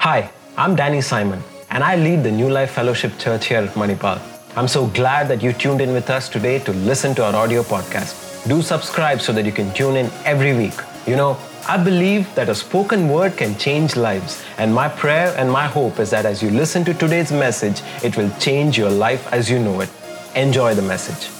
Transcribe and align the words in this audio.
Hi, 0.00 0.30
I'm 0.56 0.76
Danny 0.76 1.02
Simon, 1.02 1.42
and 1.68 1.84
I 1.84 1.94
lead 1.96 2.22
the 2.22 2.30
New 2.30 2.48
Life 2.48 2.70
Fellowship 2.70 3.18
Church 3.18 3.48
here 3.48 3.58
at 3.58 3.74
Manipal. 3.74 4.18
I'm 4.56 4.66
so 4.66 4.86
glad 4.86 5.28
that 5.28 5.42
you 5.42 5.52
tuned 5.52 5.82
in 5.82 5.92
with 5.92 6.08
us 6.08 6.30
today 6.30 6.58
to 6.60 6.72
listen 6.72 7.14
to 7.16 7.24
our 7.26 7.36
audio 7.36 7.62
podcast. 7.62 8.48
Do 8.48 8.62
subscribe 8.62 9.20
so 9.20 9.34
that 9.34 9.44
you 9.44 9.52
can 9.52 9.70
tune 9.74 9.96
in 9.96 10.10
every 10.24 10.56
week. 10.56 10.72
You 11.06 11.16
know, 11.16 11.36
I 11.68 11.76
believe 11.76 12.34
that 12.34 12.48
a 12.48 12.54
spoken 12.54 13.10
word 13.10 13.36
can 13.36 13.58
change 13.58 13.94
lives, 13.94 14.42
and 14.56 14.74
my 14.74 14.88
prayer 14.88 15.34
and 15.36 15.52
my 15.52 15.66
hope 15.66 15.98
is 15.98 16.08
that 16.12 16.24
as 16.24 16.42
you 16.42 16.48
listen 16.48 16.82
to 16.86 16.94
today's 16.94 17.30
message, 17.30 17.82
it 18.02 18.16
will 18.16 18.30
change 18.38 18.78
your 18.78 18.90
life 18.90 19.30
as 19.34 19.50
you 19.50 19.58
know 19.58 19.82
it. 19.82 19.90
Enjoy 20.34 20.74
the 20.74 20.80
message. 20.80 21.39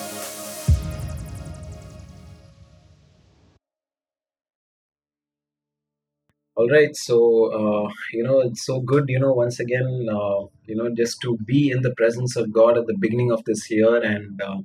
All 6.61 6.68
right, 6.68 6.95
so 6.95 7.16
uh, 7.58 7.90
you 8.12 8.22
know 8.22 8.40
it's 8.40 8.66
so 8.66 8.80
good, 8.80 9.08
you 9.08 9.18
know, 9.18 9.32
once 9.32 9.61
again, 9.61 10.08
uh, 10.12 10.40
you 10.66 10.76
know, 10.76 10.90
just 10.94 11.18
to 11.22 11.39
be 11.46 11.71
in 11.71 11.80
the 11.80 11.94
presence 11.94 12.36
of 12.36 12.52
God 12.52 12.76
at 12.76 12.86
the 12.86 12.98
beginning 13.00 13.32
of 13.32 13.43
this 13.46 13.71
year, 13.71 13.96
and 13.96 14.43
uh, 14.43 14.58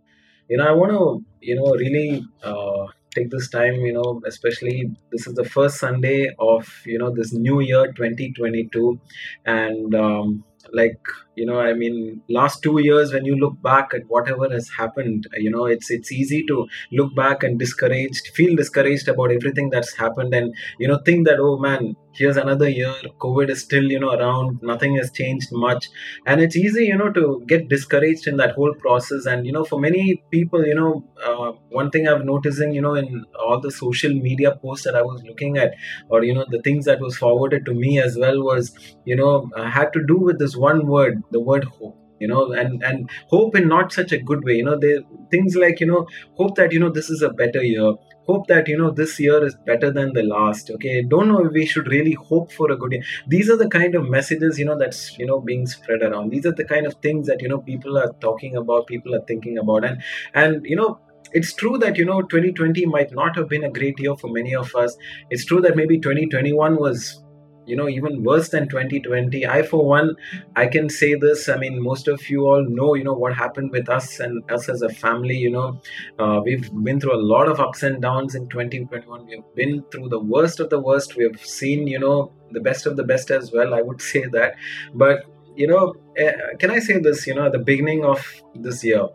you 0.50 0.58
know, 0.58 0.68
I 0.68 0.74
want 0.74 0.92
to, 0.92 1.24
you 1.40 1.56
know, 1.56 1.72
really 1.74 2.22
uh, 2.44 2.88
take 3.12 3.30
this 3.30 3.50
time, 3.50 3.76
you 3.76 3.94
know, 3.94 4.22
especially 4.28 4.92
this 5.14 5.26
is 5.26 5.36
the 5.36 5.46
first 5.46 5.78
Sunday 5.78 6.36
of 6.38 6.68
you 6.86 6.98
know 6.98 7.12
this 7.12 7.32
new 7.32 7.62
year, 7.62 7.94
2022, 7.94 9.00
and 9.46 9.96
um, 9.96 10.44
like 10.74 11.00
you 11.36 11.46
know, 11.46 11.60
I 11.60 11.74
mean, 11.74 12.22
last 12.30 12.62
two 12.64 12.80
years 12.82 13.14
when 13.14 13.26
you 13.26 13.36
look 13.36 13.62
back 13.62 13.94
at 13.94 14.02
whatever 14.08 14.50
has 14.50 14.70
happened, 14.78 15.28
you 15.38 15.52
know, 15.52 15.66
it's 15.66 15.90
it's 15.92 16.12
easy 16.12 16.46
to 16.48 16.68
look 16.92 17.16
back 17.16 17.44
and 17.44 17.60
discouraged, 17.60 18.28
feel 18.36 18.56
discouraged 18.56 19.08
about 19.08 19.32
everything 19.32 19.70
that's 19.70 19.96
happened, 19.96 20.34
and 20.34 20.54
you 20.80 20.88
know 20.88 21.00
think 21.06 21.28
that 21.28 21.40
oh 21.40 21.58
man 21.58 21.96
here's 22.18 22.38
another 22.38 22.70
year 22.70 22.94
covid 23.20 23.50
is 23.50 23.62
still 23.62 23.84
you 23.84 24.00
know 24.00 24.12
around 24.12 24.60
nothing 24.62 24.96
has 24.96 25.12
changed 25.12 25.50
much. 25.52 25.90
And 26.26 26.42
it's 26.42 26.56
easy 26.56 26.86
you 26.86 26.98
know 26.98 27.12
to 27.12 27.44
get 27.48 27.68
discouraged 27.70 28.28
in 28.28 28.38
that 28.38 28.52
whole 28.52 28.74
process. 28.76 29.26
And 29.26 29.46
you 29.46 29.52
know 29.52 29.64
for 29.66 29.80
many 29.80 30.24
people 30.32 30.66
you 30.66 30.76
know 30.76 31.04
uh, 31.26 31.52
one 31.70 31.90
thing 31.92 32.08
i've 32.08 32.24
noticing 32.26 32.74
you 32.74 32.82
know 32.82 32.96
in 32.96 33.26
all 33.46 33.60
the 33.60 33.72
social 33.72 34.14
media 34.14 34.56
posts 34.62 34.86
that 34.86 34.96
i 34.96 35.02
was 35.02 35.22
looking 35.24 35.58
at 35.58 35.74
or 36.10 36.24
you 36.24 36.34
know 36.34 36.46
the 36.50 36.62
things 36.62 36.86
that 36.86 37.00
was 37.00 37.18
forwarded 37.18 37.66
to 37.66 37.74
me 37.74 38.00
as 38.00 38.18
well 38.18 38.42
was 38.44 38.74
you 39.06 39.16
know 39.16 39.50
uh, 39.56 39.70
had 39.70 39.92
to 39.94 40.02
do 40.08 40.18
with 40.18 40.40
this 40.40 40.56
one 40.56 40.88
word 40.88 41.22
the 41.32 41.40
word 41.40 41.64
hope 41.66 41.98
you 42.20 42.28
know 42.28 42.54
and 42.54 42.84
and 42.84 43.10
hope 43.28 43.56
in 43.56 43.68
not 43.68 43.92
such 43.92 44.12
a 44.12 44.18
good 44.18 44.44
way 44.44 44.56
you 44.56 44.64
know 44.64 44.78
they 44.80 44.98
things 45.32 45.56
like 45.56 45.80
you 45.80 45.88
know 45.88 46.08
hope 46.38 46.56
that 46.56 46.72
you 46.72 46.80
know 46.80 46.90
this 46.90 47.10
is 47.10 47.22
a 47.22 47.30
better 47.30 47.64
year 47.64 47.94
hope 48.28 48.48
that 48.48 48.68
you 48.68 48.78
know 48.78 48.90
this 48.90 49.20
year 49.20 49.44
is 49.46 49.56
better 49.66 49.92
than 49.92 50.14
the 50.14 50.24
last 50.24 50.72
okay 50.72 51.04
don't 51.04 51.28
know 51.28 51.46
if 51.46 51.52
we 51.52 51.66
should 51.66 51.88
really 51.88 52.14
hope 52.14 52.52
for 52.52 52.72
a 52.72 52.78
good 52.78 52.94
year 52.94 53.04
these 53.28 53.50
are 53.50 53.58
the 53.58 53.70
kind 53.70 53.96
of 53.96 54.10
messages 54.10 54.58
you 54.58 54.66
know 54.66 54.78
that's 54.78 55.18
you 55.20 55.26
know 55.26 55.40
being 55.40 55.66
spread 55.66 56.02
around 56.02 56.30
these 56.30 56.46
are 56.46 56.54
the 56.54 56.64
kind 56.64 56.88
of 56.88 56.96
things 57.02 57.28
that 57.28 57.42
you 57.42 57.50
know 57.50 57.60
people 57.60 57.98
are 57.98 58.14
talking 58.22 58.56
about 58.56 58.88
people 58.88 59.14
are 59.14 59.26
thinking 59.28 59.58
about 59.58 59.84
and 59.84 60.02
and 60.34 60.66
you 60.66 60.76
know 60.76 61.00
it's 61.34 61.54
true 61.54 61.78
that 61.78 61.98
you 61.98 62.06
know 62.06 62.22
2020 62.22 62.86
might 62.86 63.12
not 63.12 63.36
have 63.36 63.50
been 63.50 63.64
a 63.64 63.72
great 63.72 64.00
year 64.00 64.16
for 64.16 64.30
many 64.30 64.56
of 64.56 64.74
us 64.76 64.96
it's 65.30 65.46
true 65.46 65.62
that 65.62 65.76
maybe 65.76 66.00
2021 66.00 66.78
was 66.78 67.25
you 67.66 67.76
know 67.76 67.88
even 67.88 68.24
worse 68.24 68.50
than 68.50 68.68
2020 68.70 69.46
i 69.46 69.62
for 69.62 69.86
one 69.86 70.16
i 70.56 70.66
can 70.68 70.90
say 70.90 71.16
this. 71.16 71.50
I 71.50 71.58
mean 71.58 71.82
most 71.82 72.08
of 72.08 72.30
you 72.30 72.46
all 72.46 72.64
know 72.68 72.94
you 72.94 73.04
know 73.04 73.14
what 73.14 73.36
happened 73.36 73.72
with 73.72 73.90
us 73.90 74.20
and 74.20 74.50
us 74.52 74.70
as 74.70 74.82
a 74.82 74.90
family 74.90 75.38
you 75.38 75.52
know. 75.52 75.82
Uh, 76.20 76.42
we've 76.44 76.70
been 76.84 77.00
through 77.00 77.16
a 77.16 77.24
lot 77.34 77.48
of 77.48 77.60
ups 77.60 77.84
and 77.84 78.02
downs 78.02 78.36
in 78.36 78.48
2021 78.50 79.26
we've 79.26 79.40
been 79.56 79.84
through 79.92 80.10
the 80.10 80.20
worst 80.20 80.60
of 80.60 80.70
the 80.70 80.80
worst. 80.80 81.16
We 81.16 81.24
have 81.24 81.44
seen 81.46 81.88
you 81.88 82.00
know 82.00 82.32
the 82.52 82.60
best 82.60 82.86
of 82.86 82.96
the 82.96 83.04
best 83.04 83.32
as 83.32 83.52
well 83.52 83.74
i 83.74 83.82
would 83.82 84.02
say 84.12 84.26
that. 84.26 84.56
But 84.94 85.26
you 85.56 85.68
know 85.68 85.94
uh, 86.22 86.32
can 86.60 86.72
i 86.72 86.80
say 86.80 87.00
this 87.00 87.26
you 87.28 87.34
know 87.34 87.46
at 87.46 87.54
the 87.54 87.66
beginning 87.72 88.04
of 88.04 88.22
this 88.56 88.84
year 88.84 89.08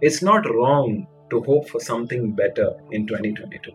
it's 0.00 0.22
not 0.22 0.48
wrong 0.50 1.06
to 1.30 1.42
hope 1.42 1.68
for 1.68 1.80
something 1.80 2.32
better 2.32 2.72
in 2.90 3.06
2022 3.06 3.72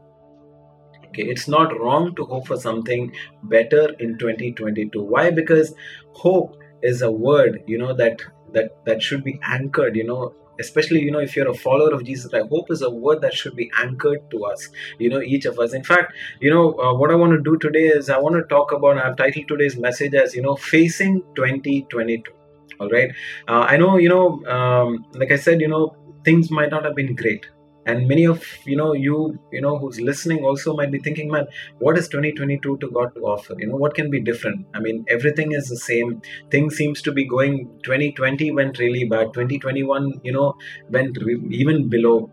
okay 1.07 1.23
it's 1.23 1.47
not 1.47 1.79
wrong 1.79 2.13
to 2.15 2.25
hope 2.25 2.47
for 2.47 2.57
something 2.57 3.11
better 3.43 3.89
in 3.99 4.17
2022 4.17 5.03
why? 5.03 5.29
Because 5.31 5.73
hope 6.13 6.57
is 6.81 7.01
a 7.01 7.11
word 7.11 7.63
you 7.67 7.77
know 7.77 7.93
that 7.93 8.21
that 8.53 8.85
that 8.85 9.01
should 9.01 9.23
be 9.23 9.39
anchored 9.43 9.95
you 9.95 10.03
know 10.03 10.33
especially 10.59 11.01
you 11.01 11.11
know 11.11 11.19
if 11.19 11.35
you're 11.35 11.49
a 11.49 11.53
follower 11.53 11.93
of 11.93 12.03
jesus 12.03 12.33
i 12.33 12.41
hope 12.51 12.71
is 12.71 12.81
a 12.81 12.89
word 12.89 13.21
that 13.21 13.33
should 13.33 13.55
be 13.55 13.69
anchored 13.79 14.29
to 14.31 14.43
us 14.45 14.69
you 14.99 15.09
know 15.09 15.21
each 15.21 15.45
of 15.45 15.59
us. 15.59 15.73
In 15.73 15.83
fact 15.83 16.13
you 16.39 16.49
know 16.49 16.73
uh, 16.79 16.93
what 16.93 17.11
i 17.11 17.15
want 17.15 17.33
to 17.33 17.41
do 17.41 17.57
today 17.57 17.87
is 17.87 18.09
i 18.09 18.17
want 18.17 18.35
to 18.35 18.43
talk 18.43 18.71
about 18.71 18.97
i've 18.97 19.15
titled 19.17 19.47
today's 19.47 19.77
message 19.77 20.13
as 20.13 20.35
you 20.35 20.41
know 20.41 20.55
facing 20.55 21.21
2022 21.35 22.31
all 22.79 22.89
right? 22.89 23.11
Uh, 23.47 23.65
i 23.69 23.77
know 23.77 23.97
you 23.97 24.09
know 24.09 24.45
um, 24.45 25.05
like 25.13 25.31
i 25.31 25.35
said 25.35 25.61
you 25.61 25.67
know 25.67 25.95
things 26.23 26.51
might 26.51 26.69
not 26.69 26.83
have 26.83 26.95
been 26.95 27.15
great 27.15 27.47
and 27.87 28.07
many 28.07 28.25
of 28.25 28.43
you 28.65 28.75
know 28.75 28.93
you 28.93 29.17
you 29.51 29.61
know 29.65 29.77
who's 29.79 29.99
listening 29.99 30.43
also 30.43 30.75
might 30.79 30.91
be 30.91 30.99
thinking 30.99 31.31
man 31.35 31.47
what 31.79 31.97
is 31.97 32.07
2022 32.09 32.77
to 32.77 32.91
god 32.91 33.13
to 33.15 33.21
offer? 33.21 33.55
You 33.57 33.67
know 33.67 33.77
what 33.77 33.95
can 33.95 34.09
be 34.11 34.21
different? 34.21 34.65
I 34.73 34.79
mean 34.79 35.05
everything 35.09 35.53
is 35.53 35.67
the 35.67 35.77
same. 35.77 36.21
Things 36.51 36.75
seems 36.75 37.01
to 37.03 37.11
be 37.11 37.25
going 37.25 37.69
2020 37.83 38.51
went 38.51 38.79
really 38.79 39.05
bad. 39.05 39.33
2021 39.33 40.21
you 40.23 40.33
know 40.33 40.55
went 40.89 41.17
re- 41.21 41.41
even 41.49 41.87
below. 41.89 42.29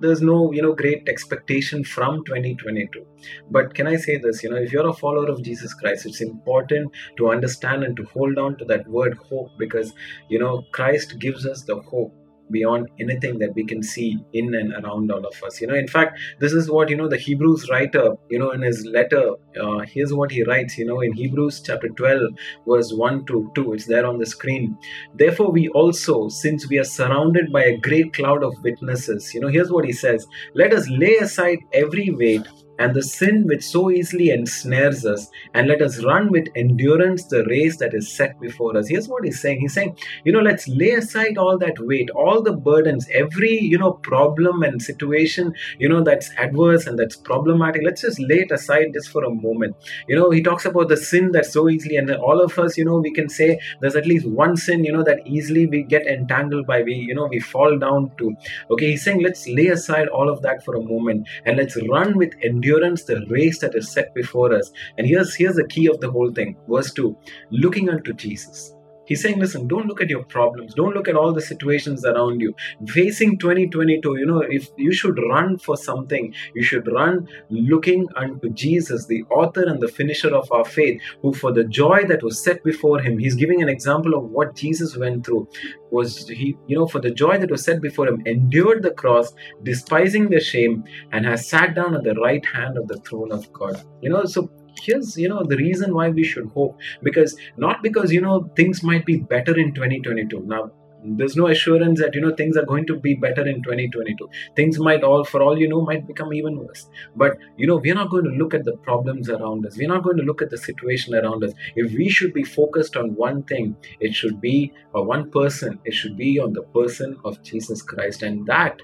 There's 0.00 0.22
no 0.22 0.50
you 0.50 0.62
know 0.62 0.72
great 0.74 1.08
expectation 1.10 1.84
from 1.84 2.24
2022 2.24 3.04
but 3.50 3.74
can 3.74 3.86
i 3.86 3.96
say 3.96 4.16
this? 4.16 4.42
You 4.42 4.48
know 4.50 4.56
if 4.56 4.72
you're 4.72 4.88
a 4.88 4.94
follower 4.94 5.28
of 5.32 5.42
jesus 5.42 5.74
christ 5.74 6.06
it's 6.06 6.22
important 6.22 6.90
to 7.18 7.28
understand 7.30 7.84
and 7.84 7.94
to 7.98 8.04
hold 8.14 8.38
on 8.38 8.56
to 8.56 8.64
that 8.72 8.88
word 8.88 9.18
hope 9.28 9.50
because 9.58 9.92
you 10.30 10.38
know 10.38 10.62
christ 10.78 11.18
gives 11.18 11.44
us 11.44 11.64
the 11.64 11.78
hope 11.90 12.14
beyond 12.50 12.88
anything 12.98 13.38
that 13.38 13.54
we 13.54 13.64
can 13.64 13.82
see 13.82 14.18
in 14.32 14.54
and 14.54 14.72
around 14.84 15.10
all 15.10 15.24
of 15.24 15.42
us 15.42 15.60
you 15.60 15.66
know. 15.66 15.74
In 15.74 15.88
fact 15.88 16.18
this 16.38 16.52
is 16.52 16.70
what 16.70 16.88
you 16.90 16.96
know 16.96 17.08
the 17.08 17.16
hebrews 17.16 17.68
writer 17.70 18.16
you 18.28 18.38
know 18.38 18.50
in 18.50 18.62
his 18.62 18.84
letter 18.86 19.34
uh, 19.60 19.80
here's 19.80 20.12
what 20.12 20.30
he 20.30 20.42
writes 20.44 20.78
you 20.78 20.86
know 20.86 21.00
in 21.00 21.12
hebrews 21.12 21.60
chapter 21.60 21.88
12 21.88 22.30
verse 22.66 22.92
1 22.92 23.26
to 23.26 23.50
2 23.54 23.72
it's 23.74 23.86
there 23.86 24.06
on 24.06 24.18
the 24.18 24.26
screen. 24.26 24.76
Therefore 25.14 25.50
we 25.50 25.68
also 25.68 26.28
since 26.28 26.68
we 26.68 26.78
are 26.78 26.84
surrounded 26.84 27.52
by 27.52 27.64
a 27.64 27.76
great 27.78 28.12
cloud 28.12 28.42
of 28.42 28.54
witnesses 28.62 29.32
you 29.34 29.40
know 29.40 29.48
here's 29.48 29.70
what 29.70 29.84
he 29.84 29.92
says 29.92 30.26
let 30.54 30.72
us 30.72 30.88
lay 30.88 31.16
aside 31.16 31.58
every 31.72 32.10
weight 32.10 32.46
and 32.80 32.94
the 32.94 33.02
sin 33.02 33.46
which 33.46 33.62
so 33.62 33.90
easily 33.90 34.30
ensnares 34.30 35.04
us, 35.04 35.30
and 35.52 35.68
let 35.68 35.82
us 35.82 36.02
run 36.02 36.30
with 36.30 36.48
endurance 36.56 37.24
the 37.24 37.44
race 37.44 37.76
that 37.76 37.92
is 37.92 38.10
set 38.10 38.40
before 38.40 38.74
us. 38.76 38.88
Here's 38.88 39.06
what 39.06 39.24
he's 39.24 39.40
saying. 39.40 39.60
He's 39.60 39.74
saying, 39.74 39.98
you 40.24 40.32
know, 40.32 40.40
let's 40.40 40.66
lay 40.66 40.92
aside 40.92 41.36
all 41.36 41.58
that 41.58 41.78
weight, 41.80 42.08
all 42.10 42.42
the 42.42 42.54
burdens, 42.54 43.06
every, 43.12 43.58
you 43.60 43.76
know, 43.76 43.92
problem 43.92 44.62
and 44.62 44.80
situation, 44.80 45.52
you 45.78 45.90
know, 45.90 46.02
that's 46.02 46.30
adverse 46.38 46.86
and 46.86 46.98
that's 46.98 47.16
problematic. 47.16 47.82
Let's 47.84 48.00
just 48.00 48.18
lay 48.18 48.40
it 48.40 48.50
aside 48.50 48.94
just 48.94 49.10
for 49.10 49.24
a 49.24 49.34
moment. 49.34 49.76
You 50.08 50.16
know, 50.16 50.30
he 50.30 50.42
talks 50.42 50.64
about 50.64 50.88
the 50.88 50.96
sin 50.96 51.32
that 51.32 51.44
so 51.44 51.68
easily, 51.68 51.96
and 51.96 52.10
all 52.12 52.40
of 52.40 52.58
us, 52.58 52.78
you 52.78 52.86
know, 52.86 52.96
we 52.96 53.12
can 53.12 53.28
say 53.28 53.60
there's 53.82 53.96
at 53.96 54.06
least 54.06 54.26
one 54.26 54.56
sin, 54.56 54.84
you 54.84 54.92
know, 54.92 55.04
that 55.04 55.26
easily 55.26 55.66
we 55.66 55.82
get 55.82 56.06
entangled 56.06 56.66
by, 56.66 56.82
we, 56.82 56.94
you 56.94 57.14
know, 57.14 57.26
we 57.26 57.40
fall 57.40 57.78
down 57.78 58.10
to. 58.16 58.34
Okay, 58.70 58.92
he's 58.92 59.04
saying, 59.04 59.22
let's 59.22 59.46
lay 59.46 59.66
aside 59.66 60.08
all 60.08 60.30
of 60.30 60.40
that 60.40 60.64
for 60.64 60.74
a 60.76 60.82
moment 60.82 61.28
and 61.44 61.58
let's 61.58 61.76
run 61.86 62.16
with 62.16 62.32
endurance 62.42 62.69
endurance 62.70 63.04
the 63.04 63.24
race 63.28 63.60
that 63.60 63.74
is 63.74 63.90
set 63.90 64.14
before 64.14 64.54
us. 64.54 64.70
And 64.98 65.06
here's 65.06 65.34
here's 65.34 65.56
the 65.56 65.66
key 65.66 65.88
of 65.88 66.00
the 66.00 66.10
whole 66.10 66.32
thing. 66.32 66.56
Verse 66.68 66.92
2 66.92 67.16
looking 67.50 67.88
unto 67.88 68.12
Jesus. 68.12 68.74
He's 69.10 69.22
saying, 69.22 69.40
listen, 69.40 69.66
don't 69.66 69.88
look 69.88 70.00
at 70.00 70.08
your 70.08 70.22
problems. 70.22 70.72
Don't 70.72 70.94
look 70.94 71.08
at 71.08 71.16
all 71.16 71.32
the 71.32 71.40
situations 71.40 72.04
around 72.04 72.38
you. 72.38 72.54
Facing 72.86 73.38
2022, 73.38 74.18
you 74.20 74.24
know, 74.24 74.42
if 74.42 74.68
you 74.76 74.92
should 74.92 75.18
run 75.28 75.58
for 75.58 75.76
something, 75.76 76.32
you 76.54 76.62
should 76.62 76.86
run 76.86 77.26
looking 77.48 78.06
unto 78.14 78.50
Jesus, 78.50 79.06
the 79.06 79.24
author 79.24 79.64
and 79.64 79.80
the 79.80 79.88
finisher 79.88 80.32
of 80.32 80.50
our 80.52 80.64
faith, 80.64 81.02
who 81.22 81.34
for 81.34 81.52
the 81.52 81.64
joy 81.64 82.04
that 82.04 82.22
was 82.22 82.40
set 82.40 82.62
before 82.62 83.00
him, 83.00 83.18
he's 83.18 83.34
giving 83.34 83.60
an 83.62 83.68
example 83.68 84.14
of 84.14 84.30
what 84.30 84.54
Jesus 84.54 84.96
went 84.96 85.26
through. 85.26 85.48
Was 85.90 86.28
he, 86.28 86.56
you 86.68 86.78
know, 86.78 86.86
for 86.86 87.00
the 87.00 87.10
joy 87.10 87.36
that 87.38 87.50
was 87.50 87.64
set 87.64 87.80
before 87.80 88.06
him, 88.06 88.22
endured 88.26 88.84
the 88.84 88.92
cross, 88.92 89.32
despising 89.64 90.30
the 90.30 90.38
shame, 90.38 90.84
and 91.10 91.26
has 91.26 91.48
sat 91.48 91.74
down 91.74 91.96
at 91.96 92.04
the 92.04 92.14
right 92.14 92.46
hand 92.46 92.78
of 92.78 92.86
the 92.86 92.98
throne 92.98 93.32
of 93.32 93.52
God. 93.52 93.82
You 94.02 94.10
know, 94.10 94.24
so 94.24 94.48
here's 94.82 95.16
you 95.16 95.28
know 95.28 95.42
the 95.42 95.56
reason 95.56 95.94
why 95.94 96.10
we 96.10 96.24
should 96.24 96.48
hope. 96.48 96.78
Because 97.02 97.36
not 97.56 97.82
because 97.82 98.12
you 98.12 98.20
know 98.20 98.50
things 98.56 98.82
might 98.82 99.06
be 99.06 99.18
better 99.18 99.58
in 99.58 99.74
2022 99.74 100.40
now 100.46 100.70
there's 101.04 101.36
no 101.36 101.46
assurance 101.46 102.00
that 102.00 102.14
you 102.14 102.20
know 102.20 102.34
things 102.34 102.56
are 102.56 102.64
going 102.64 102.86
to 102.86 102.96
be 102.96 103.14
better 103.14 103.46
in 103.46 103.62
2022 103.62 104.28
things 104.54 104.78
might 104.78 105.02
all 105.02 105.24
for 105.24 105.42
all 105.42 105.58
you 105.58 105.68
know 105.68 105.80
might 105.80 106.06
become 106.06 106.32
even 106.34 106.58
worse. 106.58 106.88
But 107.16 107.36
you 107.56 107.66
know 107.66 107.76
we're 107.76 107.94
not 107.94 108.10
going 108.10 108.24
to 108.24 108.30
look 108.30 108.54
at 108.54 108.64
the 108.64 108.76
problems 108.76 109.28
around 109.28 109.66
us. 109.66 109.76
We're 109.76 109.88
not 109.88 110.02
going 110.02 110.16
to 110.18 110.22
look 110.22 110.42
at 110.42 110.50
the 110.50 110.58
situation 110.58 111.14
around 111.14 111.44
us. 111.44 111.52
If 111.76 111.92
we 111.92 112.08
should 112.08 112.34
be 112.34 112.44
focused 112.44 112.96
on 112.96 113.14
one 113.14 113.42
thing 113.44 113.76
it 114.00 114.14
should 114.14 114.40
be 114.40 114.72
or 114.92 115.04
one 115.04 115.30
person 115.30 115.78
it 115.84 115.94
should 115.94 116.16
be 116.16 116.38
on 116.38 116.52
the 116.52 116.62
person 116.62 117.16
of 117.24 117.42
jesus 117.42 117.82
christ. 117.82 118.22
And 118.22 118.46
that 118.46 118.80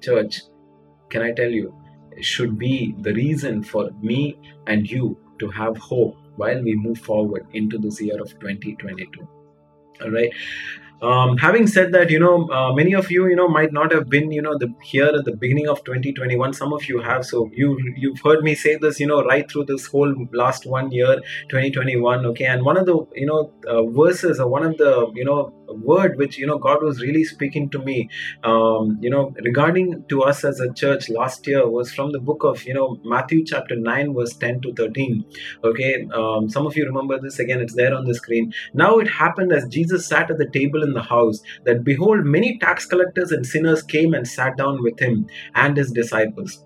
church 0.00 0.42
can 1.10 1.22
i 1.22 1.32
tell 1.32 1.50
you 1.50 1.74
should 2.20 2.58
be 2.58 2.94
the 3.00 3.12
reason 3.14 3.62
for 3.62 3.90
me 4.00 4.36
and 4.66 4.90
you 4.90 5.18
to 5.40 5.48
have 5.60 5.76
hope 5.90 6.16
while 6.36 6.62
we 6.62 6.74
move 6.86 6.98
forward 6.98 7.46
into 7.52 7.78
this 7.78 8.00
year 8.00 8.20
of 8.20 8.30
2022 8.40 9.28
all 10.02 10.10
right 10.10 10.32
um, 11.02 11.38
having 11.38 11.66
said 11.66 11.92
that, 11.92 12.10
you 12.10 12.18
know, 12.18 12.46
uh, 12.50 12.74
many 12.74 12.92
of 12.92 13.10
you, 13.10 13.26
you 13.26 13.34
know, 13.34 13.48
might 13.48 13.72
not 13.72 13.90
have 13.92 14.10
been, 14.10 14.30
you 14.30 14.42
know, 14.42 14.58
the, 14.58 14.68
here 14.82 15.06
at 15.06 15.24
the 15.24 15.34
beginning 15.34 15.66
of 15.66 15.82
2021. 15.84 16.52
Some 16.52 16.74
of 16.74 16.86
you 16.88 17.00
have. 17.00 17.24
So 17.24 17.48
you 17.54 17.78
you've 17.96 18.20
heard 18.20 18.42
me 18.42 18.54
say 18.54 18.76
this, 18.76 19.00
you 19.00 19.06
know, 19.06 19.24
right 19.24 19.50
through 19.50 19.64
this 19.64 19.86
whole 19.86 20.14
last 20.32 20.66
one 20.66 20.92
year, 20.92 21.16
2021. 21.48 22.26
Okay, 22.26 22.44
and 22.44 22.64
one 22.64 22.76
of 22.76 22.84
the, 22.84 23.06
you 23.14 23.26
know, 23.26 23.50
uh, 23.66 23.84
verses 23.86 24.40
or 24.40 24.48
one 24.48 24.62
of 24.62 24.76
the, 24.76 25.10
you 25.14 25.24
know, 25.24 25.54
word 25.74 26.16
which 26.16 26.38
you 26.38 26.46
know 26.46 26.58
god 26.58 26.82
was 26.82 27.00
really 27.00 27.24
speaking 27.24 27.68
to 27.70 27.78
me 27.78 28.08
um, 28.44 28.98
you 29.00 29.10
know 29.10 29.32
regarding 29.44 30.04
to 30.08 30.22
us 30.22 30.44
as 30.44 30.60
a 30.60 30.72
church 30.72 31.08
last 31.08 31.46
year 31.46 31.68
was 31.68 31.92
from 31.92 32.12
the 32.12 32.20
book 32.20 32.44
of 32.44 32.64
you 32.64 32.74
know 32.74 32.98
matthew 33.04 33.44
chapter 33.44 33.76
9 33.76 34.14
verse 34.14 34.34
10 34.36 34.60
to 34.62 34.72
13 34.74 35.24
okay 35.64 36.06
um, 36.14 36.48
some 36.48 36.66
of 36.66 36.76
you 36.76 36.84
remember 36.84 37.18
this. 37.20 37.38
Again 37.38 37.60
it's 37.60 37.74
there 37.74 37.94
on 37.94 38.04
the 38.04 38.14
screen. 38.14 38.52
Now 38.74 38.98
it 38.98 39.08
happened 39.08 39.52
as 39.52 39.66
jesus 39.68 40.06
sat 40.06 40.30
at 40.30 40.38
the 40.38 40.50
table 40.50 40.82
in 40.82 40.92
the 40.92 41.02
house 41.02 41.40
that 41.64 41.84
behold 41.84 42.24
many 42.24 42.58
tax 42.58 42.86
collectors 42.86 43.32
and 43.32 43.46
sinners 43.46 43.82
came 43.82 44.14
and 44.14 44.26
sat 44.26 44.56
down 44.56 44.82
with 44.82 44.98
him 44.98 45.26
and 45.54 45.76
his 45.76 45.90
disciples 45.92 46.64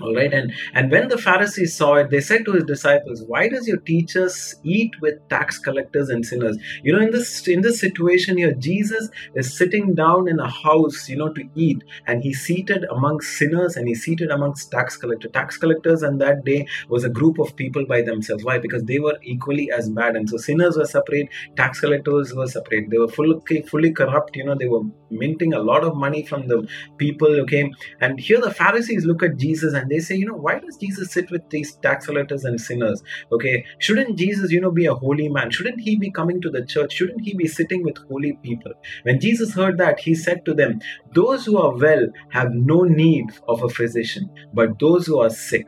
all 0.00 0.14
right? 0.14 0.32
And 0.32 0.52
and 0.74 0.90
when 0.90 1.08
the 1.08 1.18
pharisees 1.18 1.76
saw 1.76 1.94
it 1.96 2.10
they 2.10 2.20
said 2.20 2.44
to 2.44 2.52
his 2.52 2.64
disciples 2.64 3.22
why 3.26 3.48
does 3.48 3.66
your 3.66 3.78
teachers 3.78 4.54
eat 4.64 4.92
with 5.00 5.16
tax 5.28 5.58
collectors 5.58 6.08
and 6.08 6.24
sinners? 6.24 6.58
You 6.82 6.92
know 6.92 7.00
in 7.00 7.10
this 7.10 7.46
in 7.48 7.62
this 7.62 7.80
situation 7.80 8.38
here 8.38 8.52
jesus 8.52 9.08
is 9.34 9.56
sitting 9.56 9.94
down 9.94 10.28
in 10.28 10.38
a 10.38 10.48
house 10.48 11.08
you 11.08 11.16
know 11.16 11.32
to 11.32 11.44
eat 11.54 11.82
and 12.06 12.22
he's 12.22 12.40
seated 12.40 12.84
amongst 12.90 13.36
sinners 13.36 13.76
and 13.76 13.88
he's 13.88 14.02
seated 14.02 14.30
amongst 14.30 14.70
tax 14.70 14.96
collectors 14.96 15.30
tax 15.32 15.56
collectors 15.56 16.02
on 16.02 16.18
that 16.18 16.44
day 16.44 16.66
was 16.88 17.04
a 17.04 17.08
group 17.08 17.38
of 17.38 17.54
people 17.56 17.86
by 17.86 18.02
themselves. 18.02 18.44
Why? 18.44 18.58
Because 18.58 18.84
they 18.84 18.98
were 18.98 19.18
equally 19.22 19.70
as 19.70 19.88
bad. 19.90 20.16
And 20.16 20.28
so 20.28 20.36
sinners 20.36 20.76
were 20.76 20.84
separate 20.84 21.28
tax 21.56 21.80
collectors 21.80 22.34
were 22.34 22.46
separate. 22.46 22.90
They 22.90 22.98
were 22.98 23.08
fully 23.08 23.40
fully 23.68 23.92
corrupt 23.92 24.36
you 24.36 24.44
know 24.44 24.54
they 24.54 24.68
were 24.68 24.82
minting 25.10 25.52
a 25.54 25.58
lot 25.58 25.84
of 25.84 25.96
money 25.96 26.24
from 26.24 26.46
the 26.48 26.66
people 26.98 27.40
okay? 27.40 27.70
And 28.00 28.20
here 28.20 28.40
the 28.40 28.52
pharisees 28.52 29.04
look 29.04 29.22
at 29.22 29.36
jesus 29.36 29.74
and 29.74 29.89
they 29.90 29.98
say, 29.98 30.16
you 30.16 30.26
know, 30.26 30.36
why 30.36 30.58
does 30.58 30.76
Jesus 30.76 31.12
sit 31.12 31.30
with 31.30 31.48
these 31.50 31.74
tax 31.76 32.06
collectors 32.06 32.44
and 32.44 32.60
sinners? 32.60 33.02
Okay, 33.32 33.64
shouldn't 33.78 34.18
Jesus, 34.18 34.50
you 34.50 34.60
know, 34.60 34.70
be 34.70 34.86
a 34.86 34.94
holy 34.94 35.28
man? 35.28 35.50
Shouldn't 35.50 35.80
he 35.80 35.96
be 35.96 36.10
coming 36.10 36.40
to 36.42 36.50
the 36.50 36.64
church? 36.64 36.92
Shouldn't 36.92 37.22
he 37.22 37.34
be 37.34 37.48
sitting 37.48 37.82
with 37.82 37.98
holy 38.08 38.34
people? 38.42 38.72
When 39.02 39.20
Jesus 39.20 39.54
heard 39.54 39.78
that, 39.78 40.00
he 40.00 40.14
said 40.14 40.44
to 40.44 40.54
them, 40.54 40.80
Those 41.14 41.44
who 41.44 41.58
are 41.58 41.76
well 41.76 42.06
have 42.30 42.52
no 42.52 42.82
need 42.82 43.26
of 43.48 43.62
a 43.62 43.68
physician, 43.68 44.30
but 44.52 44.78
those 44.78 45.06
who 45.06 45.20
are 45.20 45.30
sick. 45.30 45.66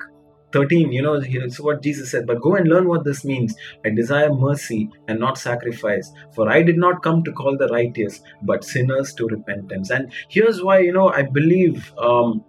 13, 0.53 0.93
you 0.93 1.03
know, 1.03 1.21
it's 1.23 1.59
what 1.59 1.83
Jesus 1.83 2.11
said. 2.11 2.27
But 2.27 2.43
go 2.43 2.55
and 2.55 2.69
learn 2.69 2.87
what 2.87 3.05
this 3.05 3.25
means. 3.25 3.55
I 3.85 3.91
desire 3.91 4.33
mercy 4.33 4.91
and 5.09 5.19
not 5.19 5.39
sacrifice. 5.39 6.13
For 6.35 6.49
I 6.49 6.63
did 6.63 6.77
not 6.77 7.03
come 7.03 7.25
to 7.25 7.33
call 7.33 7.57
the 7.57 7.69
righteous, 7.69 8.21
but 8.43 8.65
sinners 8.65 9.15
to 9.15 9.27
repentance. 9.27 9.91
And 9.91 10.13
here's 10.29 10.63
why, 10.63 10.81
you 10.81 10.93
know, 10.93 11.09
I 11.09 11.23
believe 11.23 11.93
um, 11.97 12.45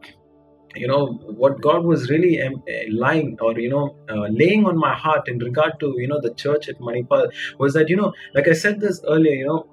you 0.76 0.88
know 0.88 1.14
what 1.44 1.62
god 1.62 1.84
was 1.84 2.10
really 2.10 2.42
um, 2.42 2.62
lying 2.90 3.38
or 3.42 3.60
you 3.60 3.70
know 3.70 3.96
uh, 4.10 4.28
laying 4.30 4.66
on 4.66 4.78
my 4.78 4.94
heart 4.94 5.28
in 5.28 5.38
regard 5.40 5.80
to 5.80 5.94
you 5.98 6.08
know 6.08 6.20
the 6.22 6.34
church 6.34 6.70
at 6.70 6.80
manipal 6.80 7.32
was 7.60 7.74
that 7.74 7.90
you 7.90 7.96
know 7.96 8.14
like 8.34 8.48
i 8.48 8.54
said 8.54 8.80
this 8.80 9.02
earlier 9.08 9.34
you 9.34 9.46
know 9.46 9.68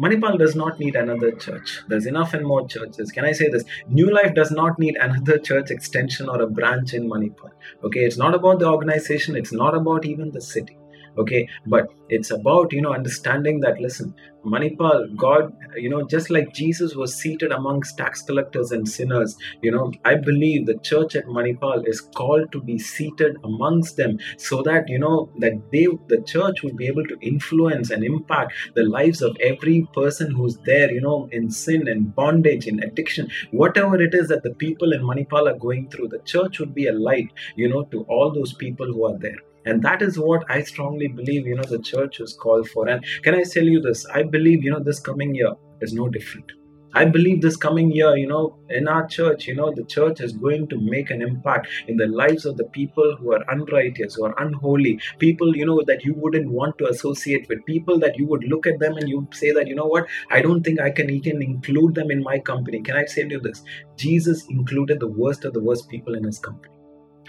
Manipal 0.00 0.38
does 0.38 0.56
not 0.56 0.80
need 0.80 0.96
another 0.96 1.32
church. 1.32 1.82
There's 1.86 2.06
enough 2.06 2.32
and 2.32 2.46
more 2.46 2.66
churches. 2.66 3.12
Can 3.12 3.26
I 3.26 3.32
say 3.32 3.48
this? 3.48 3.62
New 3.88 4.10
Life 4.10 4.34
does 4.34 4.50
not 4.50 4.78
need 4.78 4.96
another 4.96 5.38
church 5.48 5.70
extension 5.70 6.30
or 6.30 6.40
a 6.40 6.46
branch 6.46 6.94
in 6.94 7.10
Manipal. 7.10 7.50
Okay, 7.84 8.00
it's 8.00 8.16
not 8.16 8.34
about 8.34 8.58
the 8.58 8.70
organization, 8.70 9.36
it's 9.36 9.52
not 9.52 9.74
about 9.74 10.06
even 10.06 10.30
the 10.30 10.40
city 10.40 10.78
okay? 11.18 11.48
But 11.66 11.88
it's 12.08 12.30
about 12.30 12.72
you 12.72 12.82
know 12.82 12.92
understanding 12.92 13.60
that 13.60 13.80
listen 13.80 14.14
manipal 14.44 15.04
god 15.16 15.52
you 15.76 15.88
know 15.88 16.02
just 16.14 16.30
like 16.30 16.52
jesus 16.52 16.94
was 16.94 17.14
seated 17.14 17.52
amongst 17.52 17.96
tax 17.96 18.22
collectors 18.22 18.72
and 18.72 18.88
sinners 18.88 19.36
you 19.62 19.70
know 19.70 19.90
i 20.04 20.14
believe 20.14 20.66
the 20.66 20.76
church 20.78 21.14
at 21.14 21.24
manipal 21.26 21.86
is 21.92 22.00
called 22.00 22.50
to 22.50 22.60
be 22.60 22.76
seated 22.78 23.36
amongst 23.44 23.96
them 23.96 24.18
so 24.36 24.62
that 24.62 24.88
you 24.88 24.98
know 24.98 25.30
that 25.38 25.52
they 25.72 25.86
the 26.08 26.20
church 26.32 26.62
would 26.62 26.76
be 26.76 26.86
able 26.86 27.06
to 27.06 27.16
influence 27.20 27.90
and 27.90 28.04
impact 28.04 28.52
the 28.74 28.82
lives 28.82 29.22
of 29.22 29.36
every 29.40 29.86
person 29.94 30.34
who's 30.34 30.56
there 30.66 30.90
you 30.90 31.00
know 31.00 31.28
in 31.32 31.50
sin 31.50 31.88
and 31.88 32.14
bondage 32.14 32.66
in 32.66 32.82
addiction. 32.82 33.28
Whatever 33.50 34.00
it 34.00 34.14
is 34.14 34.28
that 34.28 34.42
the 34.42 34.54
people 34.54 34.92
in 34.92 35.02
manipal 35.02 35.50
are 35.50 35.58
going 35.58 35.88
through 35.88 36.08
the 36.08 36.20
church 36.20 36.58
would 36.58 36.74
be 36.74 36.86
a 36.88 36.92
light 36.92 37.30
you 37.56 37.68
know 37.68 37.84
to 37.84 38.02
all 38.08 38.32
those 38.32 38.52
people 38.52 38.86
who 38.86 39.06
are 39.06 39.18
there 39.18 39.40
and 39.66 39.82
that 39.82 40.02
is 40.02 40.18
what 40.18 40.44
i 40.50 40.62
strongly 40.62 41.08
believe 41.08 41.46
you 41.46 41.54
know 41.54 41.68
the 41.68 41.78
church 41.78 42.20
is 42.20 42.34
called 42.34 42.68
for 42.68 42.88
and 42.88 43.04
can 43.22 43.34
i 43.34 43.42
tell 43.42 43.64
you 43.64 43.80
this 43.80 44.06
i 44.06 44.22
believe 44.22 44.62
you 44.64 44.70
know 44.70 44.82
this 44.82 45.00
coming 45.00 45.34
year 45.34 45.54
is 45.80 45.92
no 45.92 46.08
different 46.08 46.52
I 46.94 47.06
believe 47.06 47.40
this 47.40 47.56
coming 47.56 47.90
year, 47.90 48.14
you 48.18 48.26
know, 48.26 48.58
in 48.68 48.86
our 48.86 49.06
church, 49.06 49.46
you 49.46 49.54
know, 49.54 49.72
the 49.74 49.84
church 49.84 50.20
is 50.20 50.34
going 50.34 50.68
to 50.68 50.78
make 50.78 51.10
an 51.10 51.22
impact 51.22 51.68
in 51.88 51.96
the 51.96 52.06
lives 52.06 52.44
of 52.44 52.58
the 52.58 52.64
people 52.64 53.16
who 53.18 53.32
are 53.32 53.42
unrighteous, 53.48 54.16
who 54.16 54.26
are 54.26 54.34
unholy, 54.36 55.00
people, 55.18 55.56
you 55.56 55.64
know, 55.64 55.80
that 55.86 56.04
you 56.04 56.12
wouldn't 56.12 56.50
want 56.50 56.76
to 56.78 56.88
associate 56.88 57.48
with, 57.48 57.64
people 57.64 57.98
that 58.00 58.18
you 58.18 58.26
would 58.26 58.44
look 58.44 58.66
at 58.66 58.78
them 58.78 58.98
and 58.98 59.08
you 59.08 59.26
say 59.32 59.52
that, 59.52 59.68
you 59.68 59.74
know 59.74 59.86
what, 59.86 60.06
I 60.30 60.42
don't 60.42 60.62
think 60.62 60.80
I 60.80 60.90
can 60.90 61.08
even 61.08 61.40
include 61.40 61.94
them 61.94 62.10
in 62.10 62.22
my 62.22 62.38
company. 62.38 62.82
Can 62.82 62.96
I 62.96 63.04
to 63.04 63.26
you 63.26 63.40
this? 63.40 63.62
Jesus 63.96 64.44
included 64.50 65.00
the 65.00 65.08
worst 65.08 65.46
of 65.46 65.54
the 65.54 65.62
worst 65.62 65.88
people 65.88 66.14
in 66.14 66.24
his 66.24 66.38
company. 66.38 66.74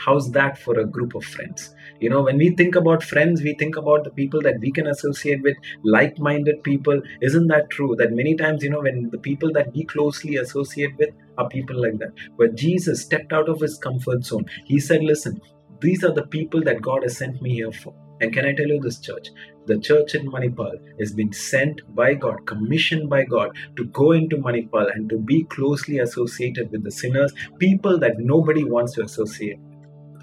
How's 0.04 0.32
that 0.32 0.58
for 0.58 0.78
a 0.80 0.86
group 0.86 1.16
of 1.16 1.24
friends? 1.24 1.74
You 2.02 2.10
know, 2.10 2.24
when 2.24 2.38
we 2.38 2.50
think 2.50 2.76
about 2.76 3.02
friends, 3.02 3.42
we 3.42 3.54
think 3.54 3.78
about 3.78 4.04
the 4.04 4.10
people 4.10 4.42
that 4.42 4.60
we 4.60 4.70
can 4.70 4.88
associate 4.88 5.42
with, 5.42 5.56
like 5.86 6.20
minded 6.20 6.62
people. 6.62 7.02
Isn't 7.22 7.48
that 7.48 7.70
true? 7.70 7.96
That 7.96 8.12
many 8.12 8.36
times, 8.36 8.64
you 8.64 8.70
know, 8.70 8.82
when 8.82 9.10
the 9.12 9.18
people 9.18 9.54
that 9.54 9.72
we 9.74 9.86
closely 9.86 10.36
associate 10.36 10.98
with 10.98 11.12
are 11.38 11.48
people 11.48 11.82
like 11.82 12.00
that. 12.00 12.12
But 12.38 12.56
Jesus 12.56 13.02
stepped 13.02 13.32
out 13.32 13.48
of 13.48 13.62
his 13.62 13.78
comfort 13.78 14.26
zone. 14.26 14.46
He 14.66 14.78
said, 14.78 15.04
Listen, 15.04 15.40
these 15.80 16.04
are 16.04 16.14
the 16.14 16.28
people 16.28 16.62
that 16.64 16.82
God 16.82 17.04
has 17.04 17.18
sent 17.18 17.42
me 17.42 17.54
here 17.54 17.72
for. 17.72 17.94
And 18.20 18.34
can 18.34 18.46
I 18.46 18.54
tell 18.54 18.68
you 18.68 18.82
this, 18.82 19.00
church? 19.00 19.30
The 19.68 19.80
church 19.80 20.16
in 20.16 20.30
Manipal 20.30 20.80
has 21.00 21.14
been 21.14 21.32
sent 21.32 21.80
by 21.96 22.14
God, 22.16 22.46
commissioned 22.46 23.10
by 23.10 23.24
God 23.24 23.52
to 23.78 23.86
go 23.86 24.12
into 24.12 24.36
Manipal 24.36 24.94
and 24.94 25.10
to 25.10 25.18
be 25.18 25.46
closely 25.46 26.00
associated 26.00 26.72
with 26.72 26.84
the 26.84 26.92
sinners, 26.92 27.34
people 27.58 27.98
that 28.00 28.20
nobody 28.20 28.66
wants 28.66 28.94
to 28.96 29.04
associate 29.04 29.60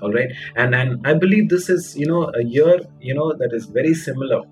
all 0.02 0.12
right? 0.12 0.30
And 0.56 0.74
and 0.74 1.06
i 1.06 1.14
believe 1.14 1.48
this 1.48 1.68
is 1.68 1.96
you 1.96 2.06
know 2.06 2.30
a 2.34 2.42
year 2.44 2.80
you 3.00 3.14
know 3.14 3.32
that 3.40 3.52
is 3.52 3.66
very 3.66 3.94
similar 3.94 4.42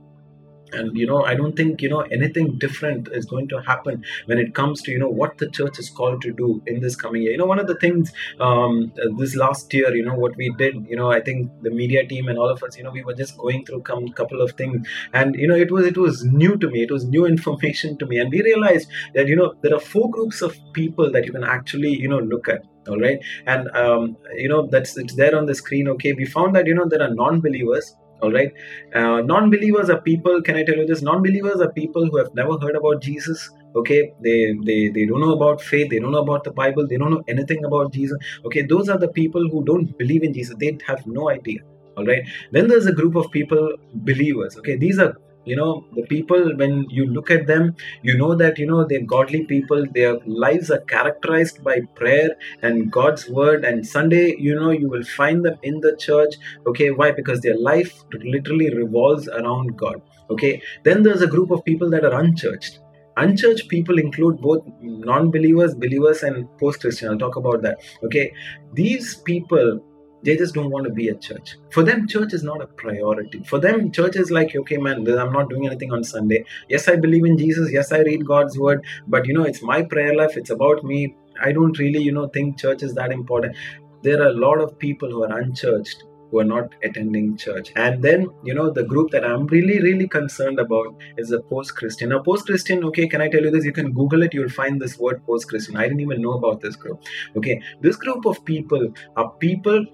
and 0.73 0.97
you 0.97 1.07
know 1.07 1.25
i 1.25 1.35
don't 1.35 1.57
think 1.57 1.83
you 1.83 1.89
know 1.89 2.01
anything 2.19 2.59
different 2.59 3.09
is 3.13 3.25
going 3.25 3.49
to 3.49 3.61
happen 3.63 4.05
when 4.27 4.39
it 4.39 4.55
comes 4.55 4.83
to 4.83 4.91
you 4.91 4.99
know 4.99 5.09
what 5.09 5.39
the 5.39 5.49
church 5.51 5.79
is 5.79 5.91
called 5.91 6.21
to 6.23 6.33
do 6.33 6.63
in 6.67 6.81
this 6.81 6.97
coming 6.97 7.23
year 7.23 7.33
you 7.33 7.39
know 7.39 7.47
one 7.47 7.59
of 7.59 7.67
the 7.67 7.77
things 7.77 8.13
um, 8.41 8.93
this 9.17 9.35
last 9.37 9.73
year 9.73 9.95
you 9.95 10.05
know 10.05 10.15
what 10.15 10.37
we 10.37 10.53
did 10.59 10.75
you 10.89 10.97
know 10.97 11.11
i 11.11 11.21
think 11.21 11.51
the 11.63 11.71
media 11.71 12.07
team 12.07 12.29
and 12.29 12.39
all 12.39 12.49
of 12.49 12.63
us 12.63 12.77
you 12.77 12.85
know 12.85 12.91
we 12.91 13.03
were 13.03 13.15
just 13.15 13.37
going 13.39 13.65
through 13.65 13.83
a 13.89 14.13
couple 14.13 14.41
of 14.41 14.53
things 14.53 14.87
and 15.13 15.35
you 15.35 15.47
know 15.47 15.55
it 15.55 15.71
was 15.71 15.87
it 15.87 15.97
was 15.97 16.25
new 16.25 16.57
to 16.57 16.69
me 16.71 16.83
it 16.83 16.91
was 16.91 17.05
new 17.05 17.27
information 17.27 17.97
to 17.99 18.07
me 18.07 18.19
and 18.19 18.31
we 18.31 18.43
realized 18.43 18.89
that 19.15 19.29
you 19.29 19.37
know 19.37 19.55
there 19.63 19.75
are 19.75 19.81
four 19.81 20.11
groups 20.11 20.43
of 20.43 20.57
people 20.73 21.11
that 21.11 21.25
you 21.25 21.33
can 21.33 21.45
actually 21.45 21.91
you 21.91 22.09
know 22.09 22.19
look 22.19 22.49
at 22.49 22.63
all 22.89 22.99
right 22.99 23.21
and 23.47 23.69
um, 23.77 24.17
you 24.35 24.49
know 24.49 24.67
that's 24.67 24.97
it's 24.97 25.15
there 25.15 25.37
on 25.37 25.47
the 25.47 25.55
screen 25.55 25.89
okay 25.89 26.13
we 26.13 26.25
found 26.25 26.55
that 26.57 26.67
you 26.67 26.75
know 26.75 26.89
there 26.89 27.03
are 27.03 27.15
non-believers 27.15 27.95
all 28.23 28.33
right? 28.33 28.53
Uh, 28.95 29.21
non-believers 29.23 29.91
are 29.91 30.01
people 30.01 30.43
can 30.43 30.57
i 30.57 30.65
tell 30.65 30.77
you 30.77 30.87
this? 30.87 31.03
Non-believers 31.03 31.61
are 31.61 31.73
people 31.73 32.07
who 32.07 32.17
have 32.19 32.35
never 32.35 32.59
heard 32.59 32.77
about 32.77 33.01
jesus 33.01 33.51
okay? 33.77 34.13
They 34.23 34.55
they 34.65 34.89
they 34.89 35.07
don't 35.07 35.21
know 35.21 35.33
about 35.35 35.61
faith 35.61 35.91
they 35.91 35.99
don't 35.99 36.13
know 36.13 36.23
about 36.23 36.45
the 36.45 36.51
bible 36.51 36.87
they 36.87 36.97
don't 36.97 37.11
know 37.11 37.23
anything 37.29 37.65
about 37.65 37.93
jesus 37.93 38.19
okay? 38.45 38.63
Those 38.63 38.89
are 38.89 38.99
the 38.99 39.09
people 39.09 39.49
who 39.49 39.65
don't 39.65 39.97
believe 39.99 40.23
in 40.23 40.33
jesus. 40.33 40.57
They 40.59 40.79
have 40.87 41.07
no 41.07 41.31
idea 41.31 41.61
all 41.97 42.05
right? 42.05 42.23
Then 42.53 42.69
there's 42.69 42.87
a 42.87 42.93
group 42.93 43.17
of 43.17 43.31
people 43.31 43.77
believers 43.95 44.57
okay? 44.59 44.77
These 44.77 44.99
are 44.99 45.17
you 45.49 45.57
know 45.57 45.85
the 45.97 46.03
people 46.03 46.57
when 46.57 46.87
you 46.91 47.07
look 47.07 47.31
at 47.31 47.47
them 47.47 47.75
you 48.03 48.17
know 48.17 48.35
that 48.35 48.59
you 48.59 48.67
know 48.67 48.85
they're 48.85 49.09
godly 49.15 49.45
people. 49.45 49.85
Their 49.95 50.19
lives 50.27 50.71
are 50.71 50.81
characterized 50.81 51.63
by 51.65 51.81
prayer 51.95 52.31
and 52.63 52.91
god's 52.93 53.29
word. 53.29 53.65
And 53.65 53.87
sunday 53.87 54.37
you 54.39 54.55
know 54.55 54.71
you 54.71 54.89
will 54.89 55.05
find 55.05 55.45
them 55.45 55.57
in 55.63 55.81
the 55.81 55.97
church. 55.97 56.37
Okay 56.67 56.91
why? 56.91 57.13
Because 57.13 57.41
their 57.41 57.59
life 57.59 58.05
literally 58.13 58.75
revolves 58.75 59.29
around 59.29 59.77
god. 59.77 60.03
Okay 60.31 60.63
then 60.85 61.03
there's 61.03 61.23
a 61.23 61.27
group 61.27 61.51
of 61.51 61.65
people 61.65 61.91
that 61.91 62.05
are 62.05 62.15
unchurched. 62.21 62.81
Unchurched 63.17 63.69
people 63.69 63.99
include 63.99 64.41
both 64.41 64.65
non-believers 64.81 65.75
believers 65.75 66.23
and 66.23 66.49
post-christian. 66.59 67.09
I'll 67.11 67.19
talk 67.19 67.37
about 67.37 67.63
that. 67.63 67.79
Okay 68.05 68.33
these 68.75 69.17
people 69.17 69.81
they 70.23 70.37
just 70.37 70.55
don't 70.55 70.71
want 70.71 70.87
to 70.87 70.93
be 70.93 71.09
at 71.09 71.21
church. 71.21 71.57
For 71.71 71.83
them 71.83 72.07
church 72.09 72.33
is 72.33 72.43
not 72.43 72.63
a 72.63 72.67
priority. 72.67 73.43
For 73.45 73.59
them 73.59 73.93
church 73.93 74.17
is 74.17 74.31
like 74.31 74.55
okay 74.57 74.77
man 74.77 75.07
i'm 75.19 75.33
not 75.33 75.49
doing 75.49 75.67
anything 75.67 75.93
on 75.93 76.05
sunday. 76.05 76.45
Yes 76.69 76.89
i 76.89 76.97
believe 76.97 77.25
in 77.25 77.39
jesus. 77.39 77.73
Yes 77.73 77.93
i 77.93 78.01
read 78.01 78.27
god's 78.27 78.59
word. 78.59 78.85
But 79.07 79.27
you 79.27 79.35
know 79.35 79.45
it's 79.45 79.63
my 79.63 79.83
prayer 79.83 80.15
life. 80.15 80.37
It's 80.37 80.51
about 80.51 80.85
me. 80.85 81.15
I 81.41 81.53
don't 81.53 81.79
really 81.79 82.01
you 82.01 82.13
know 82.13 82.29
think 82.29 82.59
church 82.59 82.83
is 82.83 82.95
that 82.95 83.13
important. 83.13 83.57
There 84.03 84.21
are 84.23 84.29
a 84.29 84.33
lot 84.33 84.61
of 84.61 84.79
people 84.79 85.11
who 85.11 85.25
are 85.25 85.39
unchurched 85.39 86.05
who 86.31 86.41
are 86.41 86.45
not 86.45 86.75
attending 86.83 87.37
church. 87.37 87.73
And 87.77 88.03
then, 88.03 88.29
you 88.45 88.55
know, 88.55 88.71
the 88.71 88.85
group 88.85 89.11
that 89.13 89.25
I'm 89.25 89.47
really, 89.47 89.81
really 89.81 90.09
concerned 90.09 90.59
about 90.59 90.95
is 91.17 91.29
the 91.29 91.41
post 91.41 91.77
Christian. 91.77 92.11
Now, 92.11 92.21
post 92.21 92.47
Christian, 92.47 92.85
okay, 92.85 93.07
can 93.09 93.21
I 93.21 93.29
tell 93.29 93.43
you 93.43 93.51
this? 93.51 93.65
You 93.65 93.73
can 93.73 93.93
Google 93.93 94.23
it, 94.23 94.35
you'll 94.35 94.49
find 94.49 94.81
this 94.81 94.99
word 94.99 95.25
post 95.27 95.49
Christian. 95.49 95.77
I 95.77 95.83
didn't 95.83 96.01
even 96.01 96.23
know 96.23 96.33
about 96.33 96.61
this 96.61 96.77
group. 96.77 97.03
Okay, 97.37 97.61
this 97.81 97.97
group 97.97 98.27
of 98.27 98.45
people 98.45 98.93
are 99.17 99.31
people 99.33 99.85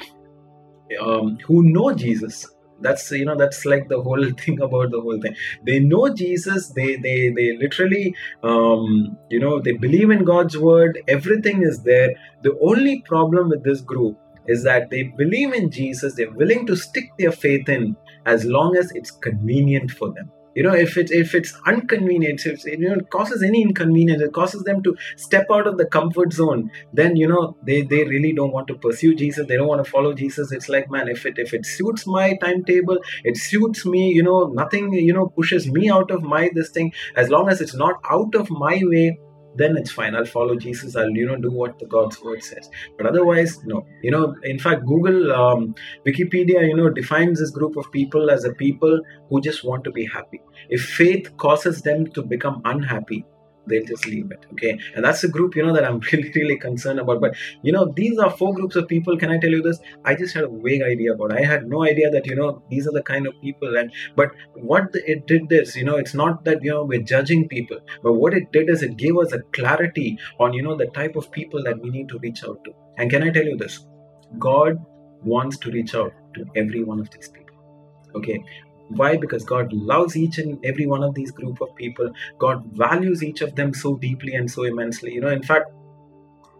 um, 1.01 1.39
who 1.47 1.63
know 1.63 1.93
Jesus 1.93 2.47
that's 2.81 3.11
you 3.11 3.25
know 3.25 3.37
that's 3.37 3.65
like 3.65 3.89
the 3.89 4.01
whole 4.01 4.25
thing 4.41 4.61
about 4.61 4.91
the 4.91 5.01
whole 5.01 5.21
thing 5.21 5.35
they 5.65 5.79
know 5.79 6.09
jesus 6.09 6.69
they 6.79 6.97
they 6.97 7.31
they 7.31 7.57
literally 7.57 8.15
um 8.43 9.17
you 9.31 9.39
know 9.39 9.61
they 9.61 9.73
believe 9.73 10.11
in 10.11 10.25
god's 10.25 10.59
word 10.59 10.99
everything 11.09 11.63
is 11.63 11.83
there 11.85 12.11
the 12.43 12.57
only 12.61 13.01
problem 13.03 13.49
with 13.49 13.63
this 13.65 13.81
group 13.81 14.19
is 14.47 14.65
that 14.65 14.91
they 14.91 15.05
believe 15.05 15.53
in 15.53 15.71
Jesus, 15.71 16.15
they're 16.15 16.33
willing 16.33 16.67
to 16.67 16.77
stick 16.77 17.11
their 17.19 17.33
faith 17.33 17.69
in 17.69 17.97
as 18.27 18.45
long 18.45 18.77
as 18.77 18.91
it's 18.93 19.11
convenient 19.11 19.91
for 19.91 20.13
them. 20.13 20.31
You 20.55 20.63
know, 20.63 20.73
if 20.73 20.97
it 20.97 21.11
if 21.11 21.35
it's 21.35 21.53
inconvenient, 21.67 22.47
if 22.47 22.65
it, 22.65 22.79
you 22.79 22.89
know, 22.89 22.95
it 22.95 23.11
causes 23.11 23.43
any 23.43 23.61
inconvenience, 23.63 24.23
it 24.23 24.33
causes 24.33 24.63
them 24.63 24.83
to 24.85 24.97
step 25.17 25.47
out 25.53 25.67
of 25.67 25.79
the 25.79 25.85
comfort 25.85 26.33
zone. 26.33 26.71
Then 26.93 27.17
you 27.17 27.27
know 27.27 27.57
they 27.67 27.83
they 27.83 28.05
really 28.05 28.33
don't 28.33 28.53
want 28.53 28.69
to 28.69 28.75
pursue 28.75 29.17
Jesus. 29.17 29.49
They 29.49 29.57
don't 29.57 29.67
want 29.67 29.85
to 29.85 29.91
follow 29.91 30.15
Jesus. 30.15 30.53
It's 30.53 30.69
like 30.69 30.89
man, 30.91 31.09
if 31.09 31.27
it 31.27 31.39
if 31.39 31.53
it 31.55 31.67
suits 31.67 32.07
my 32.07 32.37
timetable, 32.41 32.99
it 33.25 33.37
suits 33.37 33.85
me. 33.85 34.13
You 34.13 34.23
know, 34.23 34.47
nothing 34.47 34.93
you 34.93 35.13
know 35.13 35.27
pushes 35.27 35.69
me 35.69 35.91
out 35.91 36.13
of 36.13 36.23
my 36.23 36.51
this 36.55 36.71
thing. 36.71 36.93
As 37.17 37.31
long 37.31 37.49
as 37.49 37.61
it's 37.61 37.75
not 37.75 37.97
out 38.09 38.37
of 38.37 38.49
my 38.49 38.81
way, 38.85 39.19
then 39.57 39.77
it's 39.77 39.91
fine. 39.91 40.15
I'll 40.15 40.25
follow 40.25 40.57
jesus. 40.57 40.97
I'll 40.97 41.11
you 41.11 41.27
know 41.27 41.37
do 41.37 41.51
what 41.51 41.79
the 41.79 41.87
god's 41.87 42.23
word 42.23 42.43
says. 42.43 42.71
But 42.97 43.07
otherwise 43.07 43.65
no. 43.65 43.87
You 44.03 44.11
know 44.11 44.35
in 44.43 44.59
fact 44.59 44.85
google 44.87 45.33
um, 45.33 45.75
wikipedia 46.07 46.67
you 46.67 46.77
know 46.77 46.91
defines 46.91 47.41
this 47.41 47.51
group 47.51 47.77
of 47.77 47.91
people 47.93 48.31
as 48.31 48.45
a 48.45 48.53
people 48.53 49.01
who 49.29 49.41
just 49.41 49.65
want 49.65 49.85
to 49.85 49.91
be 49.91 50.07
happy. 50.07 50.41
If 50.69 50.83
faith 50.83 51.37
causes 51.37 51.83
them 51.83 52.07
to 52.13 52.23
become 52.23 52.63
unhappy 52.65 53.25
they'll 53.67 53.85
just 53.85 54.07
leave 54.07 54.31
it 54.31 54.47
okay? 54.53 54.79
And 54.95 55.05
that's 55.05 55.25
a 55.25 55.29
group 55.29 55.57
you 55.57 55.65
know 55.65 55.75
that 55.75 55.85
i'm 55.85 56.01
really 56.13 56.31
really 56.35 56.59
concerned 56.59 57.01
about. 57.01 57.21
But 57.21 57.37
you 57.63 57.73
know 57.73 57.93
these 57.97 58.19
are 58.19 58.31
four 58.31 58.55
groups 58.55 58.77
of 58.77 58.89
people 58.89 59.17
can 59.17 59.31
i 59.31 59.39
tell 59.39 59.51
you 59.51 59.63
this? 59.63 59.81
I 60.05 60.15
just 60.15 60.35
had 60.35 60.45
a 60.45 60.49
vague 60.49 60.83
idea 60.83 61.15
about 61.15 61.33
it. 61.33 61.39
i 61.39 61.45
had 61.45 61.67
no 61.69 61.85
idea 61.85 62.11
that 62.11 62.27
you 62.27 62.35
know 62.35 62.63
these 62.71 62.87
are 62.87 62.93
the 62.93 63.03
kind 63.03 63.27
of 63.27 63.35
people. 63.41 63.77
And 63.77 63.93
but 64.17 64.31
what 64.55 64.89
it 64.95 65.27
did 65.27 65.49
this 65.49 65.77
you 65.77 65.85
know 65.85 65.97
it's 65.97 66.15
not 66.15 66.45
that 66.45 66.63
you 66.63 66.71
know 66.71 66.85
we're 66.85 67.03
judging 67.03 67.49
people 67.49 67.79
but 68.03 68.15
what 68.15 68.35
it 68.35 68.51
did 68.53 68.69
is 68.69 68.83
it 68.83 68.97
gave 68.97 69.17
us 69.17 69.33
a 69.33 69.41
clarity 69.59 70.19
on 70.39 70.53
you 70.53 70.63
know 70.63 70.77
the 70.77 70.87
type 70.87 71.17
of 71.17 71.31
people 71.31 71.63
that 71.65 71.81
we 71.81 71.91
need 71.91 72.09
to 72.09 72.19
reach 72.19 72.45
out 72.45 72.63
to. 72.65 72.73
And 72.99 73.11
can 73.11 73.23
i 73.23 73.31
tell 73.31 73.45
you 73.45 73.57
this? 73.57 73.87
God 74.39 74.85
wants 75.23 75.57
to 75.59 75.71
reach 75.71 75.95
out 75.95 76.13
to 76.35 76.45
every 76.57 76.85
one 76.85 77.01
of 77.01 77.11
these 77.11 77.29
people 77.29 77.45
okay 78.15 78.39
why? 78.97 79.17
Because 79.17 79.45
god 79.45 79.73
loves 79.73 80.17
each 80.17 80.39
and 80.39 80.65
every 80.65 80.87
one 80.87 81.03
of 81.03 81.15
these 81.15 81.31
group 81.31 81.61
of 81.61 81.75
people. 81.77 82.11
God 82.39 82.65
values 82.73 83.23
each 83.23 83.41
of 83.41 83.55
them 83.55 83.75
so 83.75 83.97
deeply 83.97 84.35
and 84.35 84.51
so 84.51 84.65
immensely. 84.65 85.13
You 85.13 85.21
know 85.21 85.29
in 85.29 85.43
fact 85.43 85.71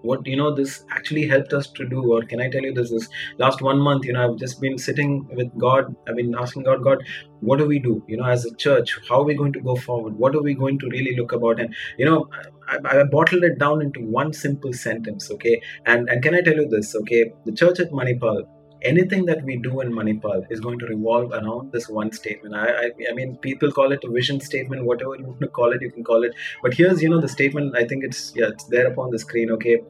what 0.05 0.27
you 0.27 0.37
know 0.37 0.55
this 0.55 0.85
actually 0.91 1.27
helped 1.27 1.53
us 1.59 1.67
to 1.77 1.87
do 1.89 2.01
or 2.15 2.23
can 2.31 2.41
i 2.47 2.49
tell 2.55 2.67
you 2.69 2.73
this 2.79 2.91
is 2.99 3.09
last 3.39 3.63
one 3.69 3.79
month 3.87 4.05
you 4.05 4.13
know 4.13 4.25
i've 4.25 4.37
just 4.37 4.61
been 4.61 4.77
sitting 4.79 5.27
with 5.35 5.51
god. 5.59 5.95
I've 6.07 6.17
been 6.17 6.35
asking 6.35 6.65
god 6.65 6.83
god 6.85 6.99
what 7.41 7.59
do 7.59 7.67
we 7.67 7.79
do? 7.79 8.03
You 8.09 8.17
know 8.19 8.25
as 8.25 8.45
a 8.47 8.55
church 8.55 8.99
how 9.09 9.21
are 9.21 9.25
we 9.25 9.35
going 9.35 9.53
to 9.53 9.61
go 9.61 9.77
forward? 9.77 10.17
What 10.17 10.35
are 10.35 10.43
we 10.43 10.55
going 10.55 10.79
to 10.79 10.89
really 10.89 11.15
look 11.17 11.33
about? 11.33 11.61
And 11.61 11.75
you 11.99 12.07
know 12.07 12.29
I, 12.69 13.01
I 13.01 13.05
bottled 13.05 13.45
it 13.45 13.59
down 13.59 13.83
into 13.83 14.01
one 14.01 14.33
simple 14.33 14.73
sentence 14.73 15.31
okay? 15.31 15.61
And 15.87 16.09
and 16.09 16.23
can 16.23 16.35
i 16.35 16.41
tell 16.41 16.55
you 16.55 16.69
this 16.69 16.95
okay? 17.03 17.33
The 17.45 17.53
church 17.53 17.81
at 17.81 17.91
manipal 17.91 18.45
anything 18.85 19.25
that 19.27 19.43
we 19.45 19.57
do 19.57 19.81
in 19.81 19.93
Manipal 19.93 20.45
is 20.51 20.61
going 20.61 20.79
to 20.79 20.87
revolve 20.87 21.33
around 21.33 21.73
this 21.73 21.89
one 21.89 22.13
statement. 22.13 22.55
I, 22.55 22.67
I, 22.67 22.91
I 23.11 23.15
mean, 23.15 23.37
people 23.39 23.73
call 23.73 23.93
it 23.93 24.05
a 24.05 24.11
vision 24.11 24.41
statement, 24.41 24.85
whatever 24.85 25.17
you 25.17 25.27
want 25.27 25.41
to 25.41 25.49
call 25.49 25.73
it, 25.73 25.83
you 25.83 25.91
can 25.91 26.05
call 26.05 26.23
it. 26.25 26.35
But 26.63 26.75
here's, 26.75 27.03
you 27.03 27.09
know, 27.09 27.21
the 27.21 27.29
statement. 27.29 27.77
I 27.77 27.85
think 27.85 28.05
it's 28.05 28.33
yeah, 28.37 28.49
it's 28.49 28.65
there 28.65 28.87
upon 28.87 29.11
the 29.11 29.19
screen. 29.19 29.51
Okay, 29.53 29.81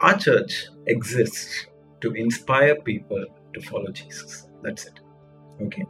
our 0.00 0.18
church 0.18 0.66
exists 0.86 1.66
to 2.00 2.12
inspire 2.12 2.76
people 2.76 3.24
to 3.54 3.60
follow 3.62 3.90
Jesus. 3.90 4.48
That's 4.62 4.86
it. 4.86 5.00
Okay. 5.62 5.84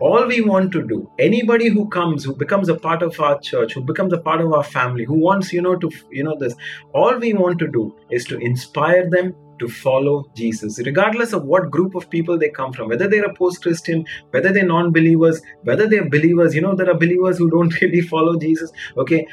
All 0.00 0.26
we 0.28 0.40
want 0.42 0.70
to 0.72 0.86
do, 0.86 1.10
anybody 1.18 1.68
who 1.68 1.88
comes, 1.88 2.24
who 2.24 2.36
becomes 2.36 2.68
a 2.68 2.76
part 2.76 3.02
of 3.02 3.18
our 3.18 3.40
church, 3.40 3.74
who 3.74 3.82
becomes 3.82 4.12
a 4.12 4.18
part 4.18 4.40
of 4.40 4.52
our 4.52 4.62
family, 4.62 5.04
who 5.04 5.18
wants, 5.18 5.52
you 5.52 5.60
know, 5.60 5.74
to, 5.74 5.90
you 6.12 6.22
know, 6.22 6.36
this, 6.38 6.54
all 6.94 7.18
we 7.18 7.32
want 7.32 7.58
to 7.58 7.66
do 7.66 7.92
is 8.08 8.24
to 8.26 8.38
inspire 8.38 9.10
them 9.10 9.34
to 9.62 9.68
follow 9.68 10.24
Jesus, 10.34 10.78
regardless 10.84 11.32
of 11.32 11.44
what 11.44 11.70
group 11.70 11.94
of 11.94 12.10
people 12.10 12.36
they 12.36 12.48
come 12.48 12.72
from, 12.72 12.88
whether 12.88 13.08
they're 13.08 13.30
a 13.30 13.34
post 13.34 13.62
Christian, 13.62 14.04
whether 14.30 14.52
they're 14.52 14.66
non 14.66 14.92
believers, 14.92 15.40
whether 15.62 15.86
they're 15.88 16.08
believers. 16.08 16.54
You 16.54 16.62
know, 16.62 16.74
there 16.74 16.90
are 16.90 16.98
believers 16.98 17.38
who 17.38 17.48
don't 17.48 17.80
really 17.80 18.00
follow 18.00 18.36
Jesus, 18.38 18.72
okay? 18.96 19.26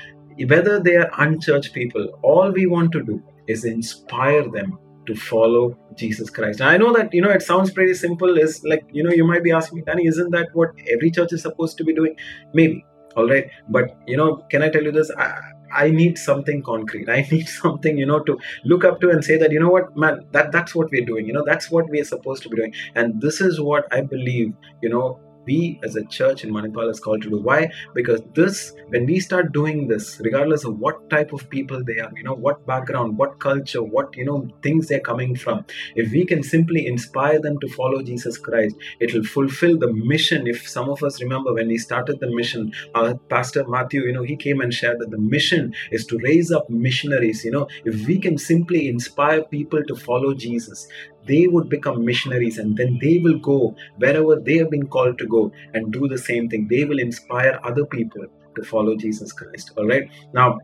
Whether 0.47 0.79
they 0.79 0.97
are 0.97 1.09
unchurched 1.17 1.73
people, 1.73 2.07
all 2.21 2.51
we 2.51 2.67
want 2.67 2.91
to 2.93 3.03
do 3.03 3.21
is 3.47 3.65
inspire 3.65 4.47
them 4.47 4.77
to 5.07 5.15
follow 5.15 5.75
Jesus 5.95 6.29
Christ. 6.29 6.59
And 6.59 6.69
I 6.69 6.77
know 6.77 6.93
that, 6.93 7.11
you 7.13 7.21
know, 7.21 7.31
it 7.31 7.41
sounds 7.41 7.71
pretty 7.71 7.95
simple. 7.95 8.37
Is 8.37 8.63
like, 8.63 8.85
you 8.91 9.03
know, 9.03 9.11
you 9.11 9.25
might 9.25 9.43
be 9.43 9.51
asking 9.51 9.79
me, 9.79 9.83
Danny, 9.85 10.05
isn't 10.05 10.29
that 10.31 10.49
what 10.53 10.69
every 10.93 11.09
church 11.09 11.33
is 11.33 11.41
supposed 11.41 11.77
to 11.79 11.83
be 11.83 11.93
doing? 11.93 12.15
Maybe. 12.53 12.85
All 13.17 13.27
right. 13.27 13.49
But, 13.67 13.97
you 14.05 14.15
know, 14.15 14.45
can 14.51 14.61
I 14.61 14.69
tell 14.69 14.83
you 14.83 14.91
this? 14.91 15.09
I, 15.09 15.41
I 15.73 15.89
need 15.91 16.17
something 16.17 16.63
concrete. 16.63 17.09
I 17.17 17.27
need 17.31 17.47
something, 17.47 17.97
you 17.97 18.05
know, 18.05 18.19
to 18.23 18.37
look 18.63 18.83
up 18.83 19.01
to 19.01 19.09
and 19.09 19.23
say 19.23 19.37
that, 19.37 19.51
you 19.51 19.59
know 19.59 19.69
what, 19.69 19.95
man, 19.95 20.25
that 20.31 20.51
that's 20.51 20.75
what 20.75 20.91
we're 20.91 21.05
doing. 21.05 21.25
You 21.25 21.33
know, 21.33 21.43
that's 21.45 21.69
what 21.71 21.89
we're 21.89 22.03
supposed 22.03 22.43
to 22.43 22.49
be 22.49 22.57
doing. 22.57 22.73
And 22.95 23.21
this 23.21 23.41
is 23.41 23.59
what 23.59 23.91
I 23.91 24.01
believe, 24.01 24.53
you 24.81 24.89
know, 24.89 25.19
we 25.49 25.79
as 25.83 25.95
a 25.95 26.05
church 26.17 26.43
in 26.43 26.53
Manipal 26.57 26.89
is 26.93 26.99
called 26.99 27.21
to 27.23 27.29
do. 27.29 27.39
Why? 27.49 27.69
Because 27.95 28.21
this, 28.39 28.73
when 28.89 29.05
we 29.05 29.19
start 29.19 29.51
doing 29.51 29.87
this, 29.87 30.21
regardless 30.23 30.63
of 30.63 30.79
what 30.79 31.09
type 31.09 31.33
of 31.33 31.49
people 31.49 31.83
they 31.83 31.99
are, 32.05 32.11
you 32.15 32.23
know, 32.23 32.37
what 32.47 32.65
background, 32.71 33.17
what 33.17 33.39
culture, 33.39 33.83
what, 33.95 34.15
you 34.15 34.25
know, 34.25 34.47
things 34.61 34.87
they're 34.87 35.07
coming 35.11 35.35
from, 35.35 35.65
if 35.95 36.11
we 36.11 36.25
can 36.25 36.43
simply 36.43 36.85
inspire 36.93 37.39
them 37.39 37.59
to 37.59 37.67
follow 37.79 38.01
Jesus 38.11 38.37
Christ, 38.37 38.75
it 38.99 39.13
will 39.13 39.23
fulfill 39.23 39.77
the 39.77 39.91
mission. 40.11 40.47
If 40.47 40.67
some 40.77 40.89
of 40.89 41.03
us 41.03 41.21
remember 41.21 41.53
when 41.53 41.67
we 41.67 41.77
started 41.77 42.19
the 42.19 42.31
mission, 42.39 42.71
our 42.95 43.15
Pastor 43.35 43.67
Matthew, 43.67 44.03
you 44.03 44.13
know, 44.13 44.23
he 44.23 44.35
came 44.35 44.61
and 44.61 44.73
shared 44.73 44.99
that 44.99 45.11
the 45.11 45.17
mission 45.35 45.73
is 45.91 46.05
to 46.07 46.19
raise 46.29 46.51
up 46.51 46.69
missionaries. 46.69 47.43
You 47.43 47.51
know, 47.51 47.67
if 47.85 48.07
we 48.07 48.19
can 48.19 48.37
simply 48.37 48.87
inspire 48.87 49.43
people 49.43 49.83
to 49.89 49.95
follow 49.95 50.33
Jesus, 50.33 50.87
they 51.29 51.47
would 51.47 51.69
become 51.69 52.05
missionaries 52.05 52.57
and 52.57 52.75
then 52.77 52.97
they 53.01 53.19
will 53.19 53.39
go 53.39 53.75
wherever 53.97 54.35
they 54.47 54.57
have 54.57 54.71
been 54.71 54.87
called 54.87 55.17
to 55.19 55.27
go 55.27 55.51
and 55.73 55.93
do 55.93 56.07
the 56.07 56.17
same 56.17 56.49
thing. 56.49 56.67
They 56.69 56.83
will 56.85 56.99
inspire 56.99 57.59
other 57.63 57.85
people 57.85 58.25
to 58.55 58.63
follow 58.63 58.95
Jesus 58.95 59.31
Christ. 59.31 59.71
All 59.77 59.87
right. 59.87 60.09
Now, 60.33 60.59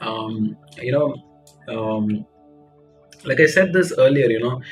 um, 0.00 0.56
you 0.80 0.92
know, 0.92 1.14
um, 1.68 2.26
like 3.24 3.40
I 3.40 3.46
said 3.46 3.72
this 3.72 3.92
earlier, 3.98 4.30
you 4.30 4.40
know, 4.40 4.62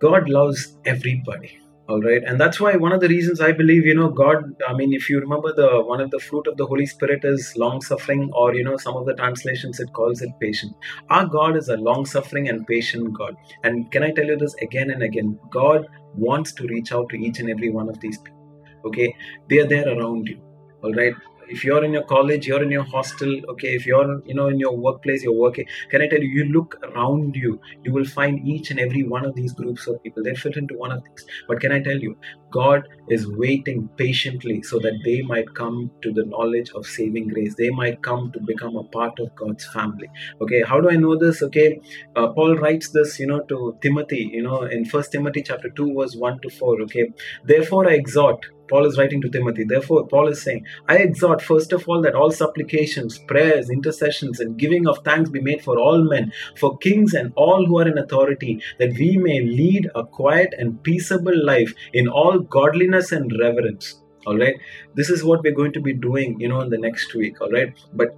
God 0.00 0.28
loves 0.28 0.76
everybody 0.84 1.58
all 1.88 2.00
right. 2.00 2.22
And 2.24 2.40
that's 2.40 2.60
why 2.60 2.74
one 2.74 2.92
of 2.92 3.00
the 3.00 3.08
reasons 3.08 3.40
i 3.40 3.52
believe 3.52 3.86
you 3.86 3.94
know 3.94 4.08
god 4.08 4.62
i 4.68 4.72
mean 4.72 4.92
if 4.92 5.08
you 5.08 5.20
remember 5.20 5.52
the 5.54 5.68
one 5.90 6.00
of 6.00 6.10
the 6.10 6.18
fruit 6.18 6.46
of 6.48 6.56
the 6.56 6.66
holy 6.66 6.86
spirit 6.86 7.24
is 7.24 7.52
long 7.56 7.80
suffering 7.80 8.30
or 8.32 8.54
you 8.54 8.64
know 8.64 8.76
some 8.76 8.96
of 8.96 9.06
the 9.06 9.14
translations 9.14 9.78
it 9.78 9.92
calls 9.92 10.22
it 10.22 10.30
patient. 10.40 10.74
Our 11.10 11.26
god 11.26 11.56
is 11.56 11.68
a 11.68 11.76
long 11.76 12.04
suffering 12.06 12.48
and 12.48 12.66
patient 12.66 13.12
god. 13.16 13.36
And 13.62 13.90
can 13.92 14.02
i 14.02 14.10
tell 14.10 14.26
you 14.26 14.36
this 14.36 14.54
again 14.62 14.90
and 14.90 15.02
again? 15.02 15.38
God 15.50 15.86
wants 16.14 16.52
to 16.54 16.66
reach 16.66 16.92
out 16.92 17.08
to 17.10 17.16
each 17.16 17.38
and 17.38 17.50
every 17.50 17.70
one 17.70 17.88
of 17.88 18.00
these 18.00 18.18
people. 18.18 18.60
Okay? 18.86 19.14
They 19.48 19.58
are 19.58 19.66
there 19.66 19.88
around 19.88 20.28
you. 20.28 20.40
All 20.82 20.92
right 20.92 21.14
if 21.48 21.64
you're 21.64 21.84
in 21.84 21.92
your 21.92 22.04
college 22.04 22.46
you're 22.46 22.62
in 22.62 22.70
your 22.70 22.84
hostel 22.84 23.40
okay 23.48 23.74
if 23.74 23.86
you're 23.86 24.22
you 24.26 24.34
know 24.34 24.48
in 24.48 24.58
your 24.58 24.76
workplace 24.76 25.22
you're 25.22 25.40
working 25.46 25.66
can 25.90 26.02
i 26.02 26.08
tell 26.08 26.20
you 26.20 26.28
you 26.28 26.44
look 26.52 26.78
around 26.82 27.36
you 27.36 27.60
you 27.84 27.92
will 27.92 28.04
find 28.04 28.46
each 28.46 28.70
and 28.70 28.80
every 28.80 29.02
one 29.02 29.24
of 29.24 29.34
these 29.34 29.52
groups 29.52 29.86
of 29.86 30.02
people. 30.02 30.22
They 30.22 30.34
fit 30.34 30.56
into 30.56 30.76
one 30.76 30.92
of 30.92 31.02
these. 31.04 31.26
But 31.48 31.60
can 31.60 31.72
i 31.72 31.80
tell 31.80 31.98
you 32.06 32.16
god 32.50 32.88
is 33.08 33.26
waiting 33.42 33.88
patiently 33.96 34.62
so 34.62 34.78
that 34.78 34.98
they 35.04 35.22
might 35.22 35.54
come 35.54 35.90
to 36.02 36.12
the 36.12 36.24
knowledge 36.24 36.70
of 36.70 36.86
saving 36.86 37.28
grace. 37.28 37.54
They 37.56 37.70
might 37.70 38.02
come 38.02 38.32
to 38.32 38.40
become 38.40 38.76
a 38.76 38.84
part 38.84 39.18
of 39.20 39.34
god's 39.36 39.66
family. 39.66 40.08
Okay 40.40 40.62
how 40.62 40.80
do 40.80 40.90
i 40.90 40.96
know 40.96 41.16
this? 41.16 41.42
Okay 41.42 41.80
uh, 42.16 42.28
paul 42.28 42.56
writes 42.56 42.90
this 42.90 43.18
you 43.20 43.26
know 43.26 43.40
to 43.52 43.76
timothy 43.82 44.30
you 44.32 44.42
know 44.42 44.62
in 44.62 44.84
first 44.84 45.12
timothy 45.12 45.42
chapter 45.42 45.70
2 45.70 45.94
verse 45.98 46.16
1 46.16 46.40
to 46.40 46.50
4 46.50 46.82
okay. 46.82 47.12
Therefore 47.44 47.88
i 47.88 47.94
exhort 47.94 48.46
Paul 48.68 48.86
is 48.86 48.98
writing 48.98 49.20
to 49.22 49.28
Timothy. 49.28 49.64
Therefore, 49.64 50.06
Paul 50.06 50.28
is 50.28 50.42
saying, 50.42 50.64
I 50.88 50.98
exhort 50.98 51.42
first 51.42 51.72
of 51.72 51.88
all 51.88 52.02
that 52.02 52.14
all 52.14 52.30
supplications, 52.30 53.18
prayers, 53.18 53.70
intercessions, 53.70 54.40
and 54.40 54.58
giving 54.58 54.86
of 54.86 54.98
thanks 55.04 55.30
be 55.30 55.40
made 55.40 55.62
for 55.62 55.78
all 55.78 56.02
men, 56.02 56.32
for 56.56 56.76
kings 56.78 57.14
and 57.14 57.32
all 57.36 57.66
who 57.66 57.78
are 57.78 57.88
in 57.88 57.98
authority, 57.98 58.60
that 58.78 58.92
we 58.98 59.16
may 59.16 59.40
lead 59.40 59.90
a 59.94 60.04
quiet 60.04 60.54
and 60.58 60.82
peaceable 60.82 61.44
life 61.44 61.72
in 61.92 62.08
all 62.08 62.38
godliness 62.38 63.12
and 63.12 63.32
reverence. 63.38 64.00
all 64.26 64.36
right? 64.36 64.56
This 64.94 65.08
is 65.08 65.22
what 65.24 65.42
we're 65.42 65.54
going 65.54 65.72
to 65.72 65.80
be 65.80 65.92
doing 65.92 66.38
you 66.40 66.48
know 66.48 66.60
in 66.60 66.70
the 66.70 66.78
next 66.78 67.14
week. 67.14 67.40
All 67.40 67.50
right? 67.50 67.72
But 67.94 68.08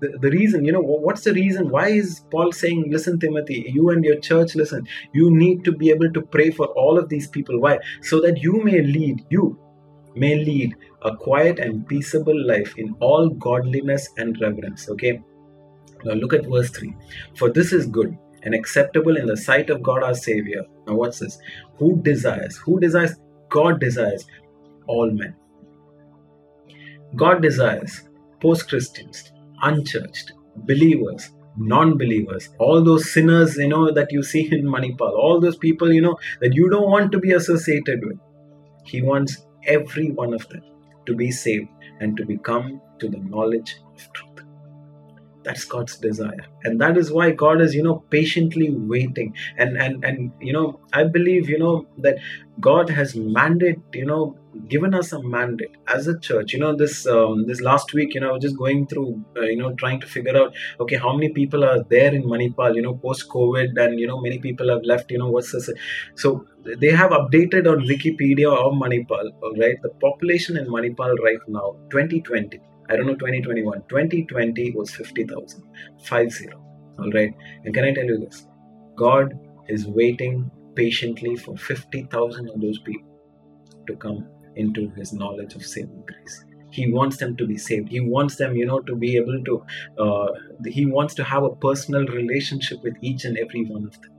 the, 0.00 0.18
the 0.20 0.30
reason 0.30 0.64
you 0.64 0.72
know 0.72 0.80
what's 0.80 1.24
the 1.24 1.34
reason? 1.34 1.70
Why 1.70 1.88
is 1.88 2.24
paul 2.30 2.52
saying 2.52 2.84
listen 2.90 3.18
timothy 3.20 3.64
you 3.74 3.90
and 3.90 4.04
your 4.04 4.18
church 4.20 4.54
listen 4.54 4.86
you 5.12 5.30
need 5.36 5.64
to 5.64 5.72
be 5.72 5.90
able 5.90 6.12
to 6.12 6.22
pray 6.22 6.50
for 6.50 6.66
all 6.68 6.98
of 6.98 7.08
these 7.08 7.28
people. 7.28 7.60
Why? 7.60 7.78
So 8.02 8.20
that 8.20 8.38
you 8.38 8.62
may 8.64 8.82
lead 8.82 9.24
you 9.30 9.58
may 10.18 10.34
lead 10.36 10.74
a 11.02 11.16
quiet 11.16 11.58
and 11.58 11.86
peaceable 11.86 12.46
life 12.46 12.74
in 12.76 12.94
all 13.00 13.28
godliness 13.28 14.08
and 14.16 14.40
reverence 14.40 14.88
okay? 14.90 15.20
Now 16.04 16.14
look 16.14 16.32
at 16.32 16.46
verse 16.46 16.70
3 16.70 16.94
for 17.36 17.50
this 17.50 17.72
is 17.72 17.86
good 17.86 18.16
and 18.42 18.54
acceptable 18.54 19.16
in 19.16 19.26
the 19.26 19.36
sight 19.36 19.70
of 19.70 19.82
god 19.82 20.02
our 20.02 20.14
savior. 20.14 20.64
Now 20.86 20.94
what's 20.94 21.18
this? 21.18 21.38
Who 21.78 22.00
desires 22.02 22.56
who 22.56 22.78
desires 22.80 23.16
god 23.50 23.80
desires 23.80 24.26
all 24.88 25.10
men. 25.10 25.34
God 27.16 27.42
desires 27.42 28.02
post 28.40 28.68
Christians, 28.68 29.32
unchurched, 29.62 30.32
believers, 30.56 31.30
non 31.56 31.96
believers, 31.98 32.48
all 32.58 32.82
those 32.82 33.10
sinners, 33.12 33.56
you 33.56 33.68
know, 33.68 33.92
that 33.92 34.12
you 34.12 34.22
see 34.22 34.48
in 34.52 34.64
Manipal, 34.66 35.12
all 35.12 35.40
those 35.40 35.56
people, 35.56 35.92
you 35.92 36.00
know, 36.00 36.16
that 36.40 36.54
you 36.54 36.68
don't 36.70 36.90
want 36.90 37.12
to 37.12 37.18
be 37.18 37.32
associated 37.32 38.04
with. 38.04 38.18
He 38.84 39.02
wants 39.02 39.44
every 39.68 40.10
one 40.12 40.34
of 40.34 40.48
them 40.50 40.62
to 41.06 41.14
be 41.16 41.30
saved 41.30 41.68
and 42.00 42.16
to 42.16 42.26
become 42.26 42.80
to 43.00 43.08
the 43.08 43.18
knowledge 43.18 43.76
of 43.96 44.12
truth. 44.12 44.27
That's 45.44 45.64
God's 45.64 45.96
desire. 45.96 46.46
And 46.64 46.80
that 46.80 46.96
is 46.96 47.10
why 47.10 47.30
God 47.30 47.60
is, 47.60 47.74
you 47.74 47.82
know, 47.82 48.04
patiently 48.10 48.70
waiting. 48.70 49.34
And 49.56 49.76
and 49.78 50.04
and 50.04 50.32
you 50.40 50.52
know, 50.52 50.80
I 50.92 51.04
believe, 51.04 51.48
you 51.48 51.58
know, 51.58 51.86
that 51.98 52.18
God 52.60 52.90
has 52.90 53.14
mandate, 53.14 53.78
you 53.92 54.06
know, 54.06 54.36
given 54.66 54.94
us 54.94 55.12
a 55.12 55.22
mandate 55.22 55.76
as 55.86 56.06
a 56.06 56.18
church 56.18 56.52
you 56.52 56.58
know 56.58 56.74
this 56.74 57.06
um, 57.06 57.46
this 57.46 57.60
last 57.60 57.92
week 57.92 58.14
you 58.14 58.20
know 58.20 58.30
I 58.30 58.32
was 58.32 58.42
just 58.42 58.56
going 58.56 58.86
through 58.86 59.24
uh, 59.36 59.42
you 59.42 59.56
know 59.56 59.74
trying 59.74 60.00
to 60.00 60.06
figure 60.06 60.36
out 60.36 60.54
okay 60.80 60.96
how 60.96 61.14
many 61.14 61.28
people 61.32 61.64
are 61.64 61.82
there 61.84 62.14
in 62.14 62.24
manipal 62.24 62.74
you 62.74 62.82
know 62.82 62.94
post 62.94 63.28
covid 63.28 63.78
and 63.84 63.98
you 64.00 64.06
know 64.06 64.20
many 64.20 64.38
people 64.38 64.68
have 64.68 64.82
left 64.82 65.10
you 65.10 65.18
know 65.18 65.28
what's 65.28 65.52
this 65.52 65.70
so 66.14 66.44
they 66.84 66.90
have 66.90 67.10
updated 67.10 67.70
on 67.70 67.86
wikipedia 67.92 68.50
of 68.52 68.72
manipal 68.84 69.30
all 69.42 69.54
right 69.64 69.80
the 69.82 69.90
population 70.06 70.56
in 70.56 70.66
manipal 70.66 71.14
right 71.28 71.44
now 71.48 71.76
2020 71.90 72.60
i 72.88 72.96
don't 72.96 73.06
know 73.06 73.14
2021 73.14 73.82
2020 73.88 74.72
was 74.72 74.90
50000 74.90 75.62
50 76.04 76.48
all 76.98 77.10
right? 77.12 77.34
And 77.64 77.74
can 77.74 77.84
i 77.84 77.92
tell 77.92 78.04
you 78.04 78.18
this? 78.18 78.46
God 78.96 79.38
is 79.68 79.86
waiting 79.86 80.50
patiently 80.74 81.36
for 81.36 81.56
50000 81.56 82.48
of 82.48 82.60
those 82.60 82.78
people 82.80 83.08
to 83.86 83.96
come 83.96 84.26
into 84.56 84.90
his 84.90 85.12
knowledge 85.12 85.54
of 85.54 85.64
saving 85.64 86.04
grace. 86.06 86.44
He 86.70 86.92
wants 86.92 87.16
them 87.16 87.36
to 87.36 87.46
be 87.46 87.56
saved. 87.56 87.88
He 87.88 88.00
wants 88.00 88.36
them 88.36 88.56
you 88.56 88.66
know 88.66 88.80
to 88.80 88.96
be 88.96 89.16
able 89.16 89.42
to 89.44 89.64
uh, 90.02 90.32
he 90.66 90.86
wants 90.86 91.14
to 91.14 91.24
have 91.24 91.44
a 91.44 91.54
personal 91.56 92.06
relationship 92.06 92.82
with 92.82 92.94
each 93.00 93.24
and 93.24 93.38
every 93.38 93.64
one 93.64 93.86
of 93.86 94.00
them. 94.02 94.12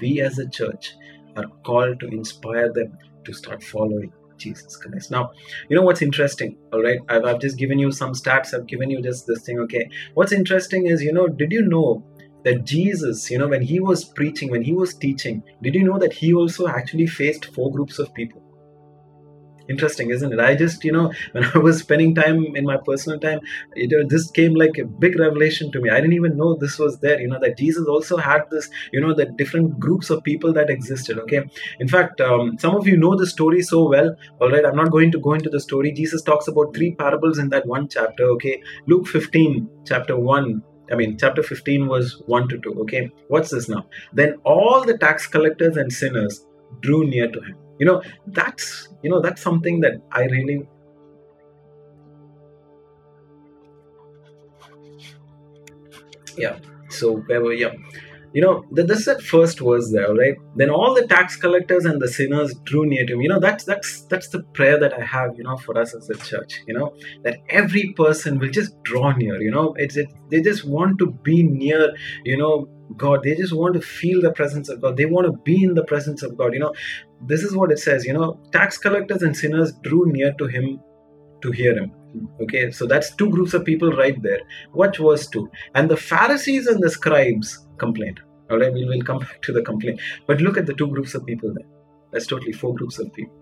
We 0.00 0.20
as 0.20 0.38
a 0.38 0.48
church 0.48 0.94
are 1.36 1.46
called 1.64 2.00
to 2.00 2.08
inspire 2.08 2.72
them 2.72 2.98
to 3.24 3.32
start 3.32 3.62
following 3.62 4.12
jesus 4.38 4.76
christ. 4.76 5.10
Now 5.10 5.32
you 5.68 5.76
know 5.76 5.82
what's 5.82 6.02
interesting? 6.02 6.56
All 6.72 6.82
right 6.82 7.00
I've, 7.08 7.24
I've 7.24 7.40
just 7.40 7.58
given 7.58 7.78
you 7.78 7.92
some 7.92 8.12
stats 8.12 8.54
i've 8.54 8.66
given 8.66 8.90
you 8.90 9.02
just 9.02 9.26
this 9.26 9.42
thing 9.42 9.58
okay? 9.60 9.88
What's 10.14 10.32
interesting 10.32 10.86
is 10.86 11.02
you 11.02 11.12
know 11.12 11.28
did 11.28 11.52
you 11.52 11.62
know 11.62 12.04
that 12.46 12.62
Jesus, 12.64 13.28
you 13.28 13.38
know, 13.38 13.48
when 13.48 13.62
he 13.62 13.80
was 13.80 14.04
preaching, 14.04 14.52
when 14.52 14.62
he 14.62 14.72
was 14.72 14.94
teaching, 14.94 15.42
did 15.62 15.74
you 15.74 15.82
know 15.82 15.98
that 15.98 16.12
he 16.12 16.32
also 16.32 16.68
actually 16.68 17.08
faced 17.08 17.46
four 17.46 17.72
groups 17.72 17.98
of 17.98 18.14
people? 18.14 18.40
Interesting 19.68 20.10
isn't 20.10 20.32
it? 20.32 20.40
I 20.40 20.54
just 20.54 20.84
you 20.84 20.92
know 20.92 21.12
when 21.32 21.44
i 21.44 21.58
was 21.58 21.78
spending 21.78 22.14
time 22.14 22.56
in 22.56 22.64
my 22.64 22.76
personal 22.76 23.18
time 23.18 23.40
you 23.74 23.88
know 23.88 24.04
this 24.08 24.30
came 24.30 24.54
like 24.54 24.78
a 24.78 24.84
big 24.84 25.18
revelation 25.18 25.72
to 25.72 25.80
me. 25.80 25.90
I 25.90 26.00
didn't 26.00 26.14
even 26.14 26.36
know 26.36 26.56
this 26.56 26.78
was 26.78 26.98
there 27.00 27.20
you 27.20 27.28
know 27.28 27.38
that 27.40 27.56
jesus 27.56 27.86
also 27.86 28.16
had 28.16 28.42
this 28.50 28.68
you 28.92 29.00
know 29.00 29.14
the 29.14 29.26
different 29.26 29.78
groups 29.78 30.10
of 30.10 30.22
people 30.22 30.52
that 30.54 30.70
existed 30.70 31.18
okay? 31.18 31.42
In 31.80 31.88
fact 31.88 32.20
um, 32.20 32.58
some 32.58 32.74
of 32.74 32.86
you 32.86 32.96
know 32.96 33.16
the 33.16 33.26
story 33.26 33.62
so 33.62 33.88
well 33.88 34.14
all 34.40 34.50
right? 34.50 34.64
I'm 34.64 34.76
not 34.76 34.90
going 34.90 35.12
to 35.12 35.18
go 35.18 35.32
into 35.32 35.50
the 35.50 35.60
story. 35.60 35.92
Jesus 35.92 36.22
talks 36.22 36.48
about 36.48 36.74
three 36.74 36.94
parables 36.94 37.38
in 37.38 37.50
that 37.50 37.66
one 37.66 37.88
chapter 37.88 38.24
okay? 38.36 38.62
Luke 38.86 39.06
15 39.06 39.68
chapter 39.84 40.16
1 40.16 40.62
I 40.90 40.94
mean, 40.94 41.18
chapter 41.18 41.42
15 41.42 41.88
was 41.88 42.22
1 42.26 42.48
to 42.48 42.58
2. 42.58 42.80
Okay, 42.82 43.10
what's 43.26 43.50
this 43.50 43.68
now? 43.68 43.86
Then 44.12 44.36
all 44.44 44.84
the 44.84 44.96
tax 44.96 45.26
collectors 45.26 45.76
and 45.76 45.92
sinners 45.92 46.46
drew 46.80 47.06
near 47.08 47.28
to 47.28 47.40
him 47.40 47.56
you 47.78 47.86
know 47.86 48.02
that's 48.26 48.88
you 49.02 49.10
know 49.10 49.20
that's 49.20 49.42
something 49.42 49.80
that 49.80 49.94
i 50.12 50.24
really 50.24 50.66
yeah 56.36 56.58
so 56.88 57.22
yeah. 57.28 57.72
You 58.32 58.42
know 58.42 58.64
this 58.70 59.06
that 59.06 59.22
first 59.22 59.60
verse 59.60 59.90
there 59.92 60.12
right? 60.14 60.36
Then 60.56 60.68
all 60.68 60.94
the 60.94 61.06
tax 61.06 61.36
collectors 61.36 61.86
and 61.86 62.02
the 62.02 62.08
sinners 62.08 62.54
drew 62.64 62.84
near 62.84 63.06
to 63.06 63.14
him 63.14 63.22
you 63.22 63.30
know 63.30 63.40
that's 63.40 63.64
that's 63.64 64.02
that's 64.02 64.28
the 64.28 64.42
prayer 64.58 64.78
that 64.78 64.92
i 64.92 65.02
have 65.02 65.38
you 65.38 65.44
know 65.44 65.56
for 65.56 65.78
us 65.78 65.94
as 65.94 66.10
a 66.10 66.16
church 66.16 66.60
you 66.66 66.74
know 66.74 66.94
that 67.24 67.38
every 67.48 67.94
person 67.94 68.38
will 68.38 68.50
just 68.50 68.82
draw 68.82 69.12
near 69.12 69.40
you 69.40 69.50
know? 69.50 69.74
It's 69.78 69.96
it 69.96 70.08
they 70.30 70.42
just 70.42 70.66
want 70.66 70.98
to 70.98 71.06
be 71.06 71.42
near 71.44 71.94
you 72.24 72.36
know 72.36 72.68
god. 72.96 73.22
They 73.24 73.34
just 73.34 73.52
want 73.54 73.74
to 73.74 73.80
feel 73.80 74.20
the 74.20 74.32
presence 74.32 74.68
of 74.68 74.80
god. 74.80 74.96
They 74.96 75.06
want 75.06 75.26
to 75.26 75.32
be 75.32 75.64
in 75.64 75.74
the 75.74 75.84
presence 75.84 76.22
of 76.22 76.36
god 76.36 76.52
you 76.52 76.60
know 76.60 76.74
this 77.22 77.42
is 77.42 77.56
what 77.56 77.72
it 77.72 77.78
says 77.78 78.04
you 78.04 78.12
know 78.12 78.38
tax 78.52 78.78
collectors 78.78 79.22
and 79.22 79.36
sinners 79.36 79.72
drew 79.82 80.06
near 80.12 80.32
to 80.34 80.46
him 80.46 80.80
to 81.42 81.50
hear 81.50 81.76
him. 81.76 81.90
Hmm. 81.90 82.26
Okay 82.42 82.70
so 82.70 82.86
that's 82.86 83.14
two 83.14 83.30
groups 83.30 83.54
of 83.54 83.64
people 83.64 83.92
right 83.92 84.20
there. 84.22 84.40
Watch 84.72 84.98
verse 84.98 85.26
2 85.28 85.48
and 85.74 85.90
the 85.90 85.96
pharisees 85.96 86.66
and 86.66 86.82
the 86.82 86.90
scribes 86.90 87.66
complained. 87.78 88.20
All 88.50 88.58
right 88.58 88.72
we 88.72 88.84
will 88.84 89.02
come 89.02 89.18
back 89.18 89.42
to 89.42 89.52
the 89.52 89.62
complaint. 89.62 90.00
But 90.26 90.40
look 90.40 90.56
at 90.56 90.66
the 90.66 90.74
two 90.74 90.88
groups 90.88 91.14
of 91.14 91.26
people 91.26 91.52
there. 91.54 91.66
That's 92.12 92.26
totally 92.26 92.52
four 92.52 92.74
groups 92.74 92.98
of 92.98 93.12
people. 93.12 93.34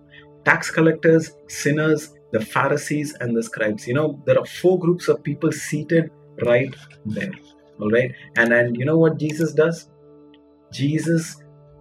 Tax 0.44 0.70
collectors 0.70 1.32
sinners 1.48 2.14
the 2.32 2.40
pharisees 2.40 3.14
and 3.20 3.36
the 3.36 3.42
scribes. 3.42 3.86
You 3.86 3.94
know 3.94 4.22
there 4.26 4.38
are 4.38 4.46
four 4.46 4.78
groups 4.78 5.08
of 5.08 5.22
people 5.22 5.52
seated 5.52 6.10
right 6.44 6.74
there. 7.06 7.32
All 7.80 7.90
right? 7.90 8.12
And 8.36 8.52
and 8.52 8.76
you 8.76 8.84
know 8.84 8.98
what 8.98 9.18
jesus 9.18 9.52
does? 9.52 9.88
Jesus 10.72 11.36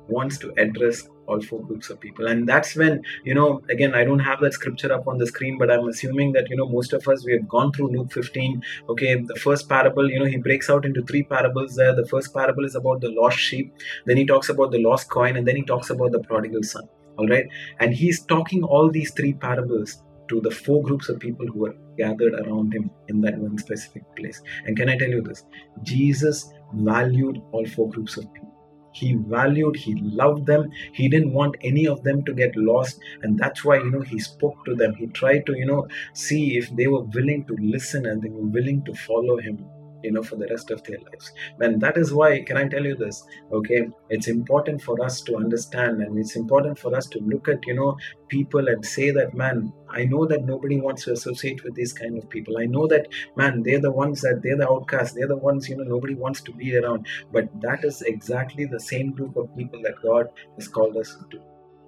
wants 0.08 0.38
to 0.38 0.54
address 0.58 1.08
all 1.28 1.42
four 1.42 1.62
groups 1.66 1.90
of 1.90 2.00
people. 2.00 2.28
And 2.28 2.48
that's 2.48 2.76
when 2.76 3.02
you 3.24 3.34
know 3.34 3.62
again 3.70 3.94
i 3.96 4.04
don't 4.04 4.20
have 4.20 4.40
that 4.42 4.54
scripture 4.54 4.92
up 4.94 5.08
on 5.08 5.18
the 5.18 5.28
screen 5.28 5.58
but 5.58 5.72
i'm 5.72 5.88
assuming 5.88 6.32
that 6.34 6.50
you 6.50 6.56
know 6.56 6.68
most 6.68 6.94
of 6.94 7.08
us 7.08 7.26
we 7.26 7.34
have 7.34 7.48
gone 7.48 7.72
through 7.72 7.88
luke 7.88 8.12
15 8.12 8.62
okay 8.90 9.16
the 9.16 9.36
first 9.36 9.70
parable 9.70 10.10
you 10.10 10.20
know 10.20 10.26
he 10.26 10.38
breaks 10.38 10.70
out 10.70 10.86
into 10.86 11.04
three 11.04 11.24
parables 11.24 11.76
there. 11.76 11.96
The 11.96 12.06
first 12.08 12.34
parable 12.34 12.66
is 12.66 12.76
about 12.76 13.02
the 13.02 13.10
lost 13.10 13.40
sheep. 13.40 13.74
Then 14.06 14.18
he 14.18 14.26
talks 14.26 14.50
about 14.50 14.72
the 14.72 14.82
lost 14.82 15.10
coin 15.10 15.36
and 15.38 15.48
then 15.48 15.56
he 15.56 15.64
talks 15.64 15.90
about 15.90 16.12
the 16.12 16.20
prodigal 16.20 16.64
son. 16.64 16.84
All 17.18 17.28
right? 17.28 17.48
And 17.80 17.94
he's 17.94 18.26
talking 18.26 18.64
all 18.64 18.90
these 18.90 19.12
three 19.12 19.34
parables 19.34 20.02
to 20.30 20.42
the 20.42 20.52
four 20.52 20.82
groups 20.82 21.10
of 21.10 21.20
people 21.20 21.46
who 21.46 21.60
were 21.60 21.76
gathered 21.98 22.34
around 22.34 22.74
him 22.74 22.90
in 23.08 23.22
that 23.22 23.38
one 23.38 23.58
specific 23.58 24.04
place. 24.16 24.42
And 24.66 24.76
can 24.78 24.90
i 24.90 24.98
tell 24.98 25.10
you 25.10 25.22
this? 25.22 25.46
Jesus 25.84 26.52
valued 26.74 27.42
all 27.52 27.66
four 27.66 27.90
groups 27.90 28.18
of 28.18 28.34
people 28.34 28.53
he 28.94 29.14
valued 29.16 29.76
he 29.76 29.96
loved 29.96 30.46
them. 30.46 30.70
He 30.94 31.10
didn't 31.10 31.34
want 31.34 31.56
any 31.62 31.88
of 31.88 32.04
them 32.04 32.24
to 32.26 32.34
get 32.34 32.56
lost. 32.56 33.00
And 33.22 33.38
that's 33.38 33.64
why 33.66 33.78
you 33.78 33.92
know 33.92 34.02
he 34.02 34.20
spoke 34.20 34.64
to 34.66 34.76
them. 34.76 34.96
He 34.96 35.08
tried 35.08 35.46
to 35.48 35.58
you 35.58 35.66
know 35.66 35.88
see 36.14 36.58
if 36.58 36.70
they 36.76 36.88
were 36.88 37.04
willing 37.04 37.46
to 37.46 37.56
listen 37.60 38.06
and 38.06 38.22
they 38.22 38.30
were 38.30 38.48
willing 38.58 38.84
to 38.86 38.94
follow 38.94 39.38
him 39.38 39.66
you 40.04 40.12
know 40.12 40.24
for 40.24 40.36
the 40.36 40.48
rest 40.48 40.72
of 40.72 40.84
their 40.84 41.00
lives. 41.00 41.32
And 41.60 41.82
that 41.82 41.98
is 41.98 42.14
why 42.14 42.42
can 42.42 42.58
i 42.58 42.68
tell 42.68 42.86
you 42.86 42.96
this? 42.96 43.24
Okay 43.52 43.88
it's 44.10 44.28
important 44.28 44.82
for 44.82 45.04
us 45.04 45.22
to 45.22 45.36
understand 45.36 46.02
and 46.02 46.18
it's 46.18 46.36
important 46.36 46.78
for 46.78 46.96
us 46.96 47.08
to 47.08 47.20
look 47.20 47.48
at 47.48 47.66
you 47.66 47.76
know 47.76 47.98
people 48.28 48.68
and 48.68 48.86
say 48.86 49.12
that 49.12 49.34
man 49.34 49.72
i 49.90 50.04
know 50.06 50.26
that 50.26 50.46
nobody 50.46 50.80
wants 50.80 51.06
to 51.06 51.12
associate 51.14 51.64
with 51.64 51.76
these 51.76 51.94
kind 51.94 52.18
of 52.18 52.30
people. 52.30 52.58
I 52.58 52.66
know 52.66 52.88
that 52.88 53.08
man 53.36 53.64
they're 53.64 53.82
the 53.82 53.92
ones 53.92 54.22
that 54.22 54.42
they're 54.44 54.58
the 54.58 54.70
outcasts. 54.70 55.16
They're 55.16 55.28
the 55.28 55.38
ones 55.38 55.70
you 55.70 55.78
know 55.78 55.84
nobody 55.84 56.16
wants 56.16 56.42
to 56.42 56.52
be 56.52 56.78
around. 56.78 57.08
But 57.32 57.50
that 57.62 57.84
is 57.84 58.02
exactly 58.02 58.66
the 58.66 58.80
same 58.80 59.12
group 59.12 59.36
of 59.38 59.56
people 59.56 59.82
that 59.84 60.02
god 60.02 60.28
has 60.58 60.68
called 60.68 60.98
us 60.98 61.16
to 61.32 61.40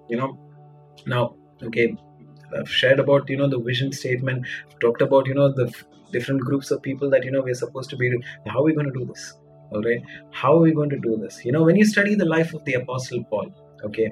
you 0.08 0.16
know. 0.16 0.38
Now 1.06 1.36
okay 1.62 1.96
I've 2.56 2.70
shared 2.70 3.00
about 3.00 3.28
you 3.28 3.36
know 3.36 3.48
the 3.48 3.58
vision 3.58 3.92
statement, 3.92 4.46
I've 4.70 4.78
talked 4.78 5.02
about 5.02 5.26
you 5.26 5.34
know 5.34 5.52
the 5.52 5.72
different 6.12 6.40
groups 6.40 6.70
of 6.70 6.82
people 6.82 7.10
that 7.10 7.24
you 7.24 7.30
know 7.30 7.42
we're 7.42 7.54
supposed 7.54 7.90
to 7.90 7.96
be 7.96 8.12
how 8.46 8.60
are 8.60 8.64
we 8.64 8.74
going 8.74 8.86
to 8.86 8.98
do 8.98 9.04
this? 9.06 9.34
All 9.70 9.82
right? 9.82 10.02
How 10.30 10.56
are 10.56 10.60
we 10.60 10.72
going 10.72 10.90
to 10.90 10.98
do 10.98 11.16
this? 11.16 11.44
You 11.44 11.52
know 11.52 11.62
when 11.62 11.76
you 11.76 11.84
study 11.84 12.14
the 12.14 12.24
life 12.24 12.54
of 12.54 12.64
the 12.64 12.74
apostle 12.74 13.24
paul 13.24 13.52
okay 13.84 14.10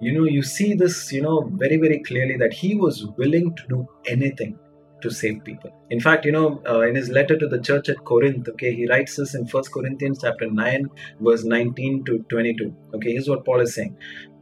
you 0.00 0.12
know 0.12 0.24
you 0.24 0.42
see 0.42 0.74
this 0.74 1.12
you 1.12 1.22
know 1.22 1.50
very 1.54 1.76
very 1.76 2.02
clearly 2.02 2.36
that 2.36 2.52
he 2.52 2.74
was 2.74 3.06
willing 3.18 3.54
to 3.54 3.62
do 3.68 3.86
anything 4.06 4.58
to 5.02 5.10
save 5.10 5.44
people. 5.44 5.70
In 5.90 6.00
fact 6.00 6.24
you 6.24 6.32
know 6.32 6.62
uh, 6.66 6.80
in 6.80 6.94
his 6.94 7.08
letter 7.10 7.36
to 7.36 7.46
the 7.46 7.60
church 7.60 7.88
at 7.88 8.04
corinth 8.04 8.48
okay 8.48 8.74
he 8.74 8.88
writes 8.88 9.16
this 9.16 9.34
in 9.34 9.46
first 9.46 9.72
corinthians 9.72 10.20
chapter 10.22 10.50
9 10.50 10.86
verse 11.20 11.44
19 11.44 12.04
to 12.04 12.18
22 12.30 12.74
okay 12.94 13.12
here's 13.12 13.28
what 13.28 13.44
paul 13.44 13.60
is 13.60 13.74
saying. 13.74 13.96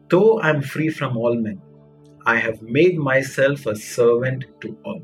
Though 0.08 0.40
i'm 0.40 0.62
free 0.62 0.90
from 0.90 1.16
all 1.16 1.34
men 1.34 1.60
I 2.26 2.36
have 2.38 2.62
made 2.62 2.96
myself 2.96 3.66
a 3.66 3.76
servant 3.76 4.46
to 4.62 4.76
all. 4.84 5.02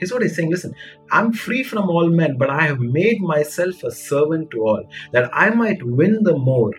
Here's 0.00 0.12
what 0.12 0.22
he's 0.22 0.34
saying 0.34 0.50
listen, 0.50 0.74
I'm 1.12 1.32
free 1.32 1.62
from 1.62 1.90
all 1.90 2.08
men, 2.08 2.38
but 2.38 2.48
I 2.48 2.62
have 2.62 2.80
made 2.80 3.20
myself 3.20 3.84
a 3.84 3.90
servant 3.90 4.50
to 4.52 4.62
all, 4.62 4.82
that 5.12 5.30
I 5.32 5.50
might 5.50 5.82
win 5.82 6.22
the 6.22 6.36
more. 6.36 6.72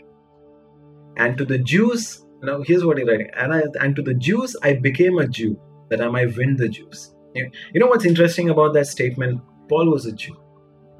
And 1.17 1.37
to 1.37 1.45
the 1.45 1.59
Jews, 1.59 2.25
now 2.41 2.63
here's 2.63 2.83
what 2.83 2.97
he's 2.97 3.07
writing, 3.07 3.29
and, 3.37 3.53
I, 3.53 3.61
and 3.79 3.95
to 3.95 4.01
the 4.01 4.15
Jews 4.15 4.55
I 4.63 4.73
became 4.73 5.19
a 5.19 5.27
Jew, 5.27 5.59
that 5.91 6.01
I 6.01 6.09
might 6.09 6.35
win 6.35 6.55
the 6.57 6.67
Jews. 6.67 7.13
You 7.35 7.51
know 7.75 7.87
what's 7.87 8.05
interesting 8.05 8.49
about 8.49 8.73
that 8.73 8.87
statement? 8.87 9.41
Paul 9.69 9.91
was 9.91 10.07
a 10.07 10.11
Jew. 10.11 10.35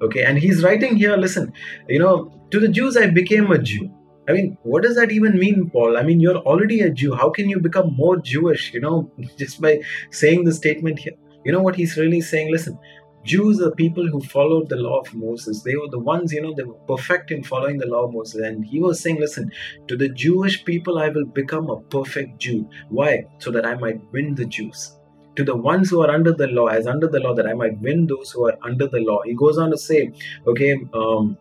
Okay, 0.03 0.23
and 0.23 0.37
he's 0.37 0.63
writing 0.63 0.95
here, 0.95 1.17
listen, 1.17 1.53
you 1.89 1.99
know, 1.99 2.31
to 2.51 2.59
the 2.59 2.67
Jews 2.67 2.97
I 2.97 3.07
became 3.07 3.51
a 3.51 3.57
Jew. 3.57 3.91
I 4.29 4.33
mean, 4.33 4.57
what 4.63 4.83
does 4.83 4.95
that 4.95 5.11
even 5.11 5.37
mean, 5.37 5.71
Paul? 5.71 5.97
I 5.97 6.03
mean, 6.03 6.19
you're 6.19 6.37
already 6.37 6.81
a 6.81 6.89
Jew. 6.91 7.15
How 7.15 7.31
can 7.31 7.49
you 7.49 7.59
become 7.59 7.95
more 7.95 8.17
Jewish, 8.17 8.73
you 8.73 8.79
know, 8.79 9.11
just 9.37 9.59
by 9.59 9.81
saying 10.11 10.43
the 10.43 10.53
statement 10.53 10.99
here? 10.99 11.13
You 11.43 11.51
know 11.51 11.61
what 11.61 11.75
he's 11.75 11.97
really 11.97 12.21
saying? 12.21 12.51
Listen, 12.51 12.77
Jews 13.23 13.61
are 13.61 13.71
people 13.71 14.07
who 14.07 14.19
followed 14.21 14.69
the 14.69 14.77
law 14.77 14.99
of 14.99 15.13
Moses. 15.13 15.61
They 15.61 15.75
were 15.75 15.89
the 15.89 15.99
ones, 15.99 16.33
you 16.33 16.41
know, 16.41 16.53
they 16.55 16.63
were 16.63 16.79
perfect 16.87 17.29
in 17.29 17.43
following 17.43 17.77
the 17.77 17.85
law 17.85 18.05
of 18.05 18.13
Moses. 18.13 18.41
And 18.41 18.65
he 18.65 18.79
was 18.79 18.99
saying, 18.99 19.19
listen, 19.19 19.51
to 19.87 19.95
the 19.95 20.09
Jewish 20.09 20.65
people, 20.65 20.97
I 20.97 21.09
will 21.09 21.25
become 21.25 21.69
a 21.69 21.81
perfect 21.81 22.39
Jew. 22.39 22.67
Why? 22.89 23.25
So 23.37 23.51
that 23.51 23.65
I 23.65 23.75
might 23.75 24.01
win 24.11 24.33
the 24.35 24.45
Jews. 24.45 24.97
To 25.35 25.43
the 25.43 25.55
ones 25.55 25.89
who 25.89 26.01
are 26.01 26.09
under 26.09 26.33
the 26.33 26.47
law, 26.47 26.67
as 26.67 26.87
under 26.87 27.07
the 27.07 27.19
law, 27.19 27.35
that 27.35 27.47
I 27.47 27.53
might 27.53 27.79
win 27.79 28.07
those 28.07 28.31
who 28.31 28.47
are 28.47 28.57
under 28.63 28.87
the 28.87 28.99
law. 28.99 29.21
He 29.23 29.35
goes 29.35 29.57
on 29.57 29.69
to 29.71 29.77
say, 29.77 30.11
okay, 30.47 30.75
um, 30.93 31.37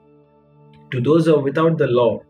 to 0.90 1.00
those 1.00 1.26
who 1.26 1.36
are 1.36 1.42
without 1.42 1.78
the 1.78 1.86
law, 1.86 2.20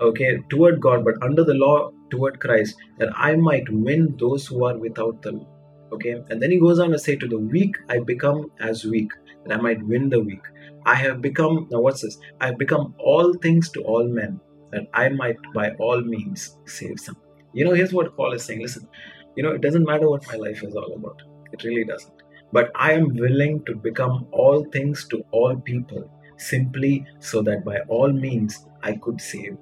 okay, 0.00 0.38
toward 0.50 0.80
God, 0.80 1.04
but 1.04 1.14
under 1.22 1.44
the 1.44 1.54
law, 1.54 1.92
toward 2.10 2.40
Christ, 2.40 2.76
that 2.98 3.10
I 3.14 3.36
might 3.36 3.64
win 3.70 4.16
those 4.18 4.46
who 4.46 4.64
are 4.66 4.76
without 4.76 5.22
the 5.22 5.32
law 5.32 5.61
okay? 5.92 6.16
And 6.30 6.42
then 6.42 6.50
he 6.50 6.58
goes 6.58 6.78
on 6.78 6.90
to 6.90 6.98
say 6.98 7.16
to 7.16 7.28
the 7.28 7.38
weak 7.38 7.76
i 7.88 7.98
become 7.98 8.50
as 8.60 8.84
weak 8.84 9.10
that 9.44 9.56
i 9.58 9.60
might 9.60 9.84
win 9.86 10.08
the 10.08 10.20
weak. 10.20 10.42
I 10.84 10.94
have 10.96 11.20
become 11.22 11.68
now 11.70 11.80
what's 11.80 12.02
this? 12.02 12.18
I 12.40 12.46
have 12.46 12.58
become 12.58 12.94
all 12.98 13.34
things 13.34 13.70
to 13.70 13.82
all 13.82 14.06
men 14.06 14.40
that 14.72 14.88
i 14.94 15.08
might 15.08 15.36
by 15.54 15.70
all 15.78 16.00
means 16.00 16.56
save 16.66 16.98
some. 17.00 17.16
You 17.52 17.64
know 17.64 17.74
here's 17.74 17.92
what 17.92 18.16
paul 18.16 18.32
is 18.32 18.44
saying. 18.44 18.62
Listen 18.62 18.88
you 19.36 19.42
know 19.42 19.52
it 19.52 19.62
doesn't 19.62 19.84
matter 19.84 20.08
what 20.08 20.26
my 20.28 20.36
life 20.36 20.62
is 20.62 20.74
all 20.74 20.92
about. 20.94 21.22
It 21.52 21.64
really 21.64 21.84
doesn't. 21.84 22.14
But 22.52 22.70
i 22.74 22.92
am 22.92 23.14
willing 23.14 23.64
to 23.64 23.74
become 23.74 24.26
all 24.32 24.64
things 24.64 25.06
to 25.08 25.24
all 25.30 25.56
people 25.56 26.10
simply 26.36 27.06
so 27.20 27.42
that 27.42 27.64
by 27.64 27.78
all 27.88 28.12
means 28.12 28.66
i 28.82 28.92
could 28.92 29.20
save 29.20 29.56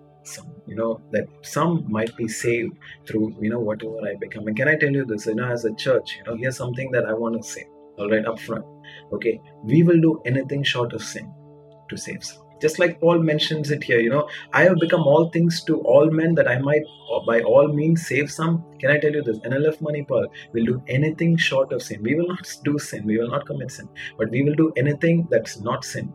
you 0.66 0.76
know 0.76 1.00
that 1.12 1.26
some 1.42 1.84
might 1.88 2.14
be 2.16 2.28
saved 2.28 2.76
through 3.06 3.34
you 3.40 3.50
know 3.50 3.60
whatever 3.60 3.96
i 4.10 4.14
become. 4.20 4.46
And 4.46 4.56
can 4.56 4.68
i 4.68 4.76
tell 4.76 4.90
you 4.90 5.04
this? 5.04 5.26
You 5.26 5.34
know 5.34 5.48
as 5.48 5.64
a 5.64 5.74
church 5.74 6.16
you 6.18 6.24
know 6.24 6.36
here's 6.36 6.56
something 6.56 6.90
that 6.92 7.06
i 7.06 7.12
want 7.12 7.40
to 7.40 7.48
say 7.48 7.66
all 7.98 8.10
right 8.10 8.26
up 8.26 8.38
front 8.38 8.64
okay 9.12 9.40
we 9.64 9.82
will 9.82 10.00
do 10.00 10.20
anything 10.26 10.62
short 10.62 10.92
of 10.92 11.02
sin 11.02 11.32
to 11.88 11.96
save 11.96 12.24
some. 12.24 12.44
Just 12.62 12.78
like 12.78 13.00
paul 13.00 13.18
mentions 13.18 13.70
it 13.70 13.82
here 13.82 14.00
you 14.00 14.10
know 14.10 14.28
i 14.52 14.62
have 14.64 14.78
become 14.78 15.02
all 15.02 15.30
things 15.30 15.62
to 15.64 15.80
all 15.80 16.10
men 16.10 16.34
that 16.34 16.48
i 16.48 16.58
might 16.58 16.82
by 17.26 17.40
all 17.42 17.68
means 17.68 18.06
save 18.06 18.30
some. 18.30 18.64
Can 18.78 18.90
i 18.90 18.98
tell 18.98 19.12
you 19.12 19.22
this? 19.22 19.38
Nlf 19.40 19.80
money 19.80 20.06
will 20.08 20.64
do 20.64 20.82
anything 20.88 21.36
short 21.36 21.72
of 21.72 21.82
sin. 21.82 22.02
We 22.02 22.14
will 22.14 22.28
not 22.28 22.46
do 22.64 22.78
sin. 22.78 23.04
We 23.04 23.18
will 23.18 23.28
not 23.28 23.46
commit 23.46 23.72
sin. 23.72 23.88
But 24.16 24.30
we 24.30 24.42
will 24.42 24.54
do 24.54 24.72
anything 24.76 25.26
that's 25.30 25.60
not 25.60 25.84
sin 25.84 26.12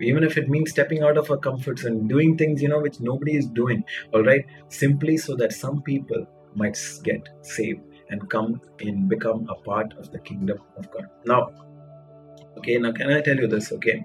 even 0.00 0.24
if 0.24 0.36
it 0.36 0.48
means 0.48 0.70
stepping 0.70 1.02
out 1.02 1.16
of 1.16 1.30
our 1.30 1.36
comfort 1.36 1.78
zone 1.78 2.06
doing 2.08 2.36
things 2.36 2.60
you 2.60 2.68
know 2.68 2.80
which 2.80 3.00
nobody 3.00 3.36
is 3.36 3.46
doing 3.46 3.84
all 4.12 4.22
right 4.22 4.44
simply 4.68 5.16
so 5.16 5.36
that 5.36 5.52
some 5.52 5.82
people 5.82 6.26
might 6.54 6.78
get 7.02 7.28
saved 7.42 7.80
and 8.10 8.28
come 8.30 8.60
in 8.80 9.08
become 9.08 9.48
a 9.48 9.54
part 9.54 9.92
of 9.98 10.10
the 10.12 10.18
kingdom 10.18 10.58
of 10.76 10.90
god. 10.90 11.08
Now 11.26 11.50
okay 12.58 12.78
now 12.78 12.92
can 12.92 13.10
i 13.10 13.20
tell 13.20 13.36
you 13.36 13.46
this 13.46 13.72
okay? 13.72 14.04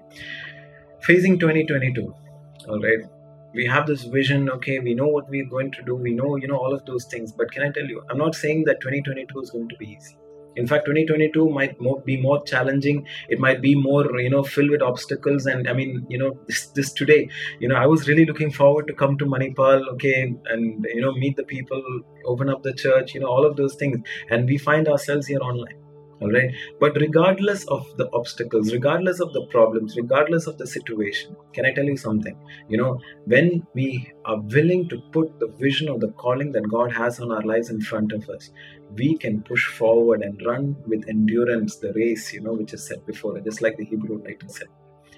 Facing 1.02 1.38
2022 1.38 2.14
all 2.68 2.80
right 2.80 3.00
we 3.52 3.66
have 3.66 3.86
this 3.86 4.04
vision 4.04 4.48
okay? 4.48 4.78
We 4.78 4.94
know 4.94 5.08
what 5.08 5.28
we're 5.28 5.48
going 5.48 5.72
to 5.72 5.82
do. 5.82 5.96
We 5.96 6.12
know 6.12 6.36
you 6.36 6.46
know 6.46 6.56
all 6.56 6.72
of 6.72 6.84
those 6.84 7.04
things. 7.06 7.32
But 7.32 7.50
can 7.50 7.62
i 7.62 7.70
tell 7.70 7.84
you 7.84 8.02
i'm 8.10 8.18
not 8.18 8.34
saying 8.34 8.64
that 8.64 8.80
2022 8.80 9.40
is 9.40 9.50
going 9.50 9.68
to 9.68 9.76
be 9.76 9.96
easy 9.96 10.16
in 10.56 10.66
fact 10.66 10.86
2022 10.86 11.48
might 11.48 11.80
more, 11.80 12.00
be 12.00 12.20
more 12.20 12.42
challenging. 12.44 13.06
It 13.28 13.38
might 13.38 13.60
be 13.60 13.74
more 13.74 14.20
you 14.20 14.30
know 14.30 14.42
filled 14.42 14.70
with 14.70 14.82
obstacles. 14.82 15.46
And 15.46 15.68
i 15.68 15.72
mean 15.72 16.06
you 16.08 16.18
know 16.18 16.38
this, 16.46 16.66
this 16.68 16.92
today 16.92 17.28
you 17.58 17.68
know 17.68 17.76
i 17.76 17.86
was 17.86 18.08
really 18.08 18.24
looking 18.24 18.50
forward 18.50 18.86
to 18.88 18.94
come 18.94 19.18
to 19.18 19.26
manipal 19.26 19.86
okay 19.94 20.34
and 20.46 20.86
you 20.94 21.00
know 21.00 21.12
meet 21.12 21.36
the 21.36 21.44
people 21.44 21.82
open 22.26 22.48
up 22.48 22.62
the 22.62 22.72
church 22.72 23.14
you 23.14 23.20
know 23.20 23.28
all 23.28 23.46
of 23.46 23.56
those 23.56 23.74
things. 23.74 23.98
And 24.30 24.48
we 24.48 24.58
find 24.58 24.88
ourselves 24.88 25.26
here 25.26 25.40
online 25.40 25.76
all 26.22 26.30
right? 26.30 26.50
But 26.78 26.96
regardless 26.96 27.64
of 27.68 27.86
the 27.96 28.10
obstacles 28.12 28.72
regardless 28.72 29.20
of 29.20 29.32
the 29.32 29.46
problems 29.46 29.96
regardless 29.96 30.46
of 30.46 30.58
the 30.58 30.66
situation 30.66 31.36
can 31.52 31.64
i 31.64 31.72
tell 31.72 31.84
you 31.84 31.96
something? 31.96 32.36
You 32.68 32.78
know 32.78 32.98
when 33.24 33.66
we 33.74 34.12
are 34.24 34.40
willing 34.40 34.88
to 34.90 34.98
put 35.12 35.38
the 35.40 35.48
vision 35.58 35.88
of 35.88 36.00
the 36.00 36.08
calling 36.08 36.52
that 36.52 36.68
god 36.68 36.92
has 36.92 37.20
on 37.20 37.32
our 37.32 37.42
lives 37.42 37.70
in 37.70 37.80
front 37.80 38.12
of 38.12 38.28
us 38.28 38.50
we 38.96 39.16
can 39.16 39.42
push 39.42 39.66
forward 39.66 40.22
and 40.22 40.40
run 40.46 40.76
with 40.86 41.08
endurance 41.08 41.76
the 41.76 41.92
race 41.94 42.32
you 42.32 42.40
know 42.40 42.52
which 42.52 42.72
is 42.72 42.86
set 42.86 43.04
before 43.06 43.36
us 43.38 43.44
just 43.44 43.62
like 43.62 43.76
the 43.76 43.84
hebrew 43.84 44.18
writer 44.18 44.48
said. 44.48 44.68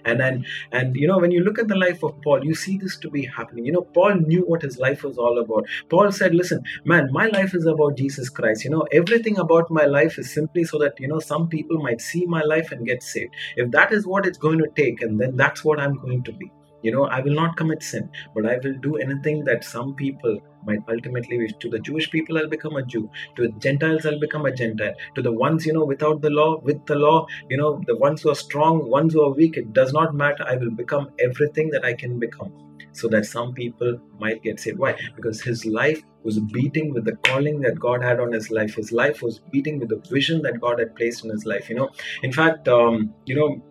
And 0.05 0.19
then 0.19 0.45
and 0.73 0.97
you 0.97 1.07
know 1.07 1.19
when 1.19 1.31
you 1.31 1.45
look 1.45 1.61
at 1.61 1.69
the 1.69 1.77
life 1.77 2.03
of 2.03 2.21
paul 2.23 2.45
you 2.45 2.57
see 2.57 2.77
this 2.77 2.97
to 2.99 3.11
be 3.11 3.25
happening. 3.25 3.67
You 3.67 3.73
know 3.73 3.83
paul 3.83 4.15
knew 4.15 4.41
what 4.41 4.63
his 4.63 4.77
life 4.79 5.05
was 5.05 5.17
all 5.17 5.39
about. 5.39 5.69
Paul 5.91 6.11
said 6.11 6.35
listen 6.35 6.65
man 6.85 7.11
my 7.13 7.27
life 7.27 7.55
is 7.55 7.67
about 7.67 7.97
jesus 7.97 8.29
christ. 8.29 8.65
You 8.65 8.71
know 8.71 8.85
everything 8.93 9.39
about 9.39 9.71
my 9.71 9.85
life 9.85 10.19
is 10.19 10.35
simply 10.35 10.65
so 10.65 10.79
that 10.79 10.99
you 10.99 11.07
know 11.07 11.21
some 11.21 11.49
people 11.49 11.79
might 11.79 12.01
see 12.01 12.27
my 12.27 12.43
life 12.43 12.73
and 12.73 12.85
get 12.85 13.03
saved. 13.03 13.33
If 13.57 13.71
that 13.71 13.93
is 13.93 14.05
what 14.05 14.27
it's 14.27 14.39
going 14.39 14.59
to 14.59 14.69
take 14.75 15.03
and 15.03 15.21
then 15.21 15.37
that's 15.37 15.65
what 15.65 15.79
i'm 15.79 15.97
going 15.99 16.25
to 16.25 16.33
be 16.33 16.51
you 16.83 16.92
know 16.92 17.05
i 17.07 17.21
will 17.21 17.35
not 17.35 17.57
commit 17.57 17.83
sin 17.83 18.09
but 18.35 18.47
i 18.47 18.57
will 18.64 18.75
do 18.88 18.97
anything 18.97 19.45
that 19.45 19.64
some 19.64 19.95
people 19.95 20.38
might 20.64 20.79
ultimately 20.88 21.38
wish 21.38 21.53
to. 21.61 21.68
The 21.68 21.81
jewish 21.81 22.11
people 22.11 22.38
i'll 22.38 22.49
become 22.49 22.77
a 22.77 22.83
jew. 22.85 23.11
To 23.37 23.42
the 23.42 23.53
gentiles 23.59 24.07
i'll 24.07 24.21
become 24.21 24.47
a 24.47 24.53
gentile. 24.55 24.95
To 25.16 25.23
the 25.23 25.33
ones 25.33 25.66
you 25.66 25.73
know 25.73 25.85
without 25.85 26.23
the 26.23 26.31
law 26.31 26.61
with 26.61 26.85
the 26.87 26.95
law 26.95 27.27
you 27.51 27.57
know 27.57 27.81
the 27.87 27.97
ones 27.97 28.23
who 28.23 28.31
are 28.31 28.37
strong 28.37 28.88
ones 28.88 29.14
who 29.14 29.23
are 29.23 29.33
weak 29.33 29.57
it 29.57 29.73
does 29.73 29.92
not 29.92 30.14
matter. 30.14 30.45
I 30.47 30.57
will 30.57 30.71
become 30.71 31.11
everything 31.18 31.71
that 31.71 31.85
i 31.85 31.95
can 31.95 32.18
become 32.18 32.53
so 32.92 33.09
that 33.09 33.25
some 33.25 33.55
people 33.55 33.99
might 34.21 34.42
get 34.42 34.61
saved. 34.61 34.79
Why? 34.79 34.97
Because 35.16 35.40
his 35.40 35.64
life 35.64 36.03
was 36.25 36.38
beating 36.38 36.92
with 36.92 37.05
the 37.07 37.16
calling 37.25 37.61
that 37.62 37.81
god 37.81 38.03
had 38.03 38.21
on 38.21 38.33
his 38.33 38.51
life. 38.51 38.75
His 38.77 38.92
life 38.92 39.23
was 39.23 39.40
beating 39.51 39.81
with 39.81 39.88
the 39.88 40.01
vision 40.11 40.42
that 40.42 40.61
god 40.61 40.79
had 40.79 40.95
placed 40.95 41.25
in 41.25 41.31
his 41.31 41.45
life 41.47 41.68
you 41.68 41.75
know. 41.75 41.90
In 42.23 42.33
fact 42.33 42.68
um, 42.68 43.14
you 43.27 43.35
know 43.35 43.62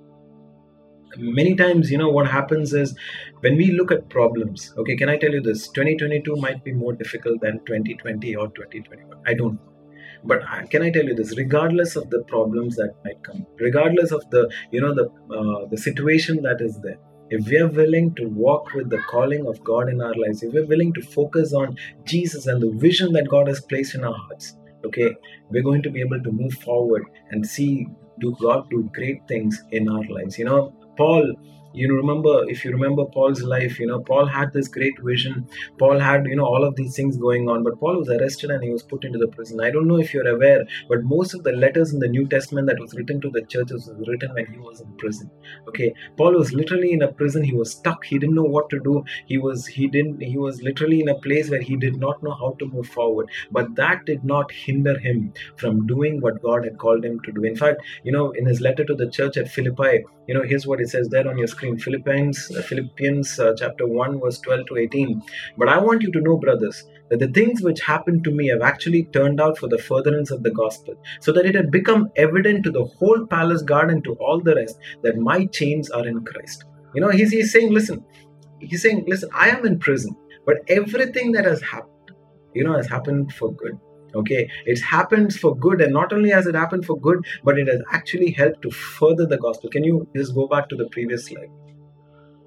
many 1.17 1.56
times 1.56 1.91
you 1.91 1.97
know 1.97 2.10
what 2.10 2.28
happens 2.28 2.74
is 2.74 2.95
when 3.41 3.58
we 3.58 3.71
look 3.71 3.91
at 3.91 4.08
problems 4.10 4.74
okay 4.78 4.95
can 4.95 5.10
i 5.10 5.17
tell 5.17 5.32
you 5.32 5.41
this? 5.41 5.67
2022 5.69 6.36
might 6.38 6.63
be 6.63 6.71
more 6.71 6.93
difficult 6.93 7.41
than 7.41 7.60
2020 7.65 8.36
or 8.36 8.47
2021 8.50 9.17
i 9.26 9.34
don't 9.34 9.54
know. 9.54 9.67
But 10.24 10.41
can 10.69 10.84
i 10.84 10.91
tell 10.91 11.04
you 11.04 11.15
this? 11.15 11.36
Regardless 11.36 11.95
of 11.95 12.12
the 12.12 12.21
problems 12.24 12.76
that 12.76 12.93
might 13.04 13.24
come 13.24 13.45
regardless 13.60 14.12
of 14.12 14.30
the 14.30 14.50
you 14.71 14.80
know 14.80 14.93
the 14.93 15.06
uh, 15.36 15.65
the 15.71 15.78
situation 15.78 16.43
that 16.43 16.62
is 16.62 16.80
there 16.82 17.00
if 17.30 17.47
we 17.47 17.58
are 17.58 17.67
willing 17.67 18.13
to 18.15 18.28
walk 18.28 18.74
with 18.74 18.89
the 18.89 19.02
calling 19.10 19.47
of 19.47 19.63
god 19.63 19.89
in 19.89 20.02
our 20.02 20.13
lives 20.24 20.43
if 20.43 20.54
we're 20.54 20.67
willing 20.67 20.93
to 20.93 21.02
focus 21.02 21.54
on 21.54 21.76
jesus 22.06 22.45
and 22.45 22.62
the 22.62 22.71
vision 22.86 23.13
that 23.13 23.30
god 23.30 23.47
has 23.47 23.62
placed 23.62 23.95
in 23.95 24.04
our 24.04 24.19
hearts 24.26 24.56
okay 24.86 25.15
we're 25.50 25.63
going 25.63 25.82
to 25.82 25.89
be 25.89 26.02
able 26.02 26.21
to 26.21 26.32
move 26.32 26.54
forward 26.65 27.04
and 27.32 27.47
see 27.56 27.88
do 28.21 28.36
god 28.39 28.69
do 28.69 28.89
great 28.93 29.28
things 29.28 29.63
in 29.71 29.89
our 29.89 30.04
lives. 30.15 30.38
You 30.38 30.45
know 30.45 30.74
Paul 30.97 31.34
you 31.73 31.88
know 31.88 31.95
remember 31.95 32.43
if 32.49 32.65
you 32.65 32.71
remember 32.71 33.06
paul's 33.06 33.41
life 33.41 33.80
you 33.80 33.88
know 33.88 33.99
paul 34.01 34.25
had 34.25 34.51
this 34.54 34.67
great 34.67 34.99
vision. 35.01 35.47
Paul 35.80 35.99
had 35.99 36.25
you 36.25 36.36
know 36.36 36.45
all 36.45 36.63
of 36.63 36.75
these 36.75 36.95
things 36.95 37.17
going 37.17 37.49
on 37.49 37.63
but 37.63 37.80
paul 37.80 37.97
was 37.97 38.10
arrested 38.10 38.51
and 38.51 38.63
he 38.63 38.69
was 38.69 38.84
put 38.84 39.06
into 39.06 39.19
the 39.19 39.27
prison. 39.27 39.62
I 39.62 39.71
don't 39.71 39.88
know 39.88 39.97
if 39.97 40.13
you're 40.13 40.27
aware 40.27 40.65
but 40.89 41.04
most 41.04 41.34
of 41.34 41.43
the 41.43 41.51
letters 41.51 41.93
in 41.93 41.99
the 41.99 42.08
new 42.08 42.27
testament 42.27 42.67
that 42.67 42.80
was 42.80 42.93
written 42.93 43.21
to 43.21 43.30
the 43.30 43.43
churches 43.43 43.88
was 43.88 44.08
written 44.08 44.34
when 44.34 44.47
he 44.47 44.58
was 44.58 44.82
in 44.82 44.91
prison 44.97 45.30
okay? 45.67 45.93
Paul 46.17 46.34
was 46.34 46.54
literally 46.54 46.91
in 46.91 47.01
a 47.01 47.12
prison. 47.12 47.43
He 47.43 47.54
was 47.54 47.71
stuck. 47.71 48.04
He 48.06 48.19
didn't 48.19 48.36
know 48.36 48.43
what 48.43 48.69
to 48.69 48.80
do. 48.80 49.04
He 49.25 49.38
was 49.38 49.65
he 49.65 49.88
didn't 49.88 50.21
he 50.21 50.38
was 50.38 50.62
literally 50.62 51.01
in 51.01 51.10
a 51.10 51.15
place 51.15 51.49
where 51.49 51.62
he 51.62 51.75
did 51.75 51.97
not 51.97 52.21
know 52.23 52.32
how 52.32 52.56
to 52.60 52.65
move 52.65 52.88
forward. 52.88 53.30
But 53.51 53.75
that 53.75 54.06
did 54.06 54.23
not 54.23 54.51
hinder 54.51 54.97
him 54.99 55.34
from 55.56 55.88
doing 55.88 56.21
what 56.21 56.41
god 56.41 56.65
had 56.65 56.77
called 56.77 57.06
him 57.06 57.19
to 57.21 57.32
do. 57.32 57.43
In 57.43 57.56
fact 57.56 57.82
you 58.04 58.12
know 58.12 58.32
in 58.32 58.45
his 58.45 58.62
letter 58.62 58.84
to 58.86 58.95
the 58.95 59.10
church 59.10 59.38
at 59.38 59.49
philippi 59.49 60.04
you 60.32 60.38
know 60.38 60.44
here's 60.50 60.65
what 60.65 60.80
it 60.80 60.88
says 60.88 61.10
there 61.10 61.28
on 61.28 61.38
your 61.38 61.48
screen. 61.54 61.78
Philippians 61.78 62.52
uh, 62.56 62.62
philippians 62.62 63.38
uh, 63.38 63.54
chapter 63.58 63.86
1 63.86 64.22
verse 64.22 64.39
12 64.39 64.65
to 64.67 64.78
18 64.78 65.22
but 65.58 65.67
i 65.67 65.78
want 65.88 66.04
you 66.06 66.12
to 66.13 66.22
know 66.28 66.38
brothers 66.38 66.78
that 67.10 67.20
the 67.24 67.28
things 67.38 67.62
which 67.62 67.82
happened 67.82 68.24
to 68.24 68.32
me 68.32 68.48
have 68.48 68.62
actually 68.70 69.02
turned 69.17 69.41
out 69.46 69.58
for 69.58 69.67
the 69.67 69.82
furtherance 69.89 70.32
of 70.32 70.44
the 70.44 70.54
gospel 70.62 70.96
so 71.20 71.34
that 71.34 71.46
it 71.52 71.54
had 71.54 71.70
become 71.70 72.08
evident 72.15 72.63
to 72.63 72.72
the 72.78 72.86
whole 72.86 73.28
palace 73.36 73.62
guard 73.74 73.91
and 73.91 74.06
to 74.06 74.13
all 74.28 74.39
the 74.39 74.56
rest 74.56 74.80
that 75.04 75.17
my 75.17 75.46
chains 75.48 75.89
are 75.89 76.08
in 76.08 76.24
christ. 76.32 76.63
You 76.96 77.02
know 77.02 77.10
he's, 77.10 77.32
he's 77.32 77.52
saying 77.52 77.74
listen 77.74 78.06
he's 78.62 78.84
saying 78.88 79.06
listen 79.13 79.30
i 79.34 79.50
am 79.50 79.65
in 79.65 79.80
prison 79.80 80.15
but 80.46 80.58
everything 80.80 81.34
that 81.34 81.54
has 81.54 81.62
happened 81.62 82.17
you 82.54 82.63
know 82.63 82.78
has 82.82 82.88
happened 82.88 83.34
for 83.34 83.54
good 83.63 83.78
Okay, 84.15 84.50
it 84.65 84.80
happens 84.82 85.38
for 85.38 85.56
good, 85.56 85.82
and 85.82 85.93
not 85.93 86.13
only 86.13 86.30
has 86.30 86.47
it 86.47 86.56
happened 86.56 86.86
for 86.86 87.00
good, 87.00 87.26
but 87.43 87.58
it 87.58 87.67
has 87.67 87.82
actually 87.91 88.32
helped 88.32 88.62
to 88.63 88.71
further 88.71 89.26
the 89.26 89.38
gospel. 89.38 89.69
Can 89.69 89.84
you 89.84 90.08
just 90.15 90.36
go 90.36 90.47
back 90.47 90.69
to 90.69 90.76
the 90.76 90.89
previous 90.89 91.28
slide? 91.28 91.50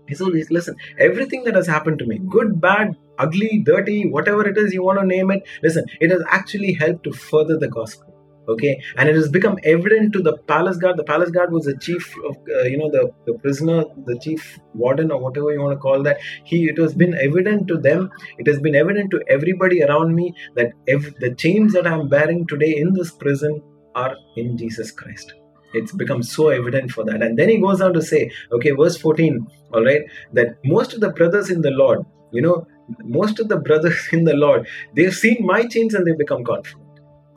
He 0.07 0.14
So 0.14 0.27
listen, 0.27 0.77
everything 0.98 1.44
that 1.44 1.55
has 1.55 1.66
happened 1.66 1.98
to 2.00 2.07
me, 2.07 2.20
good, 2.29 2.61
bad, 2.61 2.96
ugly, 3.18 3.62
dirty, 3.64 4.09
whatever 4.09 4.46
it 4.46 4.59
is 4.59 4.74
you 4.74 4.83
want 4.83 5.00
to 5.00 5.07
name 5.07 5.31
it, 5.31 5.42
listen, 5.62 5.87
it 6.00 6.11
has 6.11 6.22
actually 6.29 6.74
helped 6.74 7.05
to 7.05 7.12
further 7.12 7.59
the 7.59 7.68
gospel 7.68 8.13
okay? 8.48 8.80
And 8.96 9.09
it 9.09 9.14
has 9.14 9.28
become 9.28 9.59
evident 9.64 10.12
to 10.14 10.22
the 10.22 10.37
palace 10.48 10.76
guard. 10.76 10.96
The 10.96 11.04
palace 11.04 11.30
guard 11.30 11.52
was 11.52 11.64
the 11.64 11.76
chief 11.76 12.14
of 12.24 12.37
uh, 12.57 12.62
you 12.62 12.78
know 12.78 12.90
the, 12.90 13.12
the 13.26 13.38
prisoner 13.38 13.85
the 14.07 14.18
chief 14.18 14.59
warden 14.74 15.11
or 15.11 15.20
whatever 15.20 15.52
you 15.52 15.61
want 15.61 15.72
to 15.72 15.78
call 15.78 16.02
that. 16.02 16.18
He 16.44 16.66
it 16.68 16.78
has 16.78 16.94
been 16.94 17.14
evident 17.14 17.68
to 17.68 17.78
them. 17.78 18.11
It 18.38 18.46
has 18.46 18.61
been 18.61 18.74
evident 18.74 19.11
to 19.12 19.22
everybody 19.28 19.83
around 19.83 20.14
me 20.14 20.35
that 20.57 20.72
if 20.87 21.14
the 21.18 21.35
chains 21.35 21.72
that 21.72 21.87
i'm 21.87 22.09
bearing 22.09 22.46
today 22.46 22.74
in 22.76 22.92
this 22.94 23.11
prison 23.11 23.62
are 23.94 24.14
in 24.37 24.57
jesus 24.57 24.90
christ. 24.90 25.35
It's 25.72 25.92
become 25.92 26.22
so 26.22 26.50
evident 26.50 26.92
for 26.92 27.04
that. 27.04 27.20
And 27.20 27.37
then 27.37 27.48
he 27.48 27.59
goes 27.59 27.80
on 27.80 27.92
to 27.94 28.02
say 28.02 28.30
okay 28.52 28.70
verse 28.70 28.96
14 28.96 29.46
all 29.72 29.85
right 29.85 30.02
that 30.33 30.59
most 30.64 30.94
of 30.94 31.00
the 31.00 31.11
brothers 31.11 31.50
in 31.50 31.62
the 31.62 31.70
lord 31.70 32.04
you 32.33 32.40
know 32.40 32.66
most 33.02 33.40
of 33.40 33.48
the 33.48 33.57
brothers 33.57 34.09
in 34.12 34.24
the 34.24 34.35
lord 34.35 34.68
they've 34.94 35.14
seen 35.14 35.38
my 35.40 35.66
chains 35.66 35.94
and 35.94 36.07
they've 36.07 36.18
become 36.18 36.44
confident. 36.44 36.83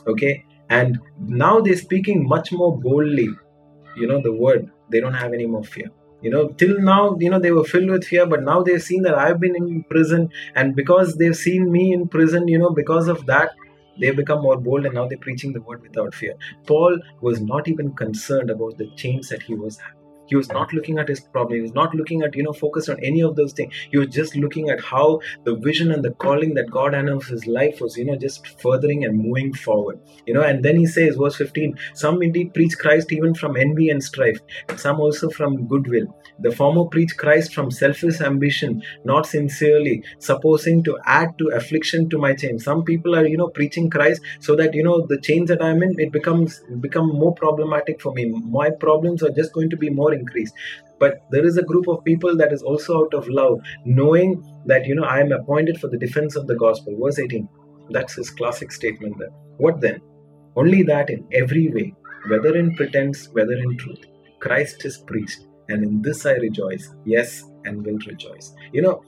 Okay 0.08 0.44
and 0.70 1.00
now 1.20 1.60
they're 1.60 1.76
speaking 1.76 2.28
much 2.28 2.52
more 2.52 2.78
boldly 2.80 3.30
you 3.98 4.08
know 4.08 4.22
the 4.22 4.32
word. 4.32 4.72
They 4.92 5.00
don't 5.00 5.14
have 5.14 5.34
any 5.34 5.48
more 5.48 5.64
fear. 5.64 5.90
You 6.22 6.32
know 6.32 6.48
till 6.50 6.80
now 6.80 7.16
you 7.20 7.30
know 7.30 7.40
they 7.40 7.52
were 7.52 7.64
filled 7.64 7.90
with 7.90 8.06
fear 8.06 8.26
but 8.26 8.44
now 8.44 8.64
they've 8.64 8.82
seen 8.82 9.04
that 9.04 9.16
i've 9.16 9.40
been 9.40 9.56
in 9.56 9.84
prison. 9.84 10.30
And 10.56 10.76
because 10.76 11.16
they've 11.18 11.36
seen 11.36 11.72
me 11.72 11.94
in 11.94 12.08
prison 12.08 12.48
you 12.48 12.58
know 12.58 12.72
because 12.72 13.08
of 13.08 13.26
that 13.28 13.52
they 14.00 14.12
become 14.12 14.42
more 14.42 14.58
bold 14.58 14.86
and 14.86 14.96
now 14.96 15.08
they're 15.08 15.18
preaching 15.18 15.54
the 15.54 15.62
word 15.62 15.82
without 15.82 16.14
fear. 16.14 16.34
Paul 16.66 17.00
was 17.22 17.42
not 17.42 17.68
even 17.68 17.94
concerned 17.94 18.50
about 18.50 18.78
the 18.78 18.90
chains 18.96 19.30
that 19.30 19.44
he 19.44 19.56
was 19.56 19.78
having 19.78 20.07
he 20.28 20.36
was 20.36 20.50
not 20.50 20.74
looking 20.74 21.00
at 21.00 21.08
his 21.08 21.20
problem. 21.20 21.56
He 21.56 21.62
was 21.62 21.74
not 21.74 21.96
looking 21.96 22.22
at 22.22 22.36
you 22.36 22.44
know 22.44 22.54
focused 22.54 22.90
on 22.90 23.04
any 23.04 23.22
of 23.22 23.36
those 23.36 23.54
things. 23.54 23.74
He 23.92 23.98
was 23.98 24.10
just 24.10 24.36
looking 24.36 24.70
at 24.70 24.82
how 24.82 25.20
the 25.44 25.56
vision 25.56 25.92
and 25.92 26.04
the 26.04 26.12
calling 26.12 26.54
that 26.56 26.70
god 26.70 26.94
announced 26.94 27.30
his 27.30 27.46
life 27.48 27.82
was 27.82 27.98
you 27.98 28.06
know 28.06 28.16
just 28.16 28.48
furthering 28.62 29.06
and 29.06 29.18
moving 29.18 29.54
forward. 29.54 30.00
You 30.26 30.34
know 30.34 30.42
and 30.42 30.64
then 30.64 30.78
he 30.78 30.86
says 30.86 31.16
verse 31.16 31.36
15 31.36 31.78
some 31.94 32.22
indeed 32.22 32.54
preach 32.54 32.78
christ 32.78 33.12
even 33.12 33.34
from 33.34 33.58
envy 33.58 33.90
and 33.90 34.04
strife 34.04 34.40
some 34.76 35.00
also 35.00 35.30
from 35.30 35.68
goodwill. 35.68 36.08
The 36.40 36.52
former 36.52 36.86
preach 36.86 37.18
christ 37.18 37.54
from 37.54 37.72
selfish 37.72 38.22
ambition 38.22 38.82
not 39.04 39.26
sincerely 39.26 40.04
supposing 40.20 40.84
to 40.84 40.98
add 41.06 41.38
to 41.40 41.48
affliction 41.50 42.10
to 42.10 42.18
my 42.18 42.34
chain. 42.34 42.60
Some 42.60 42.84
people 42.84 43.16
are 43.16 43.26
you 43.26 43.38
know 43.38 43.48
preaching 43.48 43.90
christ 43.90 44.22
so 44.40 44.56
that 44.56 44.74
you 44.74 44.84
know 44.84 45.06
the 45.08 45.20
chains 45.20 45.50
that 45.50 45.62
i'm 45.62 45.82
in 45.84 45.96
it 46.00 46.12
becomes 46.12 46.62
become 46.80 47.08
more 47.08 47.34
problematic 47.34 48.02
for 48.02 48.14
me. 48.14 48.26
My 48.26 48.70
problems 48.70 49.24
are 49.24 49.32
just 49.32 49.54
going 49.54 49.70
to 49.70 49.78
be 49.78 49.90
more 49.90 50.14
increased 50.20 50.54
but 51.00 51.22
there 51.32 51.46
is 51.46 51.58
a 51.58 51.64
group 51.64 51.88
of 51.88 52.04
people 52.04 52.36
that 52.36 52.52
is 52.52 52.64
also 52.64 52.98
out 53.04 53.14
of 53.14 53.28
love 53.28 53.60
knowing 53.86 54.44
that 54.66 54.86
you 54.86 54.96
know 54.96 55.04
i 55.04 55.20
am 55.20 55.32
appointed 55.32 55.80
for 55.80 55.88
the 55.88 55.98
defense 55.98 56.36
of 56.36 56.48
the 56.48 56.56
gospel. 56.56 56.98
Verse 57.02 57.20
18 57.20 57.48
that's 57.90 58.16
his 58.16 58.30
classic 58.30 58.72
statement 58.74 59.16
there. 59.18 59.30
What 59.58 59.80
then? 59.80 60.02
Only 60.58 60.84
that 60.84 61.10
in 61.10 61.26
every 61.32 61.70
way 61.70 61.94
whether 62.30 62.56
in 62.56 62.76
pretense 62.76 63.30
whether 63.34 63.54
in 63.54 63.78
truth 63.78 64.06
christ 64.40 64.84
is 64.86 64.98
preached 64.98 65.46
and 65.70 65.84
in 65.84 66.02
this 66.02 66.26
i 66.26 66.34
rejoice 66.34 66.90
yes 67.06 67.44
and 67.66 67.86
will 67.86 68.00
rejoice. 68.08 68.54
You 68.74 68.82
know 68.82 69.04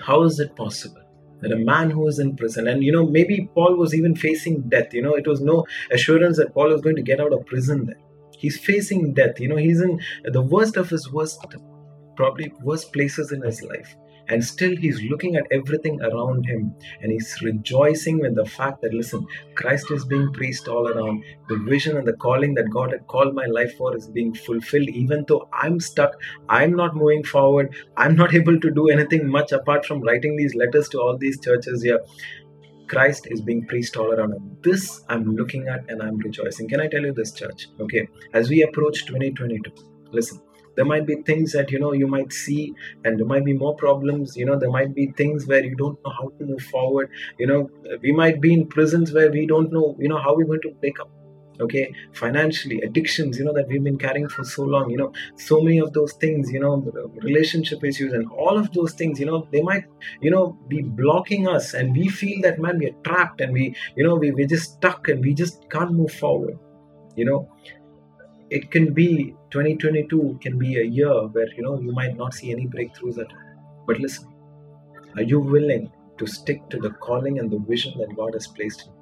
how 0.00 0.22
is 0.22 0.38
it 0.40 0.56
possible 0.56 1.02
that 1.42 1.52
a 1.52 1.56
man 1.56 1.90
who 1.90 2.06
is 2.06 2.18
in 2.18 2.36
prison 2.36 2.68
and 2.68 2.82
you 2.82 2.92
know 2.92 3.04
maybe 3.06 3.48
paul 3.54 3.76
was 3.76 3.94
even 3.94 4.14
facing 4.14 4.62
death 4.68 4.94
you 4.94 5.02
know 5.02 5.14
it 5.14 5.26
was 5.26 5.40
no 5.40 5.64
assurance 5.90 6.36
that 6.36 6.54
paul 6.54 6.68
was 6.68 6.80
going 6.80 6.96
to 6.96 7.02
get 7.10 7.20
out 7.20 7.32
of 7.32 7.44
prison 7.46 7.84
there 7.86 8.00
He's 8.42 8.58
facing 8.58 9.14
death. 9.14 9.38
You 9.38 9.48
know, 9.48 9.56
he's 9.56 9.80
in 9.80 10.00
the 10.24 10.42
worst 10.42 10.76
of 10.76 10.90
his 10.90 11.08
worst, 11.12 11.46
probably 12.16 12.52
worst 12.60 12.92
places 12.92 13.30
in 13.30 13.40
his 13.40 13.62
life. 13.62 13.94
And 14.28 14.44
still, 14.44 14.76
he's 14.76 15.00
looking 15.02 15.36
at 15.36 15.46
everything 15.52 16.00
around 16.00 16.46
him 16.46 16.74
and 17.00 17.12
he's 17.12 17.40
rejoicing 17.42 18.18
with 18.18 18.34
the 18.34 18.44
fact 18.44 18.82
that, 18.82 18.94
listen, 18.94 19.24
Christ 19.54 19.90
is 19.90 20.04
being 20.04 20.32
preached 20.32 20.66
all 20.66 20.88
around. 20.88 21.22
The 21.48 21.58
vision 21.68 21.96
and 21.96 22.06
the 22.06 22.14
calling 22.14 22.54
that 22.54 22.70
God 22.70 22.92
had 22.92 23.06
called 23.06 23.34
my 23.34 23.46
life 23.46 23.76
for 23.76 23.96
is 23.96 24.08
being 24.08 24.34
fulfilled, 24.34 24.88
even 24.88 25.24
though 25.28 25.48
I'm 25.52 25.78
stuck. 25.78 26.14
I'm 26.48 26.74
not 26.74 26.96
moving 26.96 27.22
forward. 27.24 27.74
I'm 27.96 28.16
not 28.16 28.34
able 28.40 28.58
to 28.58 28.70
do 28.70 28.88
anything 28.88 29.28
much 29.28 29.52
apart 29.52 29.86
from 29.86 30.00
writing 30.02 30.36
these 30.36 30.54
letters 30.56 30.88
to 30.90 31.00
all 31.00 31.16
these 31.16 31.40
churches 31.40 31.82
here. 31.82 32.00
Christ 32.92 33.26
is 33.30 33.40
being 33.40 33.66
preached 33.66 33.96
all 33.96 34.12
around. 34.12 34.58
This 34.62 35.02
I'm 35.08 35.34
looking 35.34 35.66
at 35.68 35.90
and 35.90 36.02
I'm 36.02 36.18
rejoicing. 36.18 36.68
Can 36.68 36.80
I 36.80 36.88
tell 36.88 37.00
you 37.00 37.14
this, 37.14 37.32
church? 37.32 37.68
Okay, 37.80 38.06
as 38.34 38.50
we 38.50 38.62
approach 38.62 39.06
2022, 39.06 39.72
listen. 40.12 40.40
There 40.74 40.86
might 40.86 41.06
be 41.06 41.16
things 41.26 41.52
that 41.52 41.70
you 41.70 41.78
know 41.78 41.92
you 41.92 42.06
might 42.06 42.32
see, 42.32 42.74
and 43.04 43.18
there 43.18 43.26
might 43.26 43.44
be 43.44 43.52
more 43.52 43.74
problems. 43.76 44.36
You 44.36 44.46
know, 44.46 44.58
there 44.58 44.70
might 44.70 44.94
be 44.94 45.06
things 45.18 45.46
where 45.46 45.62
you 45.62 45.76
don't 45.76 45.98
know 46.04 46.12
how 46.18 46.28
to 46.38 46.46
move 46.46 46.62
forward. 46.62 47.10
You 47.38 47.46
know, 47.46 47.70
we 48.02 48.12
might 48.12 48.40
be 48.40 48.54
in 48.54 48.68
prisons 48.68 49.12
where 49.12 49.30
we 49.30 49.46
don't 49.46 49.70
know, 49.70 49.96
you 49.98 50.08
know, 50.08 50.18
how 50.18 50.34
we're 50.34 50.46
going 50.46 50.62
to 50.62 50.70
break 50.80 50.98
up 51.00 51.10
okay? 51.62 51.94
Financially 52.12 52.80
addictions 52.82 53.38
you 53.38 53.44
know 53.44 53.52
that 53.52 53.68
we've 53.68 53.82
been 53.82 53.98
carrying 53.98 54.28
for 54.28 54.44
so 54.44 54.62
long 54.62 54.90
you 54.90 54.96
know 54.96 55.12
so 55.36 55.60
many 55.60 55.78
of 55.78 55.92
those 55.92 56.12
things 56.14 56.50
you 56.50 56.60
know 56.60 56.76
relationship 57.22 57.84
issues 57.84 58.12
and 58.12 58.30
all 58.30 58.58
of 58.58 58.72
those 58.72 58.92
things 58.92 59.20
you 59.20 59.26
know 59.26 59.46
they 59.52 59.62
might 59.62 59.84
you 60.20 60.30
know 60.30 60.58
be 60.68 60.82
blocking 60.82 61.48
us 61.48 61.74
and 61.74 61.96
we 61.96 62.08
feel 62.08 62.40
that 62.42 62.58
man 62.58 62.78
we're 62.78 62.94
trapped 63.04 63.40
and 63.40 63.52
we 63.52 63.74
you 63.96 64.04
know 64.04 64.14
we, 64.14 64.30
we're 64.32 64.46
just 64.46 64.74
stuck 64.74 65.08
and 65.08 65.24
we 65.24 65.34
just 65.34 65.68
can't 65.70 65.92
move 65.92 66.12
forward 66.12 66.58
you 67.16 67.24
know? 67.24 67.48
It 68.50 68.70
can 68.70 68.92
be 68.92 69.34
2022 69.50 70.38
can 70.42 70.58
be 70.58 70.78
a 70.78 70.84
year 70.84 71.26
where 71.28 71.48
you 71.54 71.62
know 71.62 71.80
you 71.80 71.92
might 71.92 72.16
not 72.16 72.34
see 72.34 72.52
any 72.52 72.66
breakthroughs 72.66 73.18
at 73.18 73.32
all. 73.32 73.84
But 73.86 73.98
listen 73.98 74.28
are 75.16 75.22
you 75.22 75.40
willing 75.40 75.90
to 76.18 76.26
stick 76.26 76.68
to 76.70 76.78
the 76.78 76.90
calling 76.90 77.38
and 77.38 77.50
the 77.50 77.58
vision 77.58 77.92
that 77.98 78.14
god 78.16 78.32
has 78.34 78.46
placed 78.46 78.86
in 78.86 78.92
you 78.92 79.01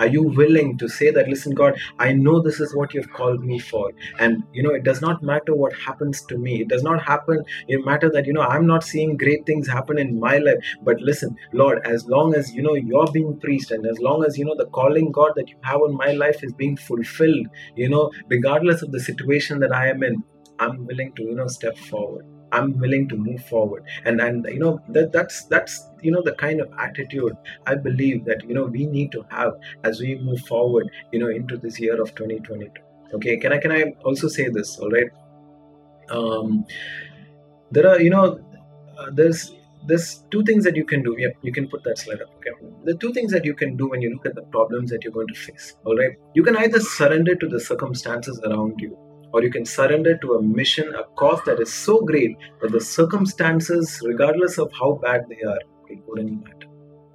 are 0.00 0.06
you 0.06 0.22
willing 0.22 0.78
to 0.78 0.88
say 0.88 1.10
that, 1.10 1.28
listen, 1.28 1.54
God, 1.54 1.78
I 1.98 2.12
know 2.12 2.40
this 2.40 2.58
is 2.58 2.74
what 2.74 2.94
you've 2.94 3.12
called 3.12 3.44
me 3.44 3.58
for? 3.58 3.92
And, 4.18 4.42
you 4.52 4.62
know, 4.62 4.70
it 4.70 4.82
does 4.82 5.02
not 5.02 5.22
matter 5.22 5.54
what 5.54 5.74
happens 5.74 6.22
to 6.22 6.38
me. 6.38 6.62
It 6.62 6.68
does 6.68 6.82
not 6.82 7.02
happen, 7.02 7.44
it 7.68 7.84
matter 7.84 8.10
that, 8.10 8.26
you 8.26 8.32
know, 8.32 8.40
I'm 8.40 8.66
not 8.66 8.82
seeing 8.82 9.18
great 9.18 9.44
things 9.44 9.68
happen 9.68 9.98
in 9.98 10.18
my 10.18 10.38
life. 10.38 10.56
But 10.82 11.00
listen, 11.00 11.36
Lord, 11.52 11.86
as 11.86 12.06
long 12.06 12.34
as, 12.34 12.52
you 12.54 12.62
know, 12.62 12.74
you're 12.74 13.12
being 13.12 13.38
preached 13.38 13.70
and 13.70 13.86
as 13.86 13.98
long 13.98 14.24
as, 14.24 14.38
you 14.38 14.46
know, 14.46 14.56
the 14.56 14.66
calling, 14.66 15.12
God, 15.12 15.32
that 15.36 15.50
you 15.50 15.56
have 15.62 15.82
on 15.82 15.94
my 15.94 16.12
life 16.12 16.42
is 16.42 16.54
being 16.54 16.78
fulfilled, 16.78 17.46
you 17.76 17.90
know, 17.90 18.10
regardless 18.28 18.80
of 18.80 18.92
the 18.92 19.00
situation 19.00 19.60
that 19.60 19.72
I 19.72 19.90
am 19.90 20.02
in, 20.02 20.22
I'm 20.58 20.86
willing 20.86 21.12
to, 21.16 21.22
you 21.22 21.34
know, 21.34 21.46
step 21.46 21.76
forward. 21.76 22.24
I'm 22.52 22.78
willing 22.78 23.08
to 23.08 23.16
move 23.16 23.44
forward. 23.44 23.84
And 24.04 24.20
and 24.20 24.46
you 24.46 24.58
know 24.58 24.80
that 24.88 25.12
that's 25.12 25.44
that's 25.44 25.88
you 26.02 26.10
know 26.10 26.22
the 26.22 26.32
kind 26.32 26.60
of 26.60 26.72
attitude 26.78 27.36
I 27.66 27.74
believe 27.74 28.24
that 28.24 28.44
you 28.44 28.54
know 28.54 28.64
we 28.64 28.86
need 28.86 29.12
to 29.12 29.24
have 29.30 29.54
as 29.84 30.00
we 30.00 30.16
move 30.16 30.40
forward, 30.40 30.90
you 31.12 31.18
know, 31.18 31.28
into 31.28 31.56
this 31.56 31.78
year 31.80 32.00
of 32.00 32.14
2022. 32.14 32.72
Okay, 33.14 33.36
can 33.36 33.52
I 33.52 33.58
can 33.58 33.72
I 33.72 33.94
also 34.04 34.28
say 34.28 34.48
this? 34.48 34.78
All 34.78 34.90
right. 34.90 35.10
Um, 36.10 36.64
there 37.70 37.88
are 37.88 38.00
you 38.00 38.10
know 38.10 38.40
uh, 38.98 39.10
there's 39.12 39.52
there's 39.86 40.24
two 40.30 40.42
things 40.44 40.64
that 40.64 40.76
you 40.76 40.84
can 40.84 41.02
do. 41.02 41.16
Yeah, 41.18 41.28
you 41.42 41.52
can 41.52 41.68
put 41.68 41.84
that 41.84 41.98
slide 41.98 42.20
up. 42.20 42.28
Okay. 42.36 42.50
The 42.84 42.94
two 42.94 43.12
things 43.12 43.32
that 43.32 43.44
you 43.44 43.54
can 43.54 43.76
do 43.76 43.88
when 43.88 44.02
you 44.02 44.10
look 44.10 44.26
at 44.26 44.34
the 44.34 44.42
problems 44.42 44.90
that 44.90 45.04
you're 45.04 45.12
going 45.12 45.28
to 45.28 45.34
face. 45.34 45.76
All 45.84 45.96
right. 45.96 46.16
You 46.34 46.42
can 46.42 46.56
either 46.56 46.80
surrender 46.80 47.34
to 47.34 47.48
the 47.48 47.58
circumstances 47.58 48.38
around 48.44 48.78
you 48.78 48.96
or 49.32 49.42
you 49.42 49.50
can 49.50 49.64
surrender 49.64 50.16
to 50.18 50.34
a 50.34 50.42
mission, 50.42 50.92
a 50.94 51.04
cause 51.16 51.40
that 51.46 51.60
is 51.60 51.72
so 51.72 52.00
great 52.00 52.36
that 52.60 52.72
the 52.72 52.80
circumstances, 52.80 54.00
regardless 54.04 54.58
of 54.58 54.70
how 54.78 54.98
bad 55.02 55.26
they 55.28 55.42
are, 55.46 55.60
it 55.88 55.98
wouldn't 56.06 56.44
matter. 56.44 56.66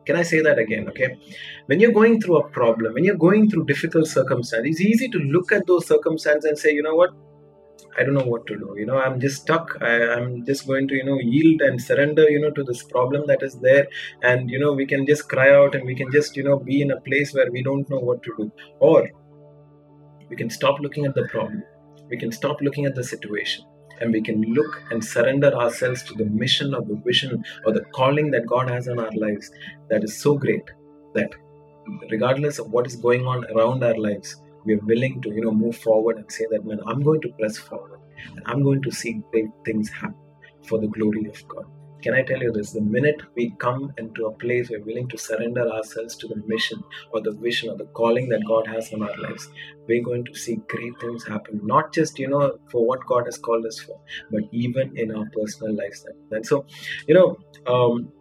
Can 0.06 0.16
I 0.16 0.24
say 0.24 0.42
that 0.42 0.60
again? 0.60 0.88
Okay. 0.90 1.18
When 1.66 1.80
you're 1.80 1.92
going 1.92 2.22
through 2.22 2.38
a 2.38 2.50
problem, 2.50 2.94
when 2.94 3.04
you're 3.04 3.16
going 3.18 3.50
through 3.50 3.66
difficult 3.66 4.08
circumstances, 4.08 4.72
it's 4.72 4.82
easy 4.82 5.10
to 5.10 5.18
look 5.18 5.52
at 5.52 5.66
those 5.66 5.88
circumstances 5.88 6.46
and 6.46 6.58
say, 6.58 6.72
you 6.72 6.84
know 6.84 6.96
what? 6.96 7.10
I 7.98 8.04
don't 8.04 8.14
know 8.14 8.26
what 8.26 8.46
to 8.48 8.58
do. 8.58 8.76
You 8.78 8.86
know, 8.86 8.98
I'm 8.98 9.20
just 9.20 9.42
stuck. 9.42 9.78
I, 9.82 10.20
am 10.20 10.46
just 10.46 10.68
going 10.68 10.88
to, 10.90 10.96
you 10.96 11.06
know, 11.06 11.18
yield 11.20 11.62
and 11.62 11.82
surrender, 11.82 12.30
you 12.30 12.40
know, 12.40 12.52
to 12.52 12.64
this 12.64 12.84
problem 12.84 13.26
that 13.28 13.42
is 13.42 13.56
there. 13.60 13.88
And, 14.22 14.50
you 14.50 14.60
know, 14.60 14.74
we 14.74 14.86
can 14.86 15.06
just 15.06 15.28
cry 15.28 15.54
out 15.56 15.76
and 15.76 15.86
we 15.86 15.96
can 15.96 16.12
just, 16.12 16.36
you 16.36 16.44
know, 16.44 16.60
be 16.60 16.82
in 16.82 16.92
a 16.92 17.00
place 17.02 17.34
where 17.34 17.52
we 17.52 17.64
don't 17.64 17.90
know 17.90 18.00
what 18.00 18.22
to 18.24 18.34
do. 18.38 18.52
Or 18.80 19.10
we 20.30 20.36
can 20.36 20.50
stop 20.50 20.80
looking 20.80 21.06
at 21.06 21.16
the 21.16 21.24
problem 21.30 21.64
we 22.16 22.20
can 22.20 22.32
stop 22.32 22.62
looking 22.62 22.86
at 22.86 22.96
the 22.96 23.04
situation 23.04 23.66
and 24.00 24.14
we 24.14 24.22
can 24.22 24.42
look 24.58 24.82
and 24.90 25.04
surrender 25.04 25.54
ourselves 25.54 26.02
to 26.04 26.14
the 26.14 26.28
mission 26.44 26.74
or 26.74 26.82
the 26.82 26.96
vision 27.08 27.44
or 27.66 27.74
the 27.74 27.84
calling 27.98 28.32
that 28.32 28.48
God 28.48 28.70
has 28.70 28.88
on 28.88 29.00
our 29.00 29.12
lives 29.24 29.52
that 29.90 30.06
is 30.06 30.18
so 30.18 30.38
great 30.38 30.64
that 31.14 31.36
regardless 32.10 32.58
of 32.58 32.72
what 32.72 32.88
is 32.88 32.96
going 32.96 33.28
on 33.28 33.44
around 33.52 33.84
our 33.84 33.98
lives, 33.98 34.38
we 34.66 34.76
are 34.76 34.86
willing 34.92 35.22
to, 35.24 35.30
you 35.30 35.42
know, 35.42 35.52
move 35.52 35.76
forward 35.76 36.18
and 36.18 36.32
say 36.32 36.46
that, 36.52 36.66
man, 36.66 36.80
I'm 36.88 37.04
going 37.04 37.20
to 37.22 37.34
press 37.40 37.58
forward 37.58 38.00
and 38.30 38.44
I'm 38.46 38.64
going 38.64 38.82
to 38.84 38.92
see 38.92 39.22
great 39.32 39.50
things 39.66 39.90
happen 39.90 40.16
for 40.70 40.80
the 40.80 40.88
glory 40.88 41.26
of 41.26 41.48
God. 41.50 41.66
Can 42.06 42.14
I 42.14 42.22
tell 42.22 42.42
you 42.42 42.52
this? 42.52 42.72
The 42.72 42.82
minute 42.82 43.22
we 43.36 43.52
come 43.58 43.92
into 43.98 44.28
a 44.28 44.32
place 44.32 44.70
we're 44.70 44.84
willing 44.84 45.08
to 45.10 45.18
surrender 45.18 45.68
ourselves 45.68 46.16
to 46.18 46.28
the 46.28 46.36
mission 46.46 46.84
or 47.12 47.20
the 47.20 47.32
vision 47.32 47.72
or 47.72 47.78
the 47.78 47.86
calling 47.86 48.30
that 48.30 48.44
God 48.46 48.68
has 48.68 48.94
on 48.94 49.02
our 49.02 49.18
lives, 49.18 49.50
we're 49.88 50.04
going 50.04 50.24
to 50.26 50.36
see 50.36 50.58
great 50.68 51.00
things 51.02 51.26
happen. 51.28 51.62
Not 51.64 51.94
just, 51.94 52.20
you 52.20 52.28
know, 52.28 52.60
for 52.72 52.86
what 52.86 53.08
God 53.08 53.26
has 53.26 53.40
called 53.40 53.66
us 53.66 53.80
for, 53.80 54.00
but 54.30 54.44
even 54.52 54.96
in 54.96 55.16
our 55.16 55.26
personal 55.36 55.76
lives. 55.76 56.06
And 56.30 56.46
so, 56.46 56.68
you 57.08 57.16
know, 57.16 57.38
um, 57.66 58.12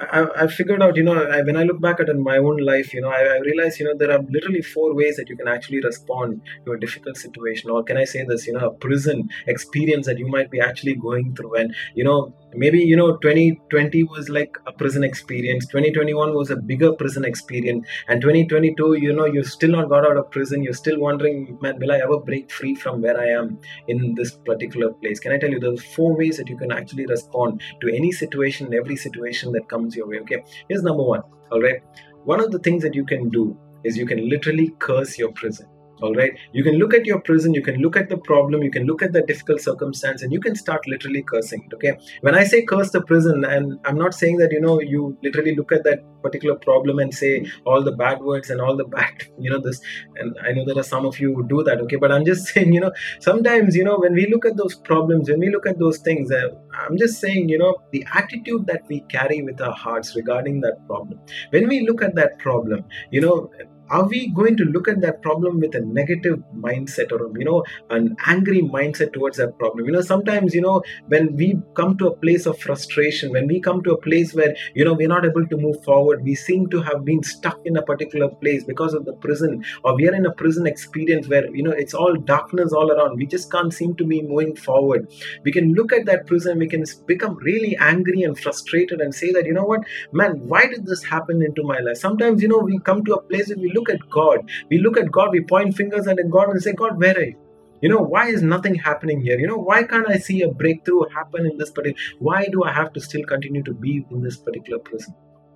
I, 0.00 0.26
I 0.42 0.46
figured 0.46 0.82
out, 0.82 0.96
you 0.96 1.02
know, 1.02 1.22
I, 1.22 1.42
when 1.42 1.56
I 1.56 1.62
look 1.64 1.80
back 1.80 2.00
at 2.00 2.14
my 2.16 2.38
own 2.38 2.58
life, 2.58 2.92
you 2.92 3.00
know, 3.00 3.08
I, 3.08 3.22
I 3.22 3.38
realize, 3.38 3.78
you 3.78 3.86
know, 3.86 3.94
there 3.96 4.10
are 4.10 4.22
literally 4.28 4.62
four 4.62 4.94
ways 4.94 5.16
that 5.16 5.28
you 5.28 5.36
can 5.36 5.48
actually 5.48 5.80
respond 5.80 6.42
to 6.64 6.72
a 6.72 6.78
difficult 6.78 7.16
situation, 7.16 7.70
or 7.70 7.82
can 7.84 7.96
I 7.96 8.04
say 8.04 8.24
this, 8.24 8.46
you 8.46 8.54
know, 8.54 8.66
a 8.68 8.74
prison 8.74 9.28
experience 9.46 10.06
that 10.06 10.18
you 10.18 10.28
might 10.28 10.50
be 10.50 10.60
actually 10.60 10.94
going 10.94 11.34
through. 11.34 11.54
And, 11.56 11.74
you 11.94 12.04
know, 12.04 12.34
maybe 12.54 12.78
you 12.78 12.96
know 12.96 13.16
2020 13.16 14.04
was 14.04 14.28
like 14.28 14.56
a 14.66 14.72
prison 14.72 15.04
experience. 15.04 15.66
2021 15.66 16.34
was 16.34 16.50
a 16.50 16.56
bigger 16.56 16.92
prison 16.92 17.24
experience. 17.24 17.86
And 18.08 18.20
2022 18.20 18.94
you 18.94 19.12
know 19.12 19.26
you 19.26 19.44
still 19.44 19.70
not 19.70 19.88
got 19.88 20.06
out 20.06 20.16
of 20.16 20.30
prison. 20.30 20.62
You're 20.62 20.72
still 20.72 20.98
wondering 20.98 21.58
man 21.60 21.78
will 21.78 21.92
i 21.92 21.98
ever 21.98 22.18
break 22.18 22.50
free 22.50 22.74
from 22.74 23.00
where 23.02 23.18
i 23.20 23.28
am 23.28 23.58
in 23.88 24.14
this 24.14 24.32
particular 24.32 24.92
place? 24.92 25.20
Can 25.20 25.32
i 25.32 25.38
tell 25.38 25.50
you 25.50 25.60
there's 25.60 25.84
four 25.94 26.16
ways 26.16 26.36
that 26.36 26.48
you 26.48 26.56
can 26.56 26.72
actually 26.72 27.06
respond 27.06 27.62
to 27.80 27.94
any 27.94 28.12
situation 28.12 28.74
every 28.74 28.96
situation 28.96 29.52
that 29.52 29.68
comes 29.68 29.96
your 29.96 30.08
way 30.08 30.20
okay? 30.20 30.44
Here's 30.68 30.82
number 30.82 31.02
one 31.02 31.22
all 31.50 31.60
right? 31.60 31.82
One 32.24 32.40
of 32.40 32.50
the 32.50 32.58
things 32.58 32.82
that 32.82 32.94
you 32.94 33.04
can 33.04 33.28
do 33.28 33.56
is 33.84 33.96
you 33.96 34.06
can 34.06 34.28
literally 34.28 34.74
curse 34.78 35.18
your 35.18 35.32
prison 35.32 35.66
all 36.02 36.14
right? 36.14 36.32
You 36.52 36.62
can 36.64 36.76
look 36.78 36.94
at 36.94 37.06
your 37.06 37.20
prison 37.20 37.54
you 37.54 37.62
can 37.62 37.76
look 37.76 37.96
at 37.96 38.08
the 38.08 38.18
problem 38.18 38.62
you 38.62 38.70
can 38.70 38.86
look 38.86 39.02
at 39.02 39.12
the 39.12 39.22
difficult 39.22 39.60
circumstance 39.60 40.22
and 40.22 40.32
you 40.32 40.40
can 40.40 40.54
start 40.54 40.86
literally 40.86 41.22
cursing 41.22 41.66
it 41.66 41.74
okay? 41.74 41.98
When 42.20 42.34
i 42.34 42.44
say 42.44 42.62
curse 42.62 42.90
the 42.90 43.02
prison 43.02 43.44
and 43.44 43.78
i'm 43.84 43.98
not 43.98 44.14
saying 44.14 44.38
that 44.38 44.52
you 44.52 44.60
know 44.60 44.80
you 44.80 45.16
literally 45.22 45.54
look 45.54 45.72
at 45.72 45.84
that 45.84 46.04
particular 46.22 46.56
problem 46.56 46.98
and 46.98 47.14
say 47.14 47.46
all 47.64 47.82
the 47.82 47.92
bad 47.92 48.20
words 48.20 48.50
and 48.50 48.60
all 48.60 48.76
the 48.76 48.84
bad 48.96 49.24
you 49.38 49.50
know 49.50 49.60
this 49.60 49.80
and 50.16 50.36
i 50.42 50.52
know 50.52 50.64
there 50.64 50.78
are 50.78 50.90
some 50.90 51.06
of 51.06 51.18
you 51.18 51.34
who 51.34 51.46
do 51.46 51.62
that 51.62 51.80
okay? 51.80 51.96
But 51.96 52.12
i'm 52.12 52.24
just 52.24 52.46
saying 52.52 52.72
you 52.72 52.80
know 52.80 52.92
sometimes 53.20 53.76
you 53.76 53.84
know 53.84 53.98
when 53.98 54.14
we 54.14 54.26
look 54.26 54.44
at 54.44 54.56
those 54.56 54.74
problems 54.74 55.30
when 55.30 55.40
we 55.40 55.50
look 55.50 55.66
at 55.66 55.78
those 55.78 55.98
things 55.98 56.30
uh, 56.30 56.48
i'm 56.82 56.96
just 56.96 57.20
saying 57.20 57.48
you 57.48 57.58
know 57.58 57.74
the 57.92 58.04
attitude 58.14 58.66
that 58.66 58.82
we 58.88 59.00
carry 59.16 59.42
with 59.42 59.60
our 59.60 59.72
hearts 59.72 60.14
regarding 60.16 60.60
that 60.60 60.86
problem. 60.86 61.18
When 61.50 61.68
we 61.68 61.86
look 61.86 62.02
at 62.02 62.14
that 62.14 62.38
problem 62.38 62.84
you 63.10 63.20
know 63.20 63.50
are 63.90 64.06
we 64.06 64.28
going 64.28 64.56
to 64.56 64.64
look 64.64 64.88
at 64.88 65.00
that 65.00 65.22
problem 65.22 65.60
with 65.60 65.74
a 65.74 65.80
negative 65.80 66.42
mindset 66.56 67.12
or 67.12 67.30
you 67.38 67.44
know 67.44 67.64
an 67.90 68.16
angry 68.26 68.62
mindset 68.62 69.12
towards 69.12 69.36
that 69.38 69.58
problem? 69.58 69.86
You 69.86 69.92
know 69.92 70.00
sometimes 70.00 70.54
you 70.54 70.60
know 70.60 70.82
when 71.08 71.36
we 71.36 71.58
come 71.74 71.96
to 71.98 72.08
a 72.08 72.16
place 72.16 72.46
of 72.46 72.58
frustration 72.58 73.32
when 73.32 73.46
we 73.46 73.60
come 73.60 73.82
to 73.82 73.92
a 73.92 74.00
place 74.00 74.34
where 74.34 74.54
you 74.74 74.84
know 74.84 74.94
we're 74.94 75.08
not 75.08 75.24
able 75.24 75.46
to 75.46 75.56
move 75.56 75.82
forward 75.84 76.22
we 76.22 76.34
seem 76.34 76.68
to 76.68 76.80
have 76.82 77.04
been 77.04 77.22
stuck 77.22 77.58
in 77.64 77.76
a 77.76 77.82
particular 77.82 78.28
place 78.28 78.64
because 78.64 78.94
of 78.94 79.04
the 79.04 79.12
prison 79.14 79.62
or 79.84 79.96
we 79.96 80.08
are 80.08 80.14
in 80.14 80.26
a 80.26 80.32
prison 80.32 80.66
experience 80.66 81.28
where 81.28 81.54
you 81.54 81.62
know 81.62 81.72
it's 81.72 81.94
all 81.94 82.14
darkness 82.14 82.72
all 82.72 82.92
around. 82.92 83.16
We 83.16 83.26
just 83.26 83.50
can't 83.50 83.72
seem 83.72 83.94
to 83.96 84.04
be 84.04 84.22
moving 84.22 84.54
forward. 84.56 85.08
We 85.44 85.52
can 85.52 85.74
look 85.74 85.92
at 85.92 86.06
that 86.06 86.26
prison 86.26 86.58
we 86.58 86.68
can 86.68 86.84
become 87.06 87.36
really 87.36 87.76
angry 87.78 88.22
and 88.22 88.38
frustrated 88.38 89.00
and 89.00 89.14
say 89.14 89.32
that 89.32 89.46
you 89.46 89.52
know 89.52 89.64
what? 89.64 89.80
Man 90.12 90.40
why 90.46 90.66
did 90.66 90.86
this 90.86 91.04
happen 91.04 91.42
into 91.42 91.62
my 91.62 91.78
life? 91.80 91.96
Sometimes 91.96 92.42
you 92.42 92.48
know 92.48 92.58
we 92.58 92.78
come 92.78 93.04
to 93.04 93.14
a 93.14 93.22
place 93.22 93.48
where 93.48 93.58
we 93.58 93.72
look 93.72 93.79
look 93.80 93.90
at 93.90 94.10
God. 94.10 94.50
We 94.70 94.78
look 94.78 94.96
at 94.96 95.10
God, 95.10 95.30
we 95.32 95.40
point 95.42 95.76
fingers 95.76 96.06
at 96.06 96.18
God 96.30 96.50
and 96.50 96.62
say, 96.62 96.72
God, 96.72 96.98
where 96.98 97.16
are 97.16 97.24
you? 97.24 97.36
You 97.82 97.88
know, 97.88 98.02
why 98.02 98.28
is 98.28 98.42
nothing 98.42 98.74
happening 98.74 99.22
here? 99.22 99.38
You 99.38 99.46
know, 99.46 99.56
why 99.56 99.84
can't 99.84 100.08
I 100.08 100.18
see 100.18 100.42
a 100.42 100.48
breakthrough 100.48 101.04
happen 101.14 101.46
in 101.46 101.56
this 101.56 101.70
particular? 101.70 101.98
Why 102.18 102.46
do 102.52 102.62
I 102.62 102.72
have 102.72 102.92
to 102.92 103.00
still 103.00 103.24
continue 103.24 103.62
to 103.62 103.72
be 103.72 104.04
in 104.10 104.22
this 104.22 104.36
particular 104.36 104.78
prison? 104.78 105.14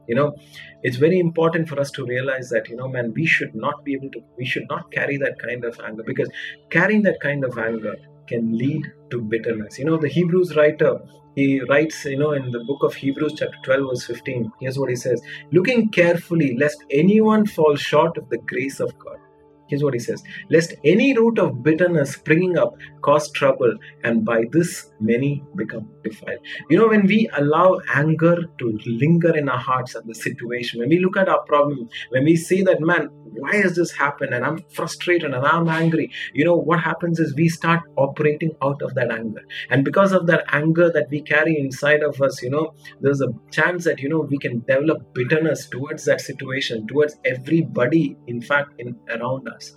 You 0.09 0.15
know, 0.15 0.37
it's 0.83 0.97
very 0.97 1.19
important 1.19 1.69
for 1.69 1.79
us 1.81 1.91
to 1.93 2.05
realize 2.05 2.49
that, 2.51 2.69
you 2.69 2.77
know, 2.77 2.89
man, 2.89 3.13
we 3.15 3.27
should 3.27 3.55
not 3.55 3.85
be 3.85 3.95
able 3.95 4.11
to, 4.11 4.21
we 4.39 4.47
should 4.47 4.67
not 4.71 4.91
carry 4.91 5.19
that 5.19 5.39
kind 5.39 5.65
of 5.65 5.79
anger 5.87 6.03
because 6.03 6.31
carrying 6.71 7.03
that 7.03 7.21
kind 7.21 7.45
of 7.45 7.59
anger 7.59 7.97
can 8.27 8.57
lead 8.57 8.83
to 9.11 9.21
bitterness. 9.21 9.79
You 9.79 9.85
know, 9.85 9.99
the 9.99 10.09
Hebrews 10.09 10.57
writer, 10.57 10.99
he 11.35 11.61
writes, 11.69 12.05
you 12.05 12.19
know, 12.19 12.33
in 12.33 12.51
the 12.51 12.61
book 12.61 12.83
of 12.83 12.95
Hebrews, 12.95 13.35
chapter 13.37 13.59
12, 13.65 13.91
verse 13.91 14.07
15, 14.07 14.53
here's 14.61 14.79
what 14.79 14.91
he 14.91 14.97
says 14.97 15.21
looking 15.53 15.89
carefully, 15.89 16.57
lest 16.57 16.85
anyone 16.91 17.47
fall 17.47 17.77
short 17.77 18.17
of 18.17 18.29
the 18.31 18.39
grace 18.39 18.81
of 18.81 18.97
God. 18.99 19.19
Here's 19.67 19.83
what 19.83 19.95
he 19.95 20.01
says 20.01 20.23
Lest 20.51 20.75
any 20.85 21.17
root 21.17 21.39
of 21.39 21.63
bitterness 21.63 22.13
springing 22.13 22.59
up 22.59 22.77
cause 23.01 23.31
trouble, 23.31 23.75
and 24.03 24.25
by 24.25 24.45
this 24.53 24.91
many 25.05 25.45
become 25.57 25.89
defiled. 26.03 26.41
You 26.71 26.79
know, 26.79 26.89
when 26.89 27.07
we 27.07 27.29
allow 27.37 27.79
anger 27.93 28.37
to 28.59 28.79
linger 28.87 29.37
in 29.37 29.49
our 29.49 29.59
hearts 29.59 29.95
at 29.95 30.07
the 30.07 30.15
situation, 30.15 30.81
when 30.81 30.89
we 30.89 30.99
look 30.99 31.17
at 31.17 31.29
our 31.29 31.43
problem, 31.43 31.89
when 32.11 32.25
we 32.25 32.37
say 32.37 32.63
that, 32.63 32.81
man, 32.81 33.09
why 33.37 33.57
has 33.57 33.77
this 33.77 33.93
happened? 33.93 34.33
And 34.35 34.45
I'm 34.45 34.59
frustrated 34.71 35.35
and 35.35 35.45
I'm 35.45 35.69
angry. 35.69 36.11
You 36.33 36.45
know, 36.45 36.57
what 36.57 36.81
happens 36.81 37.19
is 37.19 37.35
we 37.35 37.49
start 37.49 37.83
operating 37.97 38.53
out 38.63 38.81
of 38.83 38.95
that 38.95 39.11
anger. 39.11 39.43
And 39.71 39.85
because 39.85 40.13
of 40.13 40.27
that 40.29 40.45
anger 40.53 40.91
that 40.91 41.09
we 41.11 41.23
carry 41.23 41.59
inside 41.59 42.03
of 42.03 42.21
us, 42.21 42.43
you 42.43 42.51
know, 42.51 42.75
there's 43.01 43.21
a 43.21 43.29
chance 43.51 43.85
that, 43.85 44.01
you 44.01 44.09
know, 44.09 44.21
we 44.21 44.39
can 44.39 44.61
develop 44.61 45.15
bitterness 45.15 45.67
towards 45.69 46.05
that 46.05 46.21
situation, 46.21 46.87
towards 46.87 47.17
everybody, 47.25 48.17
in 48.27 48.41
fact, 48.41 48.75
in 48.79 48.97
around 49.11 49.49
us 49.49 49.77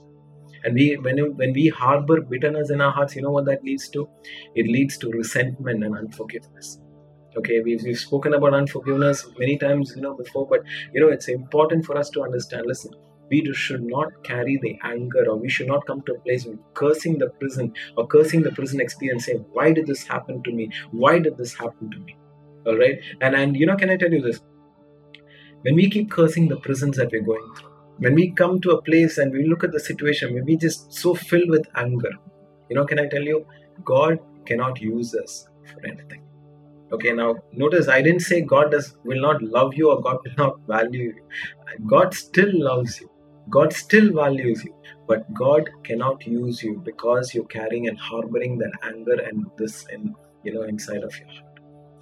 and 0.68 0.76
we 0.76 0.86
when 1.08 1.20
when 1.42 1.54
we 1.54 1.68
harbor 1.70 2.20
bitterness 2.20 2.72
in 2.76 2.82
our 2.82 2.92
hearts 2.92 3.16
you 3.16 3.22
know 3.22 3.32
what 3.32 3.46
that 3.46 3.64
leads 3.64 3.88
to? 3.90 4.08
It 4.54 4.68
leads 4.68 4.98
to 5.04 5.10
resentment 5.10 5.84
and 5.86 5.98
unforgiveness. 5.98 6.80
Okay 7.38 7.62
we've, 7.62 7.84
we've 7.84 8.00
spoken 8.00 8.34
about 8.34 8.54
unforgiveness 8.54 9.26
many 9.40 9.58
times 9.58 9.94
you 9.96 10.02
know 10.02 10.16
before 10.16 10.48
but 10.48 10.64
you 10.94 11.00
know 11.00 11.08
it's 11.08 11.30
important 11.30 11.86
for 11.86 11.98
us 11.98 12.10
to 12.16 12.24
understand 12.24 12.66
listen 12.66 12.92
we 13.30 13.40
should 13.54 13.84
not 13.84 14.12
carry 14.24 14.58
the 14.62 14.74
anger 14.84 15.24
or 15.30 15.38
we 15.38 15.50
should 15.50 15.68
not 15.68 15.86
come 15.86 16.02
to 16.08 16.14
a 16.14 16.20
place 16.20 16.46
of 16.46 16.58
cursing 16.74 17.18
the 17.18 17.30
prison 17.40 17.74
or 17.96 18.08
cursing 18.08 18.42
the 18.42 18.52
prison 18.52 18.82
experience 18.82 19.26
saying 19.26 19.46
why 19.54 19.72
did 19.72 19.88
this 19.88 20.04
happen 20.04 20.44
to 20.44 20.52
me? 20.52 20.70
Why 20.92 21.20
did 21.20 21.38
this 21.38 21.54
happen 21.54 21.92
to 21.92 22.00
me? 22.00 22.18
All 22.66 22.78
right? 22.78 23.00
And 23.22 23.36
and 23.36 23.56
you 23.56 23.66
know 23.66 23.78
can 23.78 23.90
i 23.90 23.98
tell 24.04 24.12
you 24.20 24.22
this? 24.22 24.42
When 25.62 25.76
we 25.76 25.90
keep 25.90 26.12
cursing 26.12 26.48
the 26.50 26.58
prisons 26.68 26.98
that 26.98 27.12
we're 27.12 27.28
going 27.32 27.50
through 27.58 27.67
when 28.00 28.16
we 28.16 28.32
come 28.32 28.60
to 28.62 28.72
a 28.72 28.82
place 28.82 29.18
and 29.18 29.32
we 29.32 29.48
look 29.48 29.64
at 29.64 29.72
the 29.72 29.80
situation 29.80 30.34
we 30.34 30.42
we 30.42 30.56
just 30.56 30.94
so 30.94 31.14
filled 31.16 31.50
with 31.50 31.68
anger. 31.76 32.14
You 32.70 32.76
know 32.78 32.86
can 32.86 33.00
i 33.00 33.08
tell 33.08 33.24
you? 33.24 33.46
God 33.84 34.20
cannot 34.46 34.82
use 34.82 35.14
us 35.16 35.48
for 35.72 35.86
anything. 35.86 36.24
Okay 36.92 37.12
now 37.12 37.36
notice 37.52 37.88
i 37.88 38.02
didn't 38.02 38.22
say 38.22 38.42
god 38.42 38.72
does 38.72 38.96
will 39.04 39.22
not 39.22 39.42
love 39.42 39.74
you 39.74 39.90
or 39.92 40.02
god 40.02 40.20
will 40.24 40.38
not 40.46 40.60
value 40.68 41.14
you. 41.18 41.24
God 41.86 42.14
still 42.14 42.52
loves 42.54 43.00
you. 43.02 43.10
God 43.50 43.72
still 43.72 44.14
values 44.14 44.64
you, 44.66 44.76
but 45.08 45.34
God 45.34 45.70
cannot 45.84 46.26
use 46.28 46.62
you 46.62 46.82
because 46.84 47.34
you're 47.34 47.46
carrying 47.46 47.88
and 47.88 47.98
harboring 47.98 48.58
that 48.58 48.72
anger 48.84 49.20
and 49.22 49.46
this 49.58 49.86
and 49.92 50.16
you 50.44 50.54
know 50.54 50.64
inside 50.64 51.04
of 51.04 51.18
your 51.18 51.30
heart. 51.30 51.47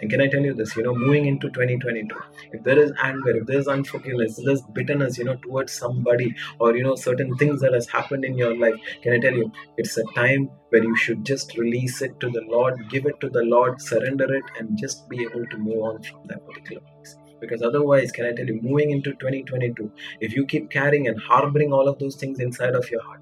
And 0.06 0.12
can 0.12 0.22
I 0.22 0.28
tell 0.28 0.44
you 0.44 0.54
this? 0.54 0.76
You 0.76 0.84
know, 0.84 0.94
moving 0.94 1.26
into 1.26 1.50
2022, 1.50 2.16
if 2.52 2.64
there 2.64 2.78
is 2.78 2.92
anger, 3.02 3.38
if 3.38 3.48
there 3.48 3.58
is 3.58 3.68
unforgiveness, 3.68 4.38
if 4.38 4.46
there's 4.46 4.62
bitterness, 4.62 5.18
you 5.18 5.24
know, 5.24 5.36
towards 5.38 5.74
somebody 5.74 6.36
or 6.60 6.78
you 6.78 6.84
know 6.84 6.94
certain 6.94 7.36
things 7.38 7.60
that 7.62 7.74
has 7.74 7.88
happened 7.90 8.24
in 8.24 8.38
your 8.38 8.56
life, 8.56 8.76
can 9.02 9.14
I 9.14 9.20
tell 9.20 9.34
you, 9.34 9.52
it's 9.78 9.98
a 9.98 10.04
time 10.14 10.52
where 10.70 10.84
you 10.84 10.96
should 10.96 11.26
just 11.26 11.58
release 11.58 12.04
it 12.04 12.20
to 12.20 12.30
the 12.30 12.44
Lord, 12.48 12.88
give 12.88 13.08
it 13.08 13.20
to 13.22 13.32
the 13.32 13.42
Lord, 13.42 13.82
surrender 13.82 14.32
it, 14.32 14.44
and 14.60 14.78
just 14.78 15.10
be 15.10 15.24
able 15.24 15.48
to 15.48 15.58
move 15.58 15.82
on 15.82 16.04
from 16.04 16.22
that 16.28 16.46
particular 16.46 16.84
place 16.84 17.16
because 17.42 17.62
otherwise 17.62 18.12
can 18.14 18.26
i 18.26 18.32
tell 18.32 18.48
you 18.48 18.62
moving 18.62 18.92
into 18.92 19.12
2022 19.12 19.92
if 20.22 20.34
you 20.34 20.46
keep 20.46 20.70
carrying 20.70 21.10
and 21.10 21.20
harboring 21.20 21.74
all 21.74 21.90
of 21.90 22.00
those 22.00 22.16
things 22.16 22.40
inside 22.40 22.76
of 22.76 22.90
your 22.90 23.04
heart 23.04 23.20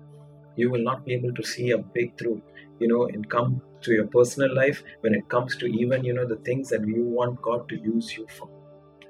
you 0.55 0.69
will 0.69 0.83
not 0.83 1.03
be 1.03 1.15
able 1.15 1.33
to 1.33 1.43
see 1.43 1.71
a 1.71 1.77
breakthrough 1.79 2.39
you 2.79 2.87
know 2.87 3.05
and 3.05 3.29
come 3.29 3.61
to 3.81 3.93
your 3.93 4.07
personal 4.07 4.53
life 4.55 4.83
when 5.01 5.13
it 5.13 5.27
comes 5.29 5.55
to 5.57 5.65
even 5.65 6.03
you 6.03 6.13
know 6.13 6.27
the 6.27 6.41
things 6.47 6.69
that 6.69 6.85
you 6.87 7.03
want 7.03 7.41
god 7.41 7.67
to 7.69 7.75
use 7.77 8.17
you 8.17 8.25
for 8.37 8.49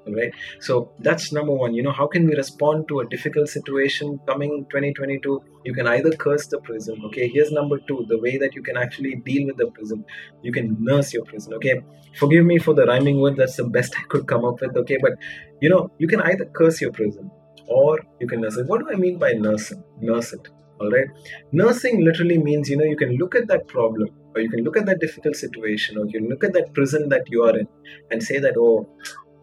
right 0.08 0.32
so 0.60 0.92
that's 0.98 1.32
number 1.32 1.52
one 1.52 1.74
you 1.74 1.82
know 1.82 1.92
how 1.92 2.06
can 2.06 2.26
we 2.26 2.34
respond 2.36 2.86
to 2.88 3.00
a 3.00 3.06
difficult 3.06 3.48
situation 3.48 4.18
coming 4.26 4.66
2022 4.70 5.42
you 5.64 5.72
can 5.72 5.86
either 5.86 6.10
curse 6.10 6.46
the 6.48 6.58
prison 6.60 7.00
okay? 7.06 7.28
Here's 7.28 7.50
number 7.50 7.78
two 7.88 8.04
the 8.08 8.18
way 8.18 8.36
that 8.36 8.54
you 8.54 8.62
can 8.62 8.76
actually 8.76 9.16
deal 9.16 9.46
with 9.46 9.56
the 9.56 9.70
prison. 9.70 10.04
You 10.42 10.52
can 10.52 10.76
nurse 10.78 11.12
your 11.14 11.24
prison 11.24 11.54
okay? 11.54 11.80
Forgive 12.18 12.44
me 12.44 12.58
for 12.58 12.74
the 12.74 12.84
rhyming 12.84 13.20
word 13.20 13.36
that's 13.36 13.56
the 13.56 13.64
best 13.64 13.94
i 13.98 14.02
could 14.08 14.26
come 14.26 14.44
up 14.44 14.60
with 14.60 14.76
okay? 14.76 14.98
But 15.00 15.14
you 15.60 15.70
know 15.70 15.90
you 15.98 16.06
can 16.06 16.20
either 16.20 16.44
curse 16.44 16.80
your 16.80 16.92
prison 16.92 17.30
or 17.66 17.98
you 18.20 18.26
can 18.26 18.42
nurse 18.42 18.58
it. 18.58 18.66
What 18.66 18.80
do 18.80 18.90
i 18.92 18.96
mean 18.96 19.18
by 19.18 19.32
nursing 19.32 19.82
nurse 20.00 20.34
it 20.34 20.48
all 20.80 20.90
right 20.90 21.06
nursing 21.52 22.04
literally 22.04 22.38
means 22.38 22.68
you 22.68 22.76
know 22.76 22.84
you 22.84 22.96
can 22.96 23.16
look 23.16 23.34
at 23.34 23.46
that 23.48 23.66
problem 23.68 24.08
or 24.34 24.40
you 24.40 24.50
can 24.50 24.64
look 24.64 24.76
at 24.76 24.86
that 24.86 25.00
difficult 25.00 25.36
situation 25.36 25.98
or 25.98 26.06
you 26.06 26.20
can 26.20 26.28
look 26.28 26.44
at 26.44 26.52
that 26.52 26.72
prison 26.74 27.08
that 27.08 27.22
you 27.28 27.42
are 27.42 27.56
in 27.58 27.68
and 28.10 28.22
say 28.22 28.38
that 28.38 28.54
oh 28.58 28.88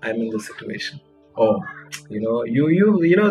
i'm 0.04 0.16
in 0.16 0.30
this 0.30 0.48
situation. 0.48 1.00
Oh 1.38 1.60
you 2.10 2.20
know 2.20 2.44
you 2.44 2.68
you 2.68 3.04
you 3.04 3.16
know 3.16 3.30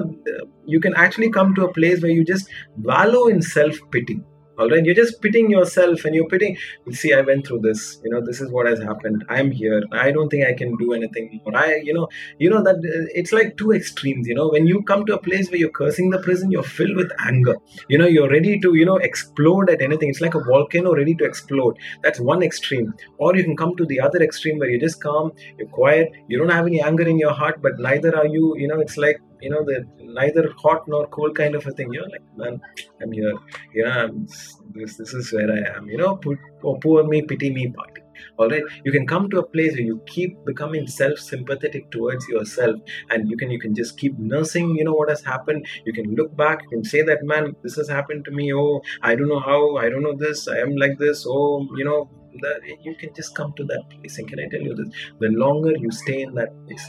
you 0.66 0.80
can 0.80 0.94
actually 0.94 1.30
come 1.30 1.54
to 1.54 1.64
a 1.66 1.72
place 1.72 2.02
where 2.02 2.10
you 2.10 2.24
just 2.24 2.48
wallow 2.78 3.26
in 3.26 3.42
self 3.42 3.76
pity 3.90 4.20
all 4.60 4.68
right? 4.68 4.84
You're 4.84 4.94
just 4.94 5.20
pitting 5.22 5.50
yourself 5.50 6.04
and 6.04 6.14
you're 6.14 6.28
pitting. 6.28 6.56
See 6.92 7.12
i 7.14 7.20
went 7.20 7.46
through 7.46 7.60
this. 7.60 8.00
You 8.04 8.10
know 8.12 8.20
this 8.24 8.40
is 8.40 8.50
what 8.50 8.66
has 8.66 8.80
happened. 8.80 9.24
I'm 9.28 9.50
here. 9.50 9.82
I 9.92 10.10
don't 10.10 10.28
think 10.28 10.46
i 10.46 10.52
can 10.52 10.76
do 10.76 10.92
anything 10.92 11.40
more. 11.44 11.56
I 11.56 11.76
you 11.82 11.94
know 11.94 12.08
you 12.38 12.50
know 12.50 12.62
that 12.62 12.76
uh, 12.76 13.06
it's 13.20 13.32
like 13.32 13.56
two 13.56 13.72
extremes 13.72 14.28
you 14.28 14.34
know? 14.34 14.48
When 14.48 14.66
you 14.66 14.82
come 14.82 15.06
to 15.06 15.14
a 15.14 15.22
place 15.28 15.50
where 15.50 15.58
you're 15.58 15.76
cursing 15.80 16.10
the 16.10 16.20
prison 16.26 16.50
you're 16.50 16.70
filled 16.80 16.96
with 16.96 17.12
anger. 17.20 17.56
You 17.88 17.98
know 17.98 18.06
you're 18.06 18.30
ready 18.30 18.58
to 18.60 18.74
you 18.74 18.84
know 18.84 18.96
explode 18.96 19.70
at 19.70 19.80
anything. 19.88 20.10
It's 20.10 20.20
like 20.20 20.34
a 20.34 20.44
volcano 20.44 20.94
ready 20.94 21.14
to 21.14 21.24
explode. 21.24 21.78
That's 22.02 22.20
one 22.20 22.42
extreme. 22.42 22.92
Or 23.18 23.34
you 23.36 23.44
can 23.44 23.56
come 23.56 23.74
to 23.76 23.86
the 23.86 24.00
other 24.00 24.22
extreme 24.22 24.58
where 24.58 24.68
you're 24.68 24.86
just 24.88 25.02
calm 25.02 25.32
you're 25.58 25.68
quiet 25.68 26.12
you 26.28 26.38
don't 26.38 26.50
have 26.50 26.66
any 26.66 26.82
anger 26.82 27.08
in 27.08 27.18
your 27.18 27.32
heart 27.32 27.62
but 27.62 27.78
neither 27.78 28.16
are 28.16 28.26
you. 28.26 28.54
You 28.58 28.68
know 28.68 28.80
it's 28.80 28.96
like 28.96 29.20
you 29.40 29.50
know 29.50 29.62
the 29.64 29.84
neither 30.20 30.44
hot 30.62 30.86
nor 30.88 31.06
cold 31.08 31.34
kind 31.36 31.54
of 31.54 31.66
a 31.66 31.72
thing 31.72 31.92
you're 31.92 32.08
like 32.08 32.26
man 32.36 32.60
i'm 33.02 33.12
here. 33.12 33.34
You 33.74 33.84
know 33.84 33.90
I'm, 33.90 34.26
this 34.74 34.96
this 34.96 35.14
is 35.14 35.32
where 35.32 35.50
i 35.50 35.76
am 35.76 35.88
you 35.88 35.98
know 35.98 36.16
put, 36.16 36.38
oh, 36.64 36.76
poor 36.76 37.04
me 37.04 37.22
pity 37.22 37.50
me 37.50 37.68
party 37.70 38.02
all 38.38 38.48
right? 38.48 38.62
You 38.84 38.92
can 38.92 39.06
come 39.06 39.28
to 39.30 39.38
a 39.38 39.46
place 39.46 39.72
where 39.72 39.82
you 39.82 40.00
keep 40.06 40.44
becoming 40.44 40.86
self-sympathetic 40.86 41.90
towards 41.90 42.28
yourself 42.28 42.76
and 43.10 43.30
you 43.30 43.36
can 43.36 43.50
you 43.50 43.58
can 43.58 43.74
just 43.74 43.98
keep 43.98 44.18
nursing 44.18 44.76
you 44.76 44.84
know 44.84 44.92
what 44.92 45.08
has 45.08 45.22
happened. 45.22 45.66
You 45.84 45.92
can 45.92 46.14
look 46.14 46.36
back 46.36 46.62
you 46.62 46.68
can 46.70 46.84
say 46.84 47.02
that 47.02 47.22
man 47.22 47.56
this 47.62 47.76
has 47.76 47.88
happened 47.88 48.24
to 48.26 48.30
me. 48.30 48.52
Oh 48.52 48.80
i 49.02 49.14
don't 49.14 49.28
know 49.28 49.40
how 49.40 49.76
i 49.76 49.88
don't 49.88 50.02
know 50.02 50.16
this 50.16 50.48
i 50.48 50.58
am 50.58 50.76
like 50.76 50.98
this. 50.98 51.24
Oh 51.26 51.66
you 51.76 51.84
know 51.84 52.08
that 52.42 52.60
you 52.82 52.94
can 52.94 53.12
just 53.14 53.34
come 53.34 53.52
to 53.56 53.64
that 53.64 53.82
place. 53.90 54.18
And 54.18 54.28
can 54.28 54.40
i 54.40 54.48
tell 54.48 54.60
you 54.60 54.74
this? 54.74 54.88
The 55.18 55.28
longer 55.28 55.72
you 55.76 55.90
stay 55.90 56.22
in 56.22 56.34
that 56.34 56.50
place 56.66 56.88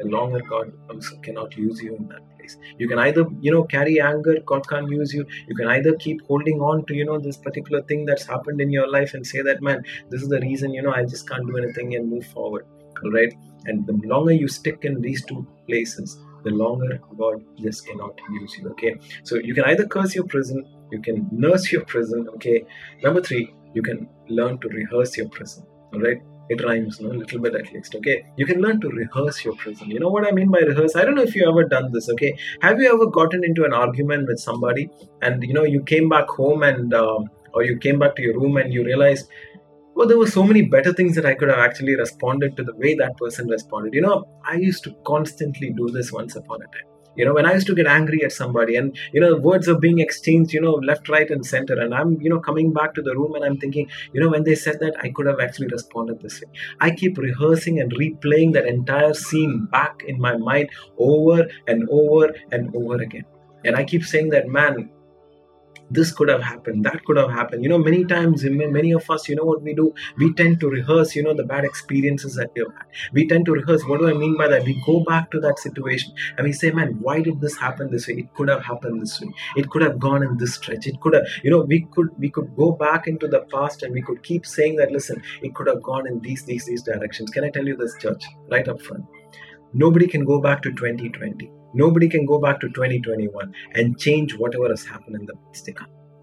the 0.00 0.08
longer 0.08 0.40
God 0.40 0.72
cannot 1.22 1.56
use 1.56 1.80
you 1.80 1.96
in 1.96 2.08
that 2.08 2.22
place. 2.36 2.56
You 2.78 2.88
can 2.88 2.98
either, 2.98 3.26
you 3.40 3.52
know, 3.52 3.64
carry 3.64 4.00
anger, 4.00 4.36
God 4.46 4.68
can't 4.68 4.88
use 4.88 5.12
you. 5.12 5.26
You 5.46 5.54
can 5.54 5.68
either 5.68 5.94
keep 5.96 6.22
holding 6.26 6.60
on 6.60 6.86
to, 6.86 6.94
you 6.94 7.04
know, 7.04 7.18
this 7.18 7.36
particular 7.36 7.82
thing 7.82 8.06
that's 8.06 8.24
happened 8.24 8.60
in 8.60 8.70
your 8.70 8.90
life 8.90 9.14
and 9.14 9.26
say 9.26 9.42
that, 9.42 9.62
man, 9.62 9.84
this 10.08 10.22
is 10.22 10.28
the 10.28 10.40
reason, 10.40 10.72
you 10.72 10.82
know, 10.82 10.92
I 10.92 11.04
just 11.04 11.28
can't 11.28 11.46
do 11.46 11.56
anything 11.56 11.94
and 11.94 12.10
move 12.10 12.26
forward. 12.26 12.66
All 13.04 13.12
right. 13.12 13.32
And 13.66 13.86
the 13.86 13.92
longer 14.06 14.32
you 14.32 14.48
stick 14.48 14.84
in 14.84 15.00
these 15.00 15.24
two 15.24 15.46
places, 15.66 16.18
the 16.44 16.50
longer 16.50 16.98
God 17.18 17.44
just 17.58 17.86
cannot 17.86 18.18
use 18.30 18.56
you. 18.58 18.70
Okay. 18.70 18.96
So 19.24 19.36
you 19.36 19.54
can 19.54 19.64
either 19.64 19.86
curse 19.86 20.14
your 20.14 20.24
prison, 20.24 20.66
you 20.90 21.02
can 21.02 21.28
nurse 21.30 21.70
your 21.70 21.84
prison. 21.84 22.26
Okay. 22.36 22.64
Number 23.02 23.20
three, 23.20 23.54
you 23.74 23.82
can 23.82 24.08
learn 24.28 24.58
to 24.60 24.68
rehearse 24.68 25.16
your 25.16 25.28
prison. 25.28 25.66
All 25.92 26.00
right 26.00 26.22
it 26.50 26.62
rhymes 26.64 27.00
no? 27.00 27.10
a 27.10 27.18
little 27.22 27.40
bit 27.40 27.54
at 27.54 27.72
least 27.72 27.94
okay? 27.94 28.24
You 28.36 28.46
can 28.46 28.60
learn 28.60 28.80
to 28.80 28.88
rehearse 28.88 29.44
your 29.44 29.54
prison. 29.54 29.90
You 29.90 30.00
know 30.00 30.08
what 30.08 30.26
i 30.26 30.32
mean 30.32 30.50
by 30.50 30.60
rehearse? 30.60 30.96
I 30.96 31.04
don't 31.04 31.14
know 31.14 31.22
if 31.22 31.34
you 31.34 31.48
ever 31.48 31.64
done 31.64 31.92
this 31.92 32.08
okay? 32.10 32.36
Have 32.62 32.80
you 32.80 32.92
ever 32.92 33.06
gotten 33.06 33.44
into 33.44 33.64
an 33.64 33.72
argument 33.72 34.26
with 34.26 34.38
somebody 34.38 34.90
and 35.22 35.42
you 35.42 35.54
know 35.54 35.64
you 35.64 35.82
came 35.82 36.08
back 36.08 36.28
home 36.28 36.62
and 36.62 36.94
um, 36.94 37.30
or 37.54 37.62
you 37.62 37.78
came 37.78 37.98
back 37.98 38.16
to 38.16 38.22
your 38.22 38.34
room 38.40 38.56
and 38.56 38.72
you 38.72 38.84
realized 38.84 39.28
well 39.94 40.08
there 40.08 40.18
were 40.18 40.34
so 40.38 40.42
many 40.42 40.62
better 40.62 40.92
things 40.92 41.14
that 41.16 41.26
i 41.26 41.34
could 41.34 41.48
have 41.48 41.58
actually 41.58 41.96
responded 41.96 42.56
to 42.56 42.62
the 42.62 42.76
way 42.76 42.94
that 42.94 43.16
person 43.16 43.48
responded. 43.48 43.94
You 43.94 44.02
know 44.02 44.24
i 44.44 44.56
used 44.56 44.84
to 44.84 44.94
constantly 45.06 45.70
do 45.70 45.90
this 45.98 46.12
once 46.12 46.36
upon 46.36 46.62
a 46.62 46.66
time 46.76 46.89
you 47.20 47.26
know 47.26 47.34
when 47.38 47.46
i 47.50 47.54
used 47.54 47.66
to 47.70 47.74
get 47.80 47.86
angry 47.86 48.20
at 48.26 48.32
somebody 48.32 48.76
and 48.80 48.96
you 49.12 49.20
know 49.22 49.30
words 49.48 49.68
are 49.72 49.80
being 49.86 49.98
exchanged 50.06 50.52
you 50.52 50.62
know 50.66 50.74
left 50.90 51.08
right 51.08 51.30
and 51.30 51.44
center. 51.46 51.78
And 51.80 51.94
i'm 51.94 52.20
you 52.20 52.30
know 52.30 52.40
coming 52.40 52.72
back 52.72 52.94
to 52.94 53.02
the 53.02 53.14
room 53.14 53.34
and 53.34 53.44
i'm 53.44 53.58
thinking 53.58 53.88
you 54.12 54.20
know 54.20 54.30
when 54.34 54.44
they 54.44 54.54
said 54.54 54.80
that 54.80 54.94
i 55.02 55.10
could 55.10 55.26
have 55.26 55.40
actually 55.40 55.68
responded 55.68 56.20
this 56.20 56.40
way. 56.40 56.48
I 56.80 56.90
keep 56.90 57.18
rehearsing 57.18 57.80
and 57.80 57.92
replaying 57.92 58.54
that 58.54 58.66
entire 58.66 59.14
scene 59.14 59.68
back 59.70 60.02
in 60.06 60.20
my 60.20 60.36
mind 60.36 60.70
over 60.98 61.48
and 61.66 61.88
over 61.90 62.32
and 62.52 62.74
over 62.74 62.96
again. 63.08 63.24
And 63.64 63.76
i 63.76 63.84
keep 63.84 64.04
saying 64.04 64.30
that 64.30 64.48
man 64.48 64.90
this 65.90 66.12
could 66.12 66.28
have 66.28 66.42
happened 66.42 66.84
that 66.84 67.04
could 67.04 67.16
have 67.16 67.30
happened. 67.30 67.62
You 67.62 67.68
know 67.68 67.78
many 67.78 68.04
times 68.04 68.44
many 68.44 68.92
of 68.92 69.08
us 69.10 69.28
you 69.28 69.36
know 69.36 69.44
what 69.44 69.62
we 69.62 69.74
do? 69.74 69.92
We 70.18 70.32
tend 70.34 70.60
to 70.60 70.68
rehearse 70.68 71.14
you 71.16 71.22
know 71.22 71.34
the 71.34 71.44
bad 71.44 71.64
experiences 71.64 72.34
that 72.36 72.50
we've 72.54 72.66
had. 72.66 72.86
We 73.12 73.26
tend 73.26 73.46
to 73.46 73.52
rehearse. 73.52 73.82
What 73.84 74.00
do 74.00 74.08
i 74.08 74.12
mean 74.12 74.36
by 74.36 74.48
that? 74.48 74.64
We 74.64 74.82
go 74.86 75.00
back 75.00 75.30
to 75.32 75.40
that 75.40 75.58
situation 75.58 76.12
and 76.36 76.46
we 76.46 76.52
say 76.52 76.70
man 76.70 76.98
why 77.00 77.20
did 77.20 77.40
this 77.40 77.56
happen 77.56 77.90
this 77.90 78.08
way? 78.08 78.14
It 78.14 78.34
could 78.34 78.48
have 78.48 78.64
happened 78.64 79.02
this 79.02 79.20
way. 79.20 79.28
It 79.56 79.70
could 79.70 79.82
have 79.82 79.98
gone 79.98 80.22
in 80.22 80.36
this 80.36 80.54
stretch. 80.54 80.86
It 80.86 81.00
could 81.00 81.14
have 81.14 81.26
you 81.42 81.50
know 81.50 81.60
we 81.60 81.86
could 81.92 82.10
we 82.18 82.30
could 82.30 82.56
go 82.56 82.72
back 82.72 83.06
into 83.06 83.28
the 83.28 83.40
past 83.52 83.82
and 83.82 83.92
we 83.92 84.02
could 84.02 84.22
keep 84.22 84.46
saying 84.46 84.76
that 84.76 84.92
listen 84.92 85.22
it 85.42 85.54
could 85.54 85.66
have 85.66 85.82
gone 85.82 86.06
in 86.06 86.20
these 86.20 86.44
these 86.44 86.66
these 86.66 86.82
directions. 86.82 87.30
Can 87.30 87.44
i 87.44 87.50
tell 87.50 87.66
you 87.66 87.76
this 87.76 87.96
church 87.98 88.24
right 88.50 88.68
up 88.68 88.80
front? 88.80 89.04
Nobody 89.72 90.06
can 90.06 90.24
go 90.24 90.40
back 90.40 90.62
to 90.62 90.70
2020 90.70 91.59
Nobody 91.74 92.08
can 92.08 92.26
go 92.26 92.38
back 92.38 92.60
to 92.60 92.68
2021 92.68 93.54
and 93.74 93.98
change 93.98 94.36
whatever 94.36 94.68
has 94.68 94.84
happened 94.84 95.16
in 95.16 95.26
the 95.26 95.34
past. 95.34 95.68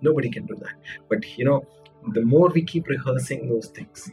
Nobody 0.01 0.29
can 0.29 0.45
do 0.45 0.55
that. 0.55 0.73
But 1.09 1.37
you 1.37 1.45
know, 1.45 1.65
the 2.13 2.21
more 2.21 2.49
we 2.49 2.63
keep 2.63 2.87
rehearsing 2.87 3.49
those 3.49 3.67
things, 3.67 4.11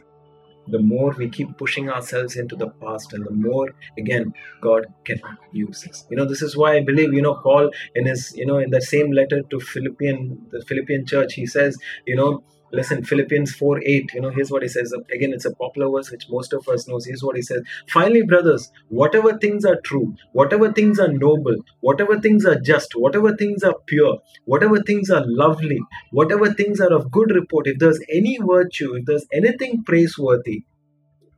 the 0.67 0.79
more 0.79 1.13
we 1.17 1.29
keep 1.29 1.57
pushing 1.57 1.89
ourselves 1.89 2.35
into 2.35 2.55
the 2.55 2.69
past 2.81 3.13
and 3.13 3.25
the 3.25 3.31
more 3.31 3.69
again 3.97 4.33
god 4.61 4.85
cannot 5.03 5.37
use 5.51 5.87
us 5.87 6.05
you 6.09 6.17
know 6.17 6.25
this 6.25 6.41
is 6.41 6.57
why 6.57 6.75
i 6.75 6.81
believe 6.81 7.13
you 7.13 7.21
know 7.21 7.35
paul 7.35 7.69
in 7.95 8.05
his 8.05 8.35
you 8.35 8.45
know 8.45 8.57
in 8.57 8.69
the 8.71 8.81
same 8.81 9.11
letter 9.11 9.41
to 9.43 9.59
philippian 9.59 10.41
the 10.51 10.61
philippian 10.65 11.05
church 11.05 11.33
he 11.33 11.45
says 11.45 11.77
you 12.05 12.15
know 12.15 12.43
listen 12.71 13.03
philippians 13.03 13.53
4 13.55 13.81
8 13.83 14.11
you 14.13 14.21
know 14.21 14.29
here's 14.29 14.51
what 14.51 14.63
he 14.63 14.67
says. 14.67 14.93
Again 15.13 15.33
it's 15.33 15.45
a 15.45 15.55
popular 15.55 15.89
verse 15.89 16.11
which 16.11 16.27
most 16.29 16.53
of 16.53 16.67
us 16.67 16.87
knows 16.87 17.05
here's 17.05 17.23
what 17.23 17.35
he 17.35 17.41
says. 17.41 17.61
Finally 17.89 18.23
brothers 18.23 18.71
whatever 18.89 19.37
things 19.37 19.65
are 19.65 19.79
true 19.81 20.15
whatever 20.33 20.71
things 20.71 20.99
are 20.99 21.11
noble 21.11 21.55
whatever 21.81 22.19
things 22.19 22.45
are 22.45 22.59
just 22.59 22.93
whatever 22.95 23.35
things 23.35 23.63
are 23.63 23.75
pure 23.85 24.17
whatever 24.45 24.81
things 24.81 25.09
are 25.09 25.23
lovely 25.25 25.79
whatever 26.11 26.53
things 26.53 26.79
are 26.79 26.93
of 26.93 27.11
good 27.11 27.31
report 27.31 27.67
if 27.67 27.79
there's 27.79 27.99
any 28.11 28.37
virtue 28.41 28.95
if 28.95 29.05
there's 29.05 29.25
anything 29.33 29.83
praiseworthy 29.83 30.63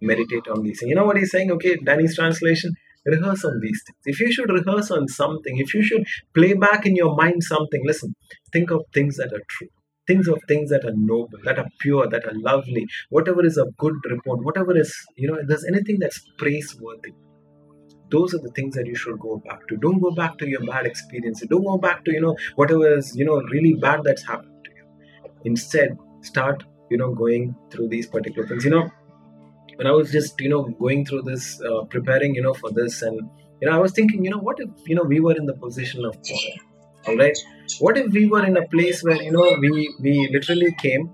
meditate 0.02 0.48
on 0.48 0.64
these 0.64 0.80
things. 0.80 0.90
you 0.90 0.96
know 0.96 1.06
what 1.06 1.18
he's 1.18 1.32
saying? 1.32 1.52
Okay 1.52 1.78
danny's 1.78 2.16
translation 2.16 2.74
rehearse 3.06 3.46
on 3.46 3.60
these 3.62 3.82
things. 3.86 3.98
If 4.06 4.20
you 4.20 4.32
should 4.32 4.50
rehearse 4.52 4.92
on 4.92 5.08
something 5.08 5.58
if 5.58 5.74
you 5.74 5.82
should 5.82 6.06
play 6.34 6.54
back 6.54 6.86
in 6.86 6.96
your 6.96 7.16
mind 7.16 7.44
something 7.44 7.86
listen 7.86 8.16
think 8.52 8.72
of 8.72 8.84
things 8.94 9.18
that 9.18 9.34
are 9.34 9.44
true 9.48 9.70
things 10.08 10.28
of 10.28 10.40
things 10.48 10.70
that 10.70 10.86
are 10.86 10.94
noble, 10.96 11.38
that 11.44 11.60
are 11.60 11.68
pure, 11.80 12.08
that 12.08 12.26
are 12.26 12.34
lovely, 12.34 12.88
whatever 13.10 13.46
is 13.46 13.58
of 13.58 13.76
good 13.78 13.96
report, 14.10 14.44
whatever 14.44 14.78
is, 14.78 14.96
you 15.16 15.30
know, 15.30 15.38
there's 15.46 15.66
anything 15.66 15.98
that's 16.00 16.20
praiseworthy, 16.38 17.14
those 18.10 18.34
are 18.34 18.40
the 18.40 18.52
things 18.52 18.76
that 18.76 18.86
you 18.86 18.96
should 18.96 19.20
go 19.20 19.42
back 19.46 19.68
to. 19.68 19.76
Don't 19.78 20.00
go 20.00 20.12
back 20.12 20.38
to 20.38 20.48
your 20.48 20.66
bad 20.66 20.86
experiences. 20.86 21.48
Don't 21.50 21.64
go 21.64 21.78
back 21.78 22.06
to, 22.06 22.14
you 22.14 22.22
know, 22.22 22.38
whatever 22.56 22.98
is, 22.98 23.16
you 23.16 23.26
know, 23.26 23.42
really 23.52 23.74
bad 23.74 24.02
that's 24.04 24.26
happened 24.26 24.64
to 24.64 24.72
you. 24.76 25.32
Instead, 25.44 25.98
start, 26.22 26.64
you 26.90 26.98
know, 26.98 27.14
going 27.14 27.56
through 27.70 27.90
these 27.90 28.08
particular 28.08 28.48
things. 28.48 28.64
You 28.64 28.72
know, 28.72 28.90
when 29.76 29.88
I 29.88 29.92
was 29.92 30.12
just, 30.12 30.40
you 30.40 30.50
know, 30.50 30.64
going 30.64 31.06
through 31.06 31.24
this, 31.24 31.62
uh, 31.62 31.84
preparing, 31.84 32.34
you 32.34 32.42
know, 32.42 32.54
for 32.54 32.72
this, 32.72 33.02
and, 33.02 33.30
you 33.62 33.70
know, 33.70 33.76
I 33.76 33.80
was 33.80 33.92
thinking, 33.92 34.24
you 34.24 34.32
know, 34.32 34.40
what 34.40 34.58
if, 34.60 34.70
you 34.86 34.96
know, 34.96 35.04
we 35.04 35.20
were 35.20 35.36
in 35.36 35.46
the 35.46 35.54
position 35.54 36.06
of 36.06 36.14
Paul? 36.24 36.67
All 37.08 37.18
right 37.18 37.38
what 37.80 37.98
if 37.98 38.12
we 38.12 38.26
were 38.28 38.46
in 38.46 38.58
a 38.58 38.68
place 38.68 39.04
where 39.04 39.22
you 39.22 39.32
know 39.32 39.48
we 39.62 39.72
we 40.00 40.16
literally 40.32 40.74
came 40.82 41.10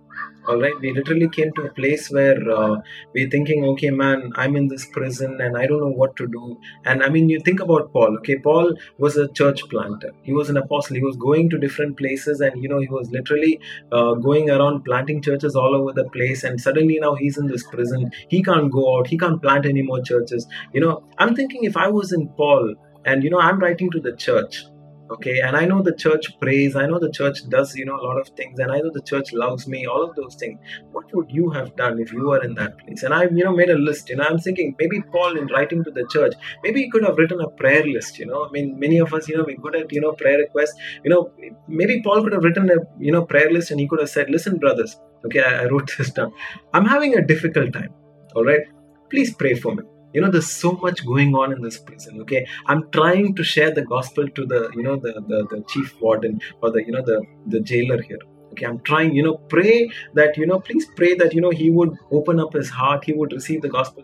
all 0.48 0.60
right 0.60 0.78
we 0.82 0.91
literally 0.91 1.30
came 1.30 1.52
to 1.54 1.64
a 1.64 1.74
place 1.74 2.10
where 2.12 2.38
uh, 2.52 2.76
we're 3.14 3.30
thinking 3.30 3.64
okay 3.66 3.89
man 3.89 4.32
i'm 4.36 4.56
in 4.56 4.68
this 4.68 4.86
prison 4.96 5.39
and 5.39 5.58
i 5.58 5.66
don't 5.66 5.80
know 5.80 5.96
what 6.02 6.16
to 6.18 6.28
do. 6.28 6.60
And 6.86 7.04
i 7.04 7.10
mean 7.10 7.30
you 7.30 7.39
think 7.39 7.62
about 7.62 7.94
paul 7.94 8.18
okay 8.18 8.38
paul 8.38 8.74
was 8.98 9.16
a 9.16 9.28
church 9.30 9.62
planter. 9.70 10.12
He 10.24 10.34
was 10.34 10.50
an 10.50 10.58
apostle. 10.58 10.96
He 10.96 11.02
was 11.02 11.16
going 11.16 11.50
to 11.52 11.58
different 11.58 11.98
places 11.98 12.41
and 12.41 12.62
you 12.62 12.68
know 12.68 12.80
he 12.80 12.88
was 12.88 13.10
literally 13.12 13.60
uh, 13.91 14.16
going 14.16 14.50
around 14.50 14.84
planting 14.84 15.22
churches 15.22 15.56
all 15.56 15.76
over 15.76 15.94
the 15.94 16.10
place 16.10 16.44
and 16.44 16.60
suddenly 16.60 17.00
now 17.00 17.16
he's 17.16 17.38
in 17.38 17.48
this 17.48 17.66
prison. 17.68 18.12
He 18.28 18.44
can't 18.44 18.72
go 18.72 18.98
out. 18.98 19.08
He 19.08 19.18
can't 19.18 19.41
plant 19.41 19.66
any 19.66 19.82
more 19.82 20.02
churches. 20.02 20.46
You 20.74 20.82
know 20.82 21.04
i'm 21.18 21.36
thinking 21.36 21.64
if 21.64 21.78
i 21.78 21.88
was 21.88 22.12
in 22.12 22.28
paul 22.30 22.74
and 23.06 23.24
you 23.24 23.30
know 23.30 23.39
i'm 23.39 23.60
writing 23.60 23.89
to 23.91 24.00
the 24.00 24.16
church 24.16 24.64
okay 25.12 25.39
and 25.39 25.58
i 25.58 25.66
know 25.66 25.82
the 25.82 25.93
church 25.93 26.28
prays 26.39 26.76
i 26.76 26.86
know 26.86 26.97
the 26.99 27.12
church 27.12 27.39
does 27.49 27.76
you 27.76 27.86
know 27.86 27.95
a 27.95 28.04
lot 28.08 28.20
of 28.20 28.28
things 28.30 28.60
and 28.60 28.72
i 28.72 28.78
know 28.80 28.91
the 28.93 29.01
church 29.01 29.34
loves 29.34 29.68
me 29.68 29.86
all 29.86 30.04
of 30.04 30.16
those 30.16 30.36
things. 30.36 30.60
What 30.91 31.14
would 31.14 31.30
you 31.30 31.49
have 31.49 31.76
done 31.76 31.99
if 31.99 32.14
you 32.14 32.28
were 32.28 32.43
in 32.43 32.54
that 32.56 32.78
place? 32.78 33.04
And 33.04 33.14
i 33.14 33.24
you 33.24 33.43
know 33.43 33.54
made 33.54 33.70
a 33.70 33.78
list 33.78 34.10
you 34.10 34.16
know 34.16 34.24
i'm 34.24 34.39
thinking 34.39 34.76
maybe 34.80 35.01
paul 35.01 35.38
in 35.38 35.47
writing 35.47 35.84
to 35.84 35.91
the 35.91 36.06
church 36.10 36.34
maybe 36.64 36.84
he 36.84 36.89
could 36.89 37.04
have 37.04 37.18
written 37.18 37.41
a 37.41 37.49
prayer 37.49 37.86
list 37.86 38.20
you 38.20 38.26
know. 38.26 38.45
I 38.45 38.51
mean 38.51 38.80
many 38.80 38.99
of 38.99 39.14
us 39.14 39.28
you 39.28 39.38
know 39.38 39.43
we're 39.45 39.58
good 39.58 39.76
at 39.76 39.91
you 39.91 40.01
know 40.01 40.14
prayer 40.14 40.38
requests 40.38 40.76
you 41.04 41.12
know 41.12 41.32
maybe 41.68 42.01
paul 42.01 42.24
could 42.24 42.34
have 42.34 42.43
written 42.43 42.70
a 42.70 42.78
you 42.99 43.12
know 43.12 43.26
prayer 43.26 43.51
list 43.51 43.72
and 43.72 43.80
he 43.80 43.88
could 43.88 43.99
have 43.99 44.10
said 44.10 44.30
listen 44.30 44.58
brothers 44.58 44.99
okay 45.26 45.43
i, 45.43 45.64
I 45.64 45.66
wrote 45.66 45.91
this 45.97 46.12
down. 46.12 46.34
I'm 46.74 46.86
having 46.86 47.16
a 47.16 47.26
difficult 47.26 47.74
time 47.74 47.93
all 48.36 48.45
right? 48.45 48.62
Please 49.10 49.34
pray 49.36 49.56
for 49.56 49.76
me 49.76 49.84
you 50.14 50.22
know 50.22 50.30
there's 50.30 50.51
so 50.51 50.74
much 50.74 51.05
going 51.05 51.36
on 51.36 51.51
in 51.51 51.61
this 51.61 51.80
prison 51.80 52.22
okay? 52.22 52.45
I'm 52.68 52.89
trying 52.91 53.36
to 53.36 53.43
share 53.43 53.72
the 53.72 53.84
gospel 53.84 54.28
to 54.28 54.45
the 54.45 54.72
you 54.76 54.84
know 54.84 54.95
the 54.95 55.14
the, 55.28 55.47
the 55.51 55.64
chief 55.68 55.99
warden 56.01 56.41
or 56.61 56.72
the 56.72 56.86
you 56.86 56.91
know 56.91 57.03
the 57.03 57.22
the 57.47 57.59
jailer 57.59 58.01
here 58.01 58.20
okay? 58.51 58.66
I'm 58.66 58.80
trying 58.80 59.16
you 59.16 59.24
know 59.24 59.38
pray 59.55 59.89
that 60.14 60.38
you 60.38 60.45
know 60.45 60.59
please 60.59 60.88
pray 60.95 61.14
that 61.16 61.34
you 61.34 61.41
know 61.41 61.49
he 61.49 61.70
would 61.70 61.97
open 62.11 62.39
up 62.39 62.53
his 62.53 62.70
heart 62.70 63.03
he 63.03 63.14
would 63.14 63.34
receive 63.34 63.61
the 63.61 63.70
gospel 63.70 64.03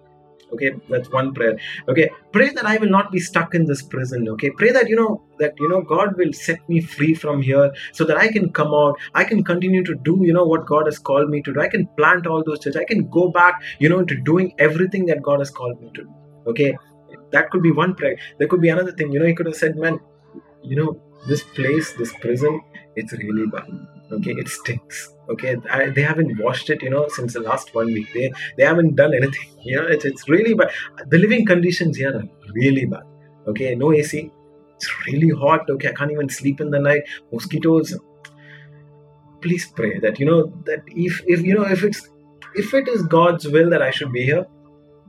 okay 0.53 0.71
that's 0.89 1.11
one 1.11 1.33
prayer. 1.33 1.57
Okay 1.87 2.09
pray 2.31 2.49
that 2.49 2.65
i 2.65 2.77
will 2.77 2.89
not 2.89 3.11
be 3.11 3.19
stuck 3.19 3.55
in 3.55 3.65
this 3.65 3.81
prison. 3.81 4.27
Okay 4.29 4.51
pray 4.51 4.71
that 4.71 4.89
you 4.89 4.95
know 4.95 5.21
that 5.39 5.53
you 5.59 5.69
know 5.69 5.81
god 5.81 6.17
will 6.17 6.33
set 6.33 6.67
me 6.67 6.81
free 6.81 7.13
from 7.13 7.41
here 7.41 7.71
so 7.93 8.03
that 8.05 8.17
i 8.17 8.27
can 8.27 8.51
come 8.51 8.73
out. 8.73 8.95
I 9.13 9.23
can 9.23 9.43
continue 9.43 9.83
to 9.83 9.95
do 9.95 10.19
you 10.21 10.33
know 10.33 10.45
what 10.45 10.65
god 10.65 10.85
has 10.85 10.99
called 10.99 11.29
me 11.29 11.41
to 11.43 11.53
do. 11.53 11.61
I 11.61 11.67
can 11.67 11.87
plant 11.97 12.27
all 12.27 12.43
those 12.43 12.59
churches. 12.59 12.77
I 12.77 12.85
can 12.85 13.09
go 13.09 13.29
back 13.29 13.61
you 13.79 13.89
know 13.89 14.03
to 14.03 14.15
doing 14.15 14.53
everything 14.57 15.05
that 15.07 15.21
god 15.21 15.39
has 15.39 15.49
called 15.49 15.81
me 15.81 15.91
to 15.95 16.03
do. 16.03 16.13
Okay 16.47 16.77
that 17.31 17.51
could 17.51 17.61
be 17.61 17.71
one 17.71 17.93
prayer. 17.95 18.17
There 18.37 18.47
could 18.47 18.61
be 18.61 18.69
another 18.69 18.91
thing. 18.91 19.11
You 19.11 19.19
know 19.19 19.25
he 19.25 19.35
could 19.35 19.45
have 19.45 19.55
said 19.55 19.75
man 19.75 19.99
you 20.63 20.75
know 20.75 21.01
this 21.27 21.43
place 21.43 21.93
this 21.93 22.13
prison 22.13 22.61
it's 22.95 23.13
really 23.13 23.45
bad 23.47 23.67
okay 24.11 24.31
it 24.31 24.47
stinks. 24.47 25.13
Okay 25.29 25.55
I, 25.69 25.89
they 25.89 26.01
haven't 26.01 26.39
washed 26.39 26.69
it 26.69 26.81
you 26.81 26.89
know 26.89 27.07
since 27.09 27.33
the 27.33 27.41
last 27.41 27.73
one 27.75 27.87
week. 27.87 28.11
They 28.13 28.31
they 28.57 28.65
haven't 28.65 28.95
done 28.95 29.13
anything 29.13 29.49
you 29.63 29.75
know 29.77 29.87
it's, 29.87 30.05
it's 30.05 30.27
really 30.27 30.53
bad. 30.53 30.71
The 31.07 31.17
living 31.17 31.45
conditions 31.45 31.97
here 31.97 32.15
are 32.15 32.23
really 32.53 32.85
bad. 32.85 33.03
Okay 33.47 33.75
no 33.75 33.93
ac 33.93 34.31
it's 34.75 35.07
really 35.07 35.29
hot. 35.29 35.69
Okay 35.69 35.89
i 35.89 35.93
can't 35.93 36.11
even 36.11 36.29
sleep 36.29 36.61
in 36.61 36.71
the 36.71 36.79
night. 36.79 37.03
Mosquitoes. 37.31 37.97
Please 39.41 39.71
pray 39.75 39.99
that 39.99 40.19
you 40.19 40.25
know 40.25 40.53
that 40.65 40.81
if 40.87 41.21
if 41.25 41.41
you 41.41 41.55
know 41.55 41.63
if 41.63 41.83
it's 41.83 42.09
if 42.55 42.73
it 42.73 42.87
is 42.89 43.03
god's 43.03 43.47
will 43.47 43.69
that 43.69 43.81
i 43.81 43.91
should 43.91 44.11
be 44.11 44.23
here 44.25 44.45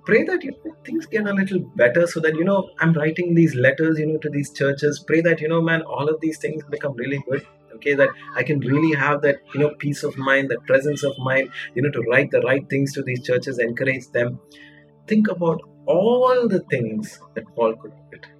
pray 0.04 0.22
that 0.24 0.42
you 0.44 0.50
know, 0.50 0.74
things 0.84 1.06
get 1.06 1.26
a 1.26 1.32
little 1.32 1.60
better 1.74 2.06
so 2.06 2.20
that 2.20 2.34
you 2.34 2.44
know 2.44 2.68
i'm 2.80 2.92
writing 2.92 3.34
these 3.34 3.54
letters 3.54 3.98
you 3.98 4.06
know 4.06 4.18
to 4.18 4.30
these 4.30 4.52
churches. 4.52 5.02
Pray 5.06 5.20
that 5.22 5.40
you 5.40 5.48
know 5.48 5.60
man 5.60 5.82
all 5.82 6.08
of 6.08 6.20
these 6.20 6.38
things 6.38 6.62
become 6.70 6.94
really 6.94 7.22
good 7.28 7.46
okay 7.80 7.94
that 8.00 8.10
i 8.36 8.42
can 8.50 8.60
really 8.72 8.94
have 9.02 9.20
that 9.26 9.54
you 9.54 9.60
know 9.60 9.70
peace 9.84 10.02
of 10.08 10.16
mind 10.30 10.50
that 10.50 10.66
presence 10.70 11.04
of 11.10 11.18
mind 11.18 11.50
you 11.74 11.82
know 11.82 11.92
to 11.98 12.02
write 12.10 12.30
the 12.30 12.42
right 12.48 12.68
things 12.74 12.92
to 12.94 13.02
these 13.02 13.22
churches 13.22 13.58
encourage 13.58 14.08
them. 14.18 14.38
Think 15.06 15.28
about 15.28 15.60
all 15.86 16.46
the 16.48 16.60
things 16.72 17.18
that 17.34 17.44
paul 17.54 17.74
could 17.74 17.92
written. 18.12 18.30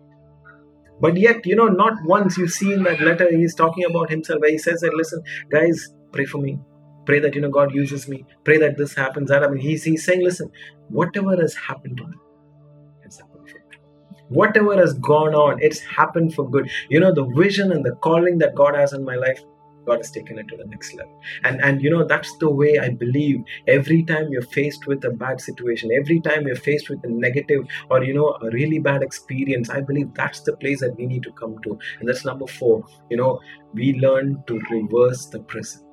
But 1.01 1.17
yet 1.17 1.47
you 1.47 1.57
know 1.57 1.69
not 1.69 2.03
once 2.05 2.39
you 2.39 2.49
see 2.57 2.73
in 2.73 2.83
that 2.85 3.01
letter 3.01 3.29
he's 3.31 3.55
talking 3.55 3.85
about 3.85 4.11
himself 4.11 4.41
where 4.41 4.51
he 4.51 4.59
says 4.59 4.81
that 4.81 4.95
listen 4.95 5.23
guys 5.51 5.89
pray 6.13 6.27
for 6.27 6.39
me. 6.39 6.59
Pray 7.07 7.19
that 7.21 7.35
you 7.35 7.41
know 7.41 7.51
god 7.51 7.75
uses 7.75 8.09
me. 8.09 8.25
Pray 8.45 8.59
that 8.59 8.77
this 8.77 8.95
happens. 8.95 9.31
That 9.31 9.43
i 9.43 9.49
mean 9.49 9.63
he's, 9.69 9.85
he's 9.85 10.05
saying 10.05 10.23
listen 10.31 10.51
whatever 10.89 11.37
has 11.45 11.55
happened 11.55 11.97
to 11.99 12.07
me 12.07 12.17
whatever 14.31 14.77
has 14.77 14.95
gone 14.95 15.35
on 15.35 15.59
it's 15.61 15.81
happened 15.81 16.35
for 16.35 16.49
good. 16.49 16.71
You 16.89 17.01
know 17.01 17.13
the 17.13 17.25
vision 17.37 17.73
and 17.73 17.85
the 17.85 17.97
calling 17.97 18.39
that 18.39 18.55
god 18.55 18.75
has 18.77 18.93
in 18.93 19.05
my 19.05 19.17
life 19.17 19.41
god 19.87 19.97
has 19.97 20.11
taken 20.11 20.39
it 20.39 20.47
to 20.49 20.57
the 20.57 20.67
next 20.67 20.95
level. 20.95 21.21
And 21.45 21.61
and 21.63 21.83
you 21.83 21.91
know 21.91 22.05
that's 22.05 22.37
the 22.39 22.49
way 22.49 22.79
i 22.79 22.91
believe. 22.91 23.43
Every 23.67 24.03
time 24.05 24.29
you're 24.31 24.51
faced 24.59 24.87
with 24.87 25.05
a 25.05 25.11
bad 25.11 25.41
situation 25.41 25.91
every 26.01 26.21
time 26.21 26.47
you're 26.47 26.65
faced 26.71 26.89
with 26.89 27.05
a 27.05 27.09
negative 27.09 27.67
or 27.91 28.03
you 28.05 28.15
know 28.15 28.39
a 28.41 28.51
really 28.51 28.79
bad 28.79 29.03
experience 29.03 29.69
i 29.69 29.81
believe 29.81 30.15
that's 30.15 30.41
the 30.43 30.57
place 30.57 30.81
that 30.81 30.97
we 30.97 31.07
need 31.07 31.23
to 31.25 31.33
come 31.33 31.57
to. 31.65 31.79
And 31.99 32.09
that's 32.09 32.25
number 32.25 32.47
four. 32.47 32.85
You 33.11 33.17
know 33.17 33.41
we 33.75 33.95
learn 33.95 34.43
to 34.47 34.61
reverse 34.71 35.27
the 35.27 35.41
prison 35.41 35.87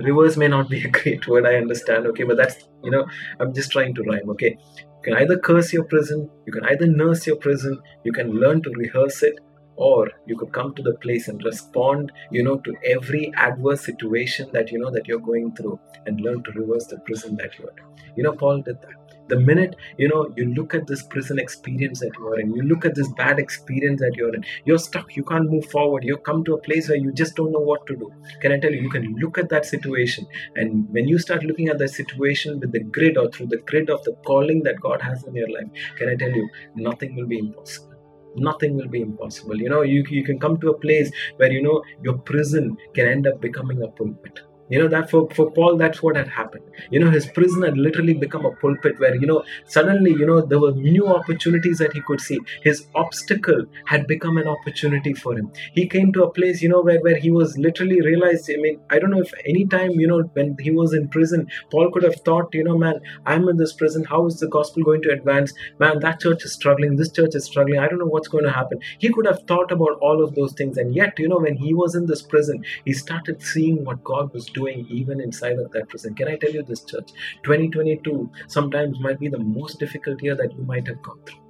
reverse 0.00 0.36
may 0.36 0.48
not 0.48 0.68
be 0.68 0.82
a 0.88 0.88
great 0.88 1.26
word 1.28 1.46
i 1.46 1.54
understand 1.56 2.06
okay 2.06 2.24
but 2.24 2.36
that's 2.36 2.68
you 2.82 2.90
know 2.90 3.06
i'm 3.40 3.52
just 3.52 3.70
trying 3.70 3.94
to 3.94 4.02
rhyme 4.04 4.30
okay 4.30 4.56
you 5.04 5.12
can 5.12 5.22
either 5.22 5.38
curse 5.38 5.72
your 5.72 5.84
prison 5.84 6.30
you 6.46 6.52
can 6.52 6.64
either 6.66 6.86
nurse 6.86 7.26
your 7.26 7.36
prison 7.36 7.78
you 8.04 8.12
can 8.12 8.30
learn 8.30 8.62
to 8.62 8.70
rehearse 8.76 9.22
it 9.22 9.38
or 9.76 10.10
you 10.26 10.36
could 10.36 10.52
come 10.52 10.74
to 10.74 10.82
the 10.82 10.94
place 10.94 11.28
and 11.28 11.42
respond 11.44 12.12
you 12.30 12.42
know 12.42 12.58
to 12.58 12.74
every 12.84 13.32
adverse 13.36 13.84
situation 13.84 14.48
that 14.52 14.70
you 14.70 14.78
know 14.78 14.90
that 14.90 15.08
you're 15.08 15.26
going 15.30 15.54
through 15.56 15.78
and 16.06 16.20
learn 16.20 16.42
to 16.44 16.52
reverse 16.52 16.86
the 16.86 16.98
prison 17.00 17.36
that 17.36 17.58
you're 17.58 17.70
in. 17.70 18.14
You 18.16 18.22
know 18.22 18.32
paul 18.32 18.62
did 18.62 18.80
that 18.82 19.01
the 19.28 19.38
minute 19.38 19.76
you 19.98 20.08
know 20.08 20.32
you 20.36 20.46
look 20.54 20.74
at 20.74 20.86
this 20.86 21.02
prison 21.02 21.38
experience 21.38 22.00
that 22.00 22.12
you 22.18 22.26
are 22.28 22.40
in 22.40 22.54
you 22.54 22.62
look 22.62 22.84
at 22.84 22.94
this 22.94 23.08
bad 23.16 23.38
experience 23.38 24.00
that 24.00 24.14
you're 24.16 24.34
in 24.34 24.44
you're 24.64 24.78
stuck 24.78 25.16
you 25.16 25.24
can't 25.24 25.50
move 25.50 25.66
forward 25.66 26.04
you 26.04 26.16
come 26.16 26.44
to 26.44 26.54
a 26.54 26.60
place 26.62 26.88
where 26.88 26.98
you 26.98 27.12
just 27.12 27.36
don't 27.36 27.52
know 27.52 27.66
what 27.70 27.86
to 27.86 27.96
do. 27.96 28.10
Can 28.40 28.52
i 28.52 28.58
tell 28.58 28.72
you 28.72 28.82
you 28.82 28.90
can 28.90 29.14
look 29.16 29.38
at 29.38 29.48
that 29.50 29.64
situation 29.66 30.26
and 30.56 30.88
when 30.90 31.08
you 31.08 31.18
start 31.18 31.44
looking 31.44 31.68
at 31.68 31.78
that 31.78 31.90
situation 31.90 32.60
with 32.60 32.72
the 32.72 32.80
grid 32.80 33.16
or 33.16 33.30
through 33.30 33.46
the 33.46 33.58
grid 33.58 33.90
of 33.90 34.02
the 34.04 34.12
calling 34.26 34.62
that 34.64 34.80
god 34.80 35.00
has 35.02 35.24
in 35.24 35.34
your 35.34 35.50
life 35.50 35.68
can 35.96 36.08
i 36.08 36.16
tell 36.16 36.30
you 36.30 36.48
nothing 36.74 37.14
will 37.16 37.26
be 37.26 37.38
impossible. 37.38 37.88
Nothing 38.34 38.76
will 38.76 38.88
be 38.88 39.02
impossible. 39.02 39.56
You 39.56 39.68
know 39.68 39.82
you, 39.82 40.04
you 40.08 40.24
can 40.24 40.38
come 40.38 40.58
to 40.60 40.70
a 40.70 40.78
place 40.78 41.10
where 41.36 41.52
you 41.52 41.62
know 41.62 41.82
your 42.02 42.16
prison 42.18 42.76
can 42.94 43.06
end 43.06 43.26
up 43.26 43.40
becoming 43.40 43.82
a 43.82 43.88
pulpit 43.88 44.40
you 44.68 44.78
know 44.78 44.88
that 44.88 45.10
for, 45.10 45.28
for 45.30 45.50
paul 45.52 45.76
that's 45.76 46.02
what 46.02 46.16
had 46.16 46.28
happened. 46.28 46.64
You 46.90 47.00
know 47.00 47.10
his 47.10 47.26
prison 47.26 47.62
had 47.62 47.76
literally 47.76 48.14
become 48.14 48.46
a 48.46 48.52
pulpit 48.52 48.98
where 48.98 49.14
you 49.14 49.26
know 49.26 49.42
suddenly 49.66 50.10
you 50.10 50.26
know 50.26 50.40
there 50.40 50.60
were 50.60 50.72
new 50.72 51.06
opportunities 51.08 51.78
that 51.78 51.92
he 51.92 52.00
could 52.02 52.20
see. 52.20 52.38
His 52.62 52.86
obstacle 52.94 53.64
had 53.86 54.06
become 54.06 54.38
an 54.38 54.48
opportunity 54.48 55.14
for 55.14 55.36
him. 55.36 55.50
He 55.74 55.86
came 55.86 56.12
to 56.12 56.24
a 56.24 56.30
place 56.30 56.62
you 56.62 56.68
know 56.68 56.82
where, 56.82 57.00
where 57.00 57.16
he 57.16 57.30
was 57.30 57.56
literally 57.58 58.00
realized 58.00 58.50
i 58.50 58.56
mean 58.56 58.80
i 58.90 58.98
don't 58.98 59.10
know 59.10 59.20
if 59.20 59.32
any 59.46 59.66
time 59.66 59.90
you 59.90 60.06
know 60.06 60.22
when 60.34 60.56
he 60.58 60.70
was 60.70 60.94
in 60.94 61.08
prison 61.08 61.46
paul 61.70 61.90
could 61.92 62.02
have 62.02 62.16
thought 62.24 62.54
you 62.54 62.64
know 62.64 62.76
man 62.78 63.00
i'm 63.26 63.48
in 63.48 63.56
this 63.56 63.72
prison. 63.72 64.04
How 64.04 64.26
is 64.26 64.38
the 64.38 64.48
gospel 64.48 64.82
going 64.82 65.02
to 65.02 65.10
advance? 65.10 65.52
Man 65.78 66.00
that 66.00 66.20
church 66.20 66.44
is 66.44 66.52
struggling. 66.52 66.96
This 66.96 67.10
church 67.10 67.34
is 67.34 67.44
struggling. 67.44 67.78
I 67.78 67.88
don't 67.88 67.98
know 67.98 68.06
what's 68.06 68.28
going 68.28 68.44
to 68.44 68.50
happen. 68.50 68.78
He 68.98 69.12
could 69.12 69.26
have 69.26 69.40
thought 69.46 69.72
about 69.72 69.98
all 70.00 70.22
of 70.22 70.34
those 70.34 70.52
things. 70.52 70.76
And 70.76 70.94
yet 70.94 71.18
you 71.18 71.28
know 71.28 71.38
when 71.38 71.56
he 71.56 71.74
was 71.74 71.94
in 71.94 72.06
this 72.06 72.22
prison 72.22 72.64
he 72.84 72.92
started 72.92 73.42
seeing 73.42 73.84
what 73.84 74.02
god 74.04 74.32
was 74.32 74.46
doing 74.52 74.86
even 74.88 75.20
inside 75.20 75.58
of 75.58 75.70
that 75.72 75.88
prison. 75.88 76.14
Can 76.14 76.28
I 76.28 76.36
tell 76.36 76.50
you 76.50 76.62
this, 76.62 76.84
church? 76.84 77.12
2022 77.44 78.30
sometimes 78.48 79.00
might 79.00 79.20
be 79.20 79.28
the 79.28 79.38
most 79.38 79.78
difficult 79.78 80.22
year 80.22 80.34
that 80.34 80.52
you 80.56 80.62
might 80.64 80.86
have 80.86 81.02
gone 81.02 81.20
through. 81.26 81.40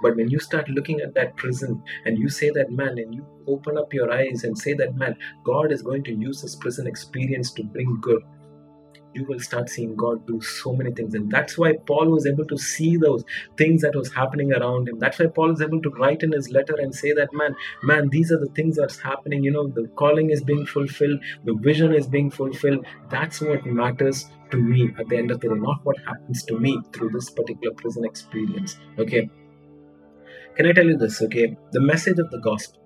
But 0.00 0.16
when 0.16 0.30
you 0.30 0.38
start 0.38 0.68
looking 0.68 1.00
at 1.00 1.14
that 1.14 1.36
prison 1.36 1.82
and 2.04 2.18
you 2.18 2.28
say 2.28 2.50
that, 2.50 2.70
man, 2.70 2.98
and 2.98 3.14
you 3.14 3.26
open 3.46 3.76
up 3.76 3.92
your 3.92 4.12
eyes 4.12 4.44
and 4.44 4.56
say 4.56 4.74
that, 4.74 4.96
man, 4.96 5.16
God 5.44 5.72
is 5.72 5.82
going 5.82 6.04
to 6.04 6.14
use 6.14 6.42
this 6.42 6.54
prison 6.54 6.86
experience 6.86 7.50
to 7.52 7.64
bring 7.64 7.98
good, 8.00 8.22
you 9.14 9.24
will 9.24 9.40
start 9.40 9.68
seeing 9.68 9.94
God 9.96 10.26
do 10.26 10.40
so 10.40 10.72
many 10.72 10.92
things. 10.92 11.14
And 11.14 11.30
that's 11.30 11.58
why 11.58 11.74
Paul 11.86 12.10
was 12.10 12.26
able 12.26 12.46
to 12.46 12.58
see 12.58 12.96
those 12.96 13.24
things 13.56 13.82
that 13.82 13.94
was 13.94 14.12
happening 14.12 14.52
around 14.52 14.88
him. 14.88 14.98
That's 14.98 15.18
why 15.18 15.26
Paul 15.26 15.52
is 15.52 15.60
able 15.60 15.82
to 15.82 15.90
write 15.90 16.22
in 16.22 16.32
his 16.32 16.50
letter 16.50 16.74
and 16.78 16.94
say 16.94 17.12
that, 17.12 17.28
man, 17.32 17.54
man, 17.82 18.08
these 18.10 18.32
are 18.32 18.38
the 18.38 18.52
things 18.54 18.76
that's 18.76 19.00
happening. 19.00 19.44
You 19.44 19.52
know, 19.52 19.68
the 19.68 19.88
calling 19.96 20.30
is 20.30 20.42
being 20.42 20.66
fulfilled, 20.66 21.20
the 21.44 21.54
vision 21.54 21.94
is 21.94 22.06
being 22.06 22.30
fulfilled. 22.30 22.86
That's 23.10 23.40
what 23.40 23.66
matters 23.66 24.26
to 24.50 24.56
me 24.56 24.94
at 24.98 25.08
the 25.08 25.16
end 25.16 25.30
of 25.30 25.40
the 25.40 25.48
day, 25.48 25.54
not 25.54 25.80
what 25.84 25.96
happens 26.06 26.42
to 26.44 26.58
me 26.58 26.78
through 26.92 27.10
this 27.10 27.30
particular 27.30 27.74
prison 27.74 28.04
experience. 28.04 28.78
Okay. 28.98 29.30
Can 30.56 30.66
I 30.66 30.72
tell 30.72 30.86
you 30.86 30.98
this? 30.98 31.22
Okay. 31.22 31.56
The 31.72 31.80
message 31.80 32.18
of 32.18 32.30
the 32.30 32.38
gospel. 32.38 32.80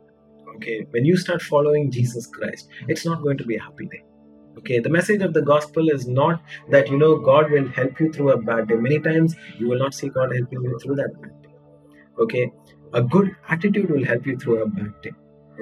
Okay. 0.56 0.86
When 0.90 1.04
you 1.04 1.16
start 1.16 1.42
following 1.42 1.90
Jesus 1.90 2.26
Christ, 2.26 2.68
it's 2.88 3.04
not 3.04 3.22
going 3.22 3.38
to 3.38 3.44
be 3.44 3.56
a 3.56 3.62
happy 3.62 3.86
day 3.86 4.02
okay 4.58 4.78
the 4.80 4.88
message 4.88 5.22
of 5.22 5.34
the 5.34 5.42
gospel 5.42 5.88
is 5.88 6.06
not 6.06 6.42
that 6.70 6.88
you 6.88 6.98
know 6.98 7.16
god 7.18 7.50
will 7.50 7.68
help 7.68 8.00
you 8.00 8.12
through 8.12 8.30
a 8.30 8.40
bad 8.40 8.68
day. 8.68 8.74
Many 8.74 8.98
times 9.00 9.36
you 9.58 9.68
will 9.68 9.78
not 9.78 9.94
see 9.94 10.08
god 10.08 10.34
helping 10.34 10.62
you 10.62 10.78
through 10.78 10.96
that 10.96 11.20
bad 11.20 11.42
day. 11.42 11.54
Okay 12.18 12.52
a 12.92 13.02
good 13.02 13.36
attitude 13.48 13.90
will 13.90 14.04
help 14.04 14.26
you 14.26 14.38
through 14.38 14.62
a 14.62 14.66
bad 14.66 14.92
day. 15.02 15.12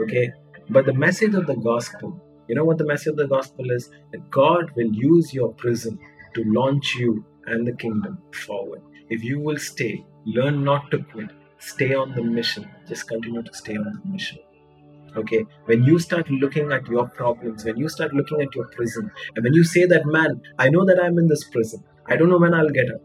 Okay 0.02 0.30
but 0.70 0.86
the 0.86 0.94
message 0.94 1.34
of 1.34 1.46
the 1.46 1.56
gospel 1.56 2.20
you 2.48 2.54
know 2.54 2.64
what 2.64 2.78
the 2.78 2.86
message 2.86 3.08
of 3.08 3.16
the 3.16 3.26
gospel 3.26 3.70
is? 3.70 3.90
That 4.12 4.30
god 4.30 4.70
will 4.76 4.92
use 4.92 5.32
your 5.32 5.52
prison 5.54 5.98
to 6.34 6.44
launch 6.46 6.94
you 6.94 7.24
and 7.46 7.66
the 7.66 7.72
kingdom 7.72 8.18
forward. 8.32 8.82
If 9.08 9.22
you 9.24 9.40
will 9.40 9.58
stay 9.58 10.04
learn 10.26 10.64
not 10.64 10.90
to 10.90 10.98
quit 10.98 11.30
stay 11.58 11.94
on 11.94 12.14
the 12.14 12.22
mission. 12.22 12.68
Just 12.86 13.08
continue 13.08 13.42
to 13.42 13.54
stay 13.54 13.76
on 13.76 13.84
the 13.84 14.10
mission 14.10 14.38
okay? 15.16 15.44
When 15.66 15.84
you 15.84 15.98
start 15.98 16.30
looking 16.30 16.72
at 16.72 16.86
your 16.86 17.08
problems 17.08 17.64
when 17.64 17.76
you 17.76 17.88
start 17.88 18.14
looking 18.14 18.40
at 18.40 18.54
your 18.54 18.68
prison 18.68 19.10
and 19.34 19.44
when 19.44 19.54
you 19.54 19.64
say 19.64 19.86
that 19.86 20.06
man 20.06 20.40
i 20.58 20.68
know 20.68 20.84
that 20.84 21.02
i'm 21.02 21.18
in 21.18 21.28
this 21.28 21.44
prison. 21.44 21.82
I 22.06 22.16
don't 22.16 22.28
know 22.28 22.38
when 22.38 22.54
i'll 22.54 22.70
get 22.70 22.90
out 22.94 23.00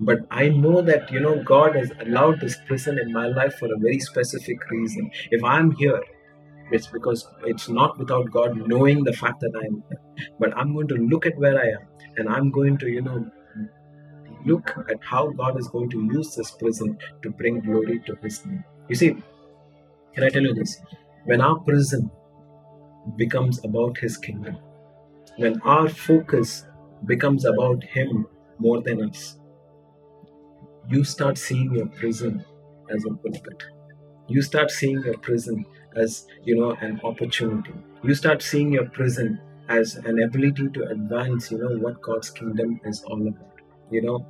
but 0.00 0.18
i 0.30 0.48
know 0.48 0.82
that 0.82 1.10
you 1.10 1.20
know 1.20 1.42
god 1.42 1.76
has 1.76 1.92
allowed 2.00 2.40
this 2.40 2.56
prison 2.66 2.98
in 2.98 3.12
my 3.12 3.26
life 3.26 3.54
for 3.58 3.72
a 3.72 3.78
very 3.78 4.00
specific 4.00 4.58
reason. 4.70 5.10
If 5.30 5.44
i'm 5.44 5.70
here 5.72 6.02
it's 6.70 6.86
because 6.86 7.26
it's 7.44 7.68
not 7.68 7.98
without 7.98 8.30
god 8.30 8.56
knowing 8.66 9.04
the 9.04 9.12
fact 9.12 9.40
that 9.40 9.52
i'm 9.62 9.82
here. 9.88 10.26
But 10.38 10.56
i'm 10.56 10.74
going 10.74 10.88
to 10.88 10.94
look 10.94 11.26
at 11.26 11.38
where 11.38 11.58
i 11.58 11.68
am 11.68 11.86
and 12.16 12.28
i'm 12.28 12.50
going 12.50 12.78
to 12.78 12.88
you 12.88 13.02
know 13.02 13.30
look 14.46 14.74
at 14.90 14.98
how 15.02 15.28
god 15.30 15.58
is 15.58 15.68
going 15.68 15.90
to 15.90 16.02
use 16.12 16.34
this 16.34 16.50
prison 16.52 16.98
to 17.22 17.30
bring 17.30 17.60
glory 17.60 18.00
to 18.06 18.16
his 18.22 18.44
name. 18.46 18.64
You 18.88 18.96
see 18.96 19.10
can 20.14 20.24
i 20.24 20.28
tell 20.28 20.42
you 20.42 20.54
this 20.54 20.80
when 21.24 21.40
our 21.40 21.58
prison 21.60 22.10
becomes 23.16 23.64
about 23.64 23.98
His 23.98 24.16
kingdom, 24.16 24.58
when 25.36 25.60
our 25.62 25.88
focus 25.88 26.66
becomes 27.06 27.44
about 27.44 27.82
Him 27.84 28.26
more 28.58 28.80
than 28.80 29.08
us, 29.08 29.38
you 30.88 31.04
start 31.04 31.38
seeing 31.38 31.74
your 31.74 31.86
prison 31.86 32.44
as 32.90 33.04
a 33.04 33.10
pulpit. 33.14 33.62
You 34.28 34.42
start 34.42 34.70
seeing 34.70 35.02
your 35.02 35.18
prison 35.18 35.64
as, 35.96 36.26
you 36.44 36.56
know, 36.58 36.72
an 36.80 37.00
opportunity. 37.04 37.74
You 38.02 38.14
start 38.14 38.42
seeing 38.42 38.72
your 38.72 38.88
prison 38.88 39.40
as 39.68 39.96
an 39.96 40.22
ability 40.22 40.68
to 40.70 40.84
advance, 40.88 41.50
you 41.50 41.58
know, 41.58 41.78
what 41.78 42.00
God's 42.02 42.30
kingdom 42.30 42.80
is 42.84 43.02
all 43.04 43.26
about. 43.26 43.60
You 43.90 44.02
know, 44.02 44.26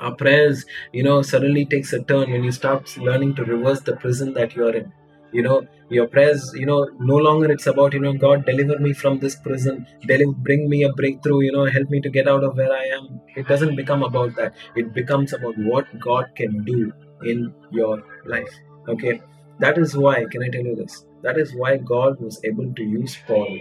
our 0.00 0.14
prayers 0.14 0.64
you 0.92 1.02
know 1.02 1.22
suddenly 1.22 1.64
takes 1.64 1.92
a 1.92 2.02
turn 2.02 2.30
when 2.30 2.44
you 2.44 2.52
start 2.52 2.96
learning 2.98 3.34
to 3.34 3.44
reverse 3.44 3.80
the 3.80 3.96
prison 3.96 4.34
that 4.34 4.54
you 4.54 4.66
are 4.66 4.74
in 4.74 4.92
you 5.36 5.42
know 5.46 5.58
your 5.96 6.06
prayers 6.14 6.42
you 6.60 6.66
know 6.70 6.80
no 7.10 7.16
longer 7.26 7.50
it's 7.54 7.68
about 7.72 7.92
you 7.96 8.00
know 8.04 8.12
god 8.24 8.44
deliver 8.50 8.78
me 8.78 8.92
from 8.92 9.18
this 9.18 9.36
prison. 9.46 9.86
Deliver 10.06 10.32
bring 10.48 10.68
me 10.68 10.82
a 10.84 10.92
breakthrough 11.00 11.40
you 11.46 11.52
know 11.52 11.64
help 11.76 11.90
me 11.90 12.00
to 12.00 12.10
get 12.18 12.28
out 12.28 12.44
of 12.44 12.56
where 12.56 12.72
i 12.72 12.84
am. 12.98 13.20
It 13.36 13.46
doesn't 13.46 13.76
become 13.76 14.02
about 14.02 14.34
that. 14.36 14.54
It 14.74 14.92
becomes 14.94 15.32
about 15.32 15.58
what 15.58 15.86
god 16.00 16.34
can 16.34 16.64
do 16.64 16.92
in 17.24 17.54
your 17.70 18.02
life. 18.24 18.54
Okay? 18.88 19.20
That 19.60 19.78
is 19.78 19.96
why 19.96 20.16
can 20.30 20.42
i 20.42 20.48
tell 20.48 20.68
you 20.72 20.76
this? 20.76 21.04
That 21.22 21.38
is 21.38 21.54
why 21.54 21.76
god 21.94 22.20
was 22.20 22.40
able 22.44 22.72
to 22.74 22.82
use 22.82 23.16
paul 23.26 23.58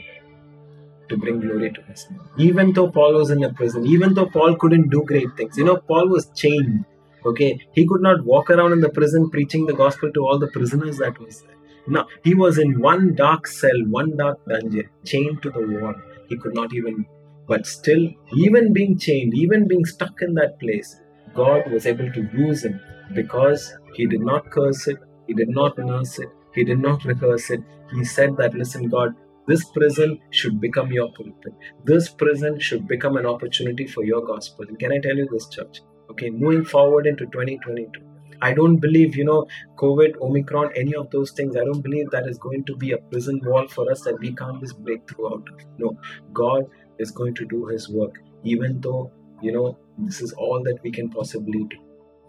to 1.10 1.18
bring 1.18 1.40
glory 1.40 1.72
to 1.72 1.82
name. 1.82 2.22
Even 2.38 2.74
though 2.74 2.90
Paul 2.90 3.14
was 3.14 3.30
in 3.30 3.44
a 3.44 3.54
prison, 3.54 3.86
even 3.86 4.14
though 4.14 4.26
Paul 4.26 4.56
couldn't 4.56 4.90
do 4.90 5.04
great 5.04 5.36
things, 5.38 5.58
you 5.58 5.64
know, 5.64 5.78
Paul 5.78 6.10
was 6.10 6.30
chained. 6.36 6.86
Okay, 7.26 7.60
he 7.74 7.88
could 7.88 8.02
not 8.02 8.24
walk 8.24 8.50
around 8.50 8.72
in 8.72 8.82
the 8.82 8.90
prison 8.90 9.30
preaching 9.30 9.66
the 9.66 9.74
gospel 9.74 10.12
to 10.14 10.26
all 10.26 10.38
the 10.40 10.48
prisoners 10.48 10.98
that 10.98 11.20
was 11.20 11.42
there. 11.42 11.55
No, 11.88 12.06
he 12.24 12.34
was 12.34 12.58
in 12.58 12.80
one 12.80 13.16
dark 13.16 13.48
cell, 13.48 13.80
one 13.88 14.18
dark 14.18 14.40
dungeon, 14.48 14.90
chained 15.06 15.42
to 15.44 15.52
the 15.52 15.62
wall. 15.62 15.94
He 16.30 16.38
could 16.38 16.56
not 16.56 16.74
even, 16.74 17.06
but 17.48 17.66
still, 17.68 18.10
even 18.36 18.74
being 18.74 18.98
chained, 18.98 19.34
even 19.36 19.68
being 19.68 19.86
stuck 19.86 20.22
in 20.22 20.34
that 20.36 20.60
place, 20.60 21.00
God 21.36 21.72
was 21.72 21.86
able 21.86 22.12
to 22.12 22.30
use 22.34 22.64
him 22.66 22.80
because 23.14 23.74
he 23.94 24.08
did 24.08 24.22
not 24.22 24.50
curse 24.50 24.88
it, 24.88 24.98
he 25.28 25.34
did 25.34 25.50
not 25.50 25.78
nurse 25.78 26.18
it, 26.18 26.30
he 26.56 26.64
did 26.64 26.80
not 26.80 27.04
rehearse 27.06 27.52
it. 27.52 27.62
He 27.94 28.04
said 28.04 28.36
that, 28.38 28.56
listen, 28.56 28.90
God, 28.90 29.14
this 29.48 29.64
prison 29.66 30.20
should 30.32 30.60
become 30.60 30.92
your 30.92 31.12
pulpit. 31.14 31.54
This 31.84 32.10
prison 32.10 32.60
should 32.60 32.88
become 32.88 33.16
an 33.16 33.28
opportunity 33.28 33.86
for 33.86 34.04
your 34.04 34.26
gospel. 34.26 34.66
Can 34.80 34.92
I 34.92 34.98
tell 34.98 35.16
you 35.16 35.28
this, 35.32 35.48
church? 35.50 35.82
Okay, 36.10 36.32
moving 36.32 36.66
forward 36.66 37.06
into 37.06 37.26
2022. 37.26 38.15
I 38.42 38.54
don't 38.54 38.78
believe, 38.78 39.16
you 39.16 39.26
know, 39.26 39.48
COVID, 39.78 40.22
Omicron, 40.22 40.72
any 40.76 40.96
of 40.96 41.10
those 41.12 41.32
things. 41.32 41.56
I 41.56 41.64
don't 41.64 41.82
believe 41.82 42.10
that 42.12 42.28
is 42.28 42.38
going 42.38 42.66
to 42.66 42.76
be 42.76 42.92
a 42.92 42.98
prison 42.98 43.42
wall 43.44 43.68
for 43.68 43.90
us 43.92 44.02
that 44.02 44.20
we 44.20 44.34
can't 44.34 44.60
just 44.60 44.84
break 44.84 45.10
through 45.10 45.28
out. 45.34 45.48
No, 45.78 45.98
God 46.34 46.66
is 47.00 47.12
going 47.12 47.36
to 47.36 47.46
do 47.46 47.66
His 47.68 47.90
work, 47.90 48.16
even 48.44 48.82
though, 48.82 49.12
you 49.42 49.52
know, 49.52 49.78
this 49.98 50.22
is 50.22 50.34
all 50.34 50.64
that 50.64 50.80
we 50.84 50.92
can 50.92 51.10
possibly 51.10 51.66
do 51.70 51.78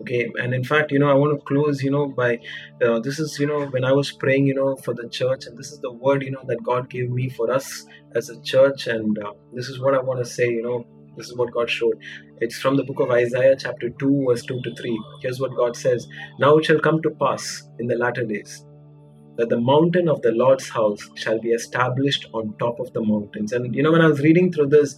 okay 0.00 0.28
and 0.38 0.54
in 0.54 0.62
fact 0.62 0.92
you 0.92 0.98
know 0.98 1.08
i 1.08 1.14
want 1.14 1.38
to 1.38 1.44
close 1.46 1.82
you 1.82 1.90
know 1.90 2.06
by 2.06 2.38
uh, 2.84 2.98
this 3.00 3.18
is 3.18 3.38
you 3.38 3.46
know 3.46 3.66
when 3.66 3.84
i 3.84 3.92
was 3.92 4.12
praying 4.12 4.46
you 4.46 4.54
know 4.54 4.76
for 4.76 4.94
the 4.94 5.08
church 5.08 5.46
and 5.46 5.56
this 5.58 5.72
is 5.72 5.80
the 5.80 5.92
word 5.92 6.22
you 6.22 6.30
know 6.30 6.44
that 6.46 6.62
god 6.62 6.88
gave 6.90 7.10
me 7.10 7.28
for 7.28 7.50
us 7.50 7.86
as 8.14 8.28
a 8.28 8.40
church 8.42 8.86
and 8.86 9.18
uh, 9.18 9.32
this 9.54 9.68
is 9.68 9.80
what 9.80 9.94
i 9.94 9.98
want 10.00 10.18
to 10.18 10.30
say 10.30 10.46
you 10.46 10.62
know 10.62 10.84
this 11.16 11.26
is 11.28 11.36
what 11.36 11.52
god 11.52 11.70
showed. 11.70 11.98
It's 12.40 12.58
from 12.58 12.76
the 12.76 12.84
book 12.84 13.00
of 13.00 13.10
isaiah 13.10 13.56
chapter 13.58 13.90
2 13.90 14.26
verse 14.28 14.44
2 14.44 14.60
to 14.62 14.74
3 14.74 15.00
here's 15.22 15.40
what 15.40 15.56
god 15.56 15.76
says. 15.76 16.06
Now 16.38 16.56
it 16.58 16.64
shall 16.64 16.80
come 16.80 17.02
to 17.02 17.10
pass 17.10 17.68
in 17.78 17.86
the 17.86 17.96
latter 17.96 18.24
days 18.24 18.64
that 19.36 19.48
the 19.50 19.60
mountain 19.60 20.08
of 20.08 20.22
the 20.22 20.32
lord's 20.32 20.68
house 20.68 21.08
shall 21.14 21.38
be 21.38 21.50
established 21.50 22.26
on 22.32 22.54
top 22.58 22.80
of 22.80 22.92
the 22.92 23.02
mountains. 23.04 23.52
And 23.52 23.74
you 23.74 23.82
know 23.82 23.92
when 23.92 24.02
i 24.02 24.06
was 24.06 24.20
reading 24.20 24.52
through 24.52 24.68
this 24.68 24.96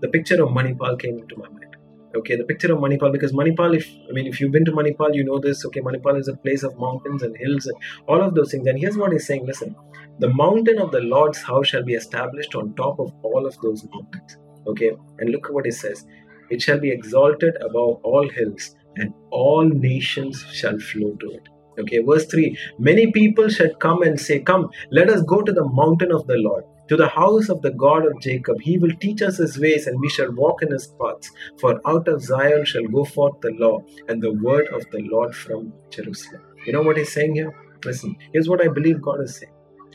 the 0.00 0.08
picture 0.08 0.42
of 0.42 0.50
manipal 0.50 0.98
came 0.98 1.18
into 1.18 1.36
my 1.36 1.48
mind. 1.48 1.76
Okay 2.16 2.36
the 2.36 2.44
picture 2.44 2.72
of 2.72 2.78
manipal 2.78 3.12
because 3.12 3.32
manipal 3.32 3.76
if 3.76 3.88
i 4.08 4.12
mean 4.12 4.26
if 4.26 4.40
you've 4.40 4.52
been 4.52 4.64
to 4.64 4.72
manipal 4.72 5.14
you 5.14 5.24
know 5.24 5.38
this. 5.38 5.64
Okay 5.66 5.80
manipal 5.80 6.18
is 6.18 6.28
a 6.28 6.36
place 6.36 6.62
of 6.62 6.76
mountains 6.78 7.22
and 7.22 7.36
hills 7.36 7.66
and 7.66 7.76
all 8.08 8.22
of 8.22 8.34
those 8.34 8.50
things. 8.52 8.66
And 8.66 8.78
here's 8.78 8.96
what 8.96 9.12
he's 9.12 9.26
saying. 9.26 9.46
Listen 9.46 9.74
the 10.20 10.28
mountain 10.28 10.78
of 10.78 10.92
the 10.92 11.00
lord's 11.00 11.42
house 11.42 11.68
shall 11.68 11.82
be 11.82 11.94
established 11.94 12.54
on 12.54 12.74
top 12.74 13.00
of 13.00 13.12
all 13.22 13.46
of 13.46 13.58
those 13.62 13.84
mountains 13.92 14.36
okay 14.66 14.90
and 15.18 15.30
look 15.30 15.46
at 15.46 15.54
what 15.54 15.66
it 15.66 15.74
says 15.74 16.04
it 16.50 16.60
shall 16.60 16.80
be 16.80 16.90
exalted 16.90 17.56
above 17.60 17.98
all 18.02 18.28
hills 18.28 18.74
and 18.96 19.12
all 19.30 19.64
nations 19.68 20.44
shall 20.52 20.78
flow 20.78 21.14
to 21.20 21.30
it 21.30 21.48
okay 21.78 22.02
verse 22.10 22.26
3 22.26 22.56
many 22.78 23.10
people 23.12 23.48
shall 23.48 23.74
come 23.86 24.02
and 24.02 24.20
say 24.20 24.40
come 24.40 24.68
let 24.90 25.08
us 25.08 25.22
go 25.22 25.40
to 25.42 25.52
the 25.52 25.68
mountain 25.80 26.12
of 26.12 26.26
the 26.26 26.36
lord 26.48 26.64
to 26.90 26.96
the 26.96 27.08
house 27.08 27.48
of 27.48 27.62
the 27.62 27.70
God 27.70 28.04
of 28.04 28.20
Jacob. 28.20 28.60
He 28.60 28.76
will 28.76 28.90
teach 29.00 29.22
us 29.22 29.36
his 29.36 29.56
ways, 29.60 29.86
and 29.86 30.00
we 30.00 30.08
shall 30.08 30.32
walk 30.32 30.60
in 30.60 30.72
his 30.72 30.88
paths. 31.00 31.30
For 31.60 31.80
out 31.86 32.08
of 32.08 32.20
Zion 32.20 32.64
shall 32.64 32.82
go 32.88 33.04
forth 33.04 33.40
the 33.42 33.52
law 33.52 33.78
and 34.08 34.20
the 34.20 34.32
word 34.32 34.66
of 34.74 34.82
the 34.90 35.02
Lord 35.02 35.32
from 35.32 35.72
Jerusalem. 35.90 36.42
You 36.66 36.72
know 36.72 36.82
what 36.82 36.96
he's 36.96 37.12
saying 37.12 37.36
here? 37.36 37.54
Listen, 37.84 38.16
here's 38.32 38.48
what 38.48 38.60
I 38.60 38.66
believe 38.66 39.00
God 39.00 39.22
is 39.22 39.36
saying. 39.36 39.52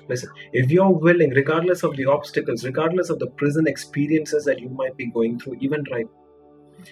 Listen, 0.08 0.30
if 0.54 0.70
you're 0.70 0.92
willing, 0.92 1.32
regardless 1.32 1.84
of 1.84 1.96
the 1.96 2.06
obstacles, 2.06 2.64
regardless 2.64 3.10
of 3.10 3.20
the 3.20 3.28
prison 3.28 3.68
experiences 3.68 4.46
that 4.46 4.60
you 4.60 4.70
might 4.70 4.96
be 4.98 5.08
going 5.08 5.40
through, 5.40 5.58
even 5.60 5.84
right 5.92 6.08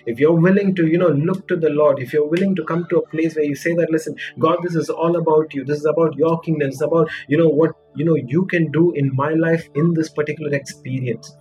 if 0.05 0.19
you're 0.19 0.39
willing 0.45 0.73
to 0.75 0.87
you 0.87 0.97
know 0.97 1.09
look 1.09 1.47
to 1.47 1.55
the 1.55 1.69
lord 1.69 1.99
if 1.99 2.13
you're 2.13 2.27
willing 2.27 2.55
to 2.55 2.63
come 2.63 2.85
to 2.89 2.97
a 2.97 3.07
place 3.09 3.35
where 3.35 3.45
you 3.45 3.55
say 3.55 3.73
that 3.75 3.91
listen 3.91 4.15
god 4.39 4.57
this 4.63 4.75
is 4.75 4.89
all 4.89 5.15
about 5.17 5.53
you. 5.53 5.63
This 5.63 5.79
is 5.79 5.85
about 5.85 6.15
your 6.15 6.39
kingdom. 6.41 6.69
It's 6.69 6.81
about 6.81 7.09
you 7.27 7.37
know 7.37 7.49
what 7.49 7.71
you 7.95 8.05
know 8.05 8.15
you 8.15 8.45
can 8.45 8.71
do 8.71 8.91
in 8.93 9.11
my 9.13 9.33
life 9.33 9.67
in 9.75 9.93
this 9.93 10.09
particular 10.09 10.53
experience. 10.53 11.35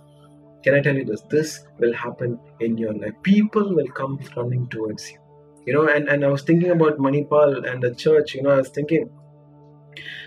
Can 0.63 0.75
i 0.75 0.81
tell 0.81 0.95
you 0.95 1.05
this? 1.05 1.21
This 1.29 1.65
will 1.79 1.93
happen 1.93 2.39
in 2.59 2.77
your 2.77 2.93
life. 2.93 3.13
People 3.23 3.75
will 3.75 3.87
come 3.87 4.19
running 4.35 4.67
towards 4.67 5.11
you. 5.11 5.17
You 5.65 5.73
know 5.73 5.87
and, 5.87 6.09
and 6.09 6.25
i 6.25 6.27
was 6.27 6.43
thinking 6.43 6.71
about 6.71 6.97
manipal 6.97 7.69
and 7.69 7.81
the 7.81 7.95
church 7.95 8.35
you 8.35 8.43
know 8.43 8.51
i 8.51 8.57
was 8.57 8.69
thinking 8.69 9.09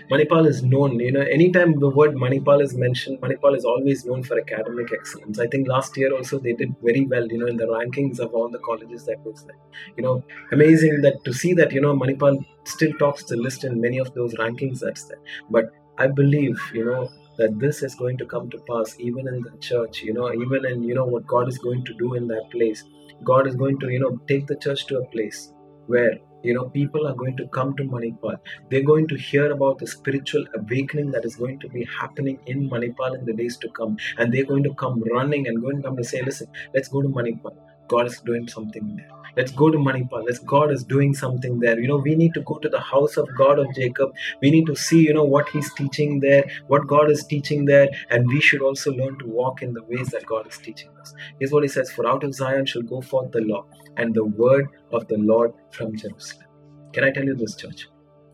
Manipal 0.09 0.47
is 0.47 0.63
known, 0.63 0.99
you 0.99 1.11
know, 1.11 1.21
anytime 1.21 1.79
the 1.79 1.89
word 1.89 2.15
Manipal 2.15 2.61
is 2.61 2.75
mentioned, 2.75 3.19
Manipal 3.19 3.55
is 3.55 3.65
always 3.65 4.05
known 4.05 4.23
for 4.23 4.39
academic 4.39 4.93
excellence. 4.93 5.39
I 5.39 5.47
think 5.47 5.67
last 5.67 5.97
year 5.97 6.15
also 6.15 6.39
they 6.39 6.53
did 6.53 6.75
very 6.81 7.05
well, 7.05 7.27
you 7.27 7.37
know, 7.39 7.47
in 7.47 7.57
the 7.57 7.67
rankings 7.67 8.19
of 8.19 8.33
all 8.33 8.49
the 8.49 8.59
colleges 8.59 9.05
that 9.05 9.19
was 9.25 9.43
there. 9.43 9.57
You 9.97 10.03
know, 10.03 10.23
amazing 10.51 11.01
that 11.01 11.23
to 11.25 11.33
see 11.33 11.53
that, 11.53 11.71
you 11.71 11.81
know, 11.81 11.93
Manipal 11.93 12.45
still 12.63 12.93
tops 12.99 13.23
the 13.23 13.37
list 13.37 13.63
in 13.63 13.81
many 13.81 13.97
of 13.97 14.13
those 14.13 14.33
rankings 14.35 14.79
that's 14.79 15.05
there. 15.05 15.19
But 15.49 15.65
I 15.97 16.07
believe, 16.07 16.59
you 16.73 16.85
know, 16.85 17.09
that 17.37 17.59
this 17.59 17.83
is 17.83 17.95
going 17.95 18.17
to 18.17 18.25
come 18.25 18.49
to 18.49 18.57
pass 18.69 18.95
even 18.99 19.27
in 19.27 19.41
the 19.41 19.57
church, 19.59 20.01
you 20.01 20.13
know, 20.13 20.31
even 20.33 20.65
in, 20.65 20.83
you 20.83 20.95
know, 20.95 21.05
what 21.05 21.27
God 21.27 21.47
is 21.47 21.57
going 21.57 21.83
to 21.85 21.93
do 21.93 22.13
in 22.15 22.27
that 22.27 22.49
place. 22.51 22.83
God 23.23 23.47
is 23.47 23.55
going 23.55 23.79
to, 23.79 23.89
you 23.89 23.99
know, 23.99 24.17
take 24.27 24.47
the 24.47 24.55
church 24.55 24.87
to 24.87 24.99
a 24.99 25.05
place 25.07 25.53
where 25.87 26.17
you 26.43 26.53
know 26.53 26.65
people 26.69 27.07
are 27.07 27.15
going 27.15 27.37
to 27.37 27.47
come 27.47 27.75
to 27.77 27.83
manipal. 27.83 28.37
They're 28.69 28.83
going 28.83 29.07
to 29.09 29.15
hear 29.15 29.51
about 29.51 29.79
the 29.79 29.87
spiritual 29.87 30.45
awakening 30.55 31.11
that 31.11 31.25
is 31.25 31.35
going 31.35 31.59
to 31.59 31.69
be 31.69 31.85
happening 31.99 32.39
in 32.45 32.69
manipal 32.69 33.17
in 33.17 33.25
the 33.25 33.33
days 33.33 33.57
to 33.57 33.69
come. 33.69 33.97
And 34.17 34.33
they're 34.33 34.45
going 34.45 34.63
to 34.63 34.73
come 34.73 35.03
running 35.11 35.47
and 35.47 35.61
going 35.61 35.77
to 35.77 35.83
come 35.83 35.97
to 35.97 36.03
say 36.03 36.21
listen 36.21 36.47
let's 36.73 36.87
go 36.87 37.01
to 37.01 37.09
manipal. 37.09 37.55
God 37.87 38.07
is 38.07 38.19
doing 38.21 38.47
something 38.47 38.95
there 38.97 39.16
let's 39.37 39.51
go 39.61 39.69
to 39.69 39.77
manipal 39.77 40.25
let's 40.25 40.39
god 40.39 40.71
is 40.71 40.83
doing 40.83 41.13
something 41.13 41.59
there. 41.59 41.79
You 41.79 41.87
know 41.87 41.97
we 41.97 42.15
need 42.15 42.33
to 42.33 42.41
go 42.41 42.57
to 42.59 42.69
the 42.69 42.79
house 42.79 43.17
of 43.17 43.29
god 43.37 43.59
of 43.59 43.73
jacob. 43.75 44.13
We 44.41 44.51
need 44.51 44.65
to 44.67 44.75
see 44.75 45.01
you 45.01 45.13
know 45.13 45.23
what 45.23 45.49
he's 45.49 45.73
teaching 45.73 46.19
there 46.19 46.45
what 46.67 46.87
god 46.87 47.11
is 47.11 47.25
teaching 47.25 47.65
there 47.65 47.89
and 48.09 48.27
we 48.27 48.41
should 48.41 48.61
also 48.61 48.91
learn 48.91 49.17
to 49.19 49.27
walk 49.27 49.61
in 49.61 49.73
the 49.73 49.83
ways 49.83 50.09
that 50.09 50.25
god 50.25 50.47
is 50.47 50.57
teaching 50.57 50.89
us. 51.01 51.13
Here's 51.39 51.51
what 51.51 51.63
he 51.63 51.69
says 51.69 51.91
for 51.91 52.07
out 52.07 52.23
of 52.23 52.33
zion 52.33 52.65
shall 52.65 52.87
go 52.93 53.01
forth 53.01 53.31
the 53.31 53.41
law 53.41 53.65
and 53.97 54.13
the 54.13 54.25
word 54.25 54.69
of 54.91 55.07
the 55.07 55.17
Lord 55.17 55.53
from 55.71 55.95
Jerusalem. 55.95 56.47
Can 56.93 57.03
I 57.03 57.11
tell 57.11 57.25
you 57.25 57.35
this, 57.35 57.55
church? 57.55 57.87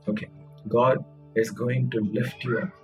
Okay, 0.08 0.30
God 0.68 1.04
is 1.36 1.51
going 1.51 1.89
to 1.91 1.99
lift 1.99 2.43
you 2.43 2.60
up 2.60 2.83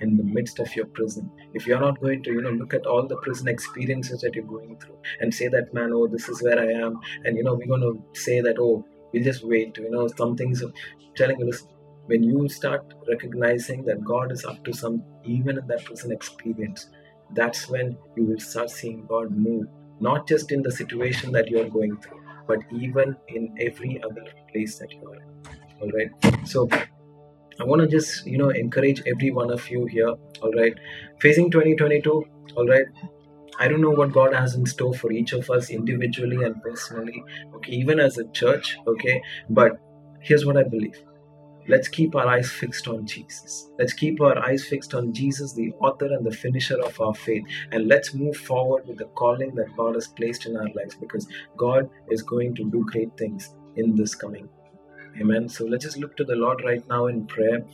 in 0.00 0.16
the 0.16 0.22
midst 0.22 0.58
of 0.58 0.74
your 0.76 0.86
prison. 0.86 1.30
If 1.54 1.66
you're 1.66 1.80
not 1.80 2.00
going 2.00 2.22
to, 2.24 2.30
you 2.32 2.42
know, 2.42 2.50
look 2.50 2.74
at 2.74 2.86
all 2.86 3.06
the 3.06 3.16
prison 3.16 3.48
experiences 3.48 4.20
that 4.20 4.34
you're 4.34 4.44
going 4.44 4.78
through 4.78 4.98
and 5.20 5.32
say 5.32 5.48
that, 5.48 5.72
man, 5.72 5.92
oh, 5.92 6.06
this 6.06 6.28
is 6.28 6.42
where 6.42 6.58
I 6.58 6.72
am, 6.72 6.98
and 7.24 7.36
you 7.36 7.44
know, 7.44 7.54
we're 7.54 7.66
going 7.66 7.80
to 7.80 8.20
say 8.20 8.40
that, 8.40 8.56
oh, 8.58 8.84
we'll 9.12 9.24
just 9.24 9.44
wait, 9.44 9.76
you 9.78 9.90
know, 9.90 10.08
some 10.08 10.36
things. 10.36 10.62
Telling 11.16 11.40
you, 11.40 11.52
when 12.06 12.22
you 12.22 12.48
start 12.48 12.92
recognizing 13.08 13.84
that 13.86 14.04
God 14.04 14.30
is 14.30 14.44
up 14.44 14.62
to 14.64 14.72
some, 14.72 15.02
even 15.24 15.58
in 15.58 15.66
that 15.68 15.84
prison 15.84 16.12
experience, 16.12 16.90
that's 17.32 17.68
when 17.68 17.96
you 18.16 18.24
will 18.24 18.38
start 18.38 18.70
seeing 18.70 19.06
God 19.06 19.30
move 19.30 19.66
not 20.00 20.28
just 20.28 20.52
in 20.52 20.62
the 20.62 20.70
situation 20.70 21.32
that 21.32 21.48
you're 21.48 21.68
going 21.68 21.96
through, 21.98 22.20
but 22.46 22.58
even 22.72 23.16
in 23.28 23.54
every 23.60 24.00
other 24.04 24.24
place 24.52 24.78
that 24.78 24.92
you 24.92 25.08
are 25.08 25.16
in. 25.16 25.26
All 25.80 25.90
right. 25.90 26.46
So 26.46 26.68
I 27.60 27.64
want 27.64 27.82
to 27.82 27.88
just, 27.88 28.26
you 28.26 28.38
know, 28.38 28.50
encourage 28.50 29.02
every 29.06 29.30
one 29.30 29.50
of 29.50 29.68
you 29.70 29.86
here. 29.86 30.14
All 30.42 30.52
right. 30.52 30.74
Facing 31.20 31.50
2022. 31.50 32.24
All 32.56 32.66
right. 32.66 32.86
I 33.58 33.68
don't 33.68 33.80
know 33.80 33.90
what 33.90 34.12
God 34.12 34.34
has 34.34 34.54
in 34.54 34.66
store 34.66 34.92
for 34.92 35.10
each 35.10 35.32
of 35.32 35.48
us 35.50 35.70
individually 35.70 36.44
and 36.44 36.62
personally. 36.62 37.22
Okay. 37.54 37.72
Even 37.72 37.98
as 37.98 38.18
a 38.18 38.28
church. 38.28 38.76
Okay. 38.86 39.22
But 39.48 39.80
here's 40.20 40.44
what 40.44 40.56
I 40.56 40.64
believe 40.64 41.02
Let's 41.68 41.88
keep 41.88 42.14
our 42.14 42.28
eyes 42.28 42.48
fixed 42.48 42.86
on 42.86 43.06
Jesus. 43.06 43.70
Let's 43.76 43.92
keep 43.92 44.20
our 44.20 44.38
eyes 44.38 44.64
fixed 44.64 44.94
on 44.94 45.12
Jesus, 45.12 45.52
the 45.52 45.72
author 45.80 46.06
and 46.06 46.24
the 46.24 46.30
finisher 46.30 46.80
of 46.80 47.00
our 47.00 47.14
faith. 47.14 47.42
And 47.72 47.88
let's 47.88 48.14
move 48.14 48.36
forward 48.36 48.86
with 48.86 48.98
the 48.98 49.06
calling 49.16 49.52
that 49.56 49.74
God 49.76 49.96
has 49.96 50.06
placed 50.06 50.46
in 50.46 50.56
our 50.56 50.68
lives 50.76 50.94
because 50.94 51.26
God 51.56 51.90
is 52.08 52.22
going 52.22 52.54
to 52.54 52.70
do 52.70 52.86
great 52.92 53.16
things 53.18 53.52
in 53.74 53.96
this 53.96 54.14
coming. 54.14 54.48
Amen. 55.20 55.48
So 55.48 55.64
let's 55.64 55.84
just 55.84 55.98
look 55.98 56.16
to 56.16 56.24
the 56.24 56.36
Lord 56.36 56.62
right 56.64 56.86
now 56.88 57.06
in 57.06 57.26
prayer. 57.26 57.64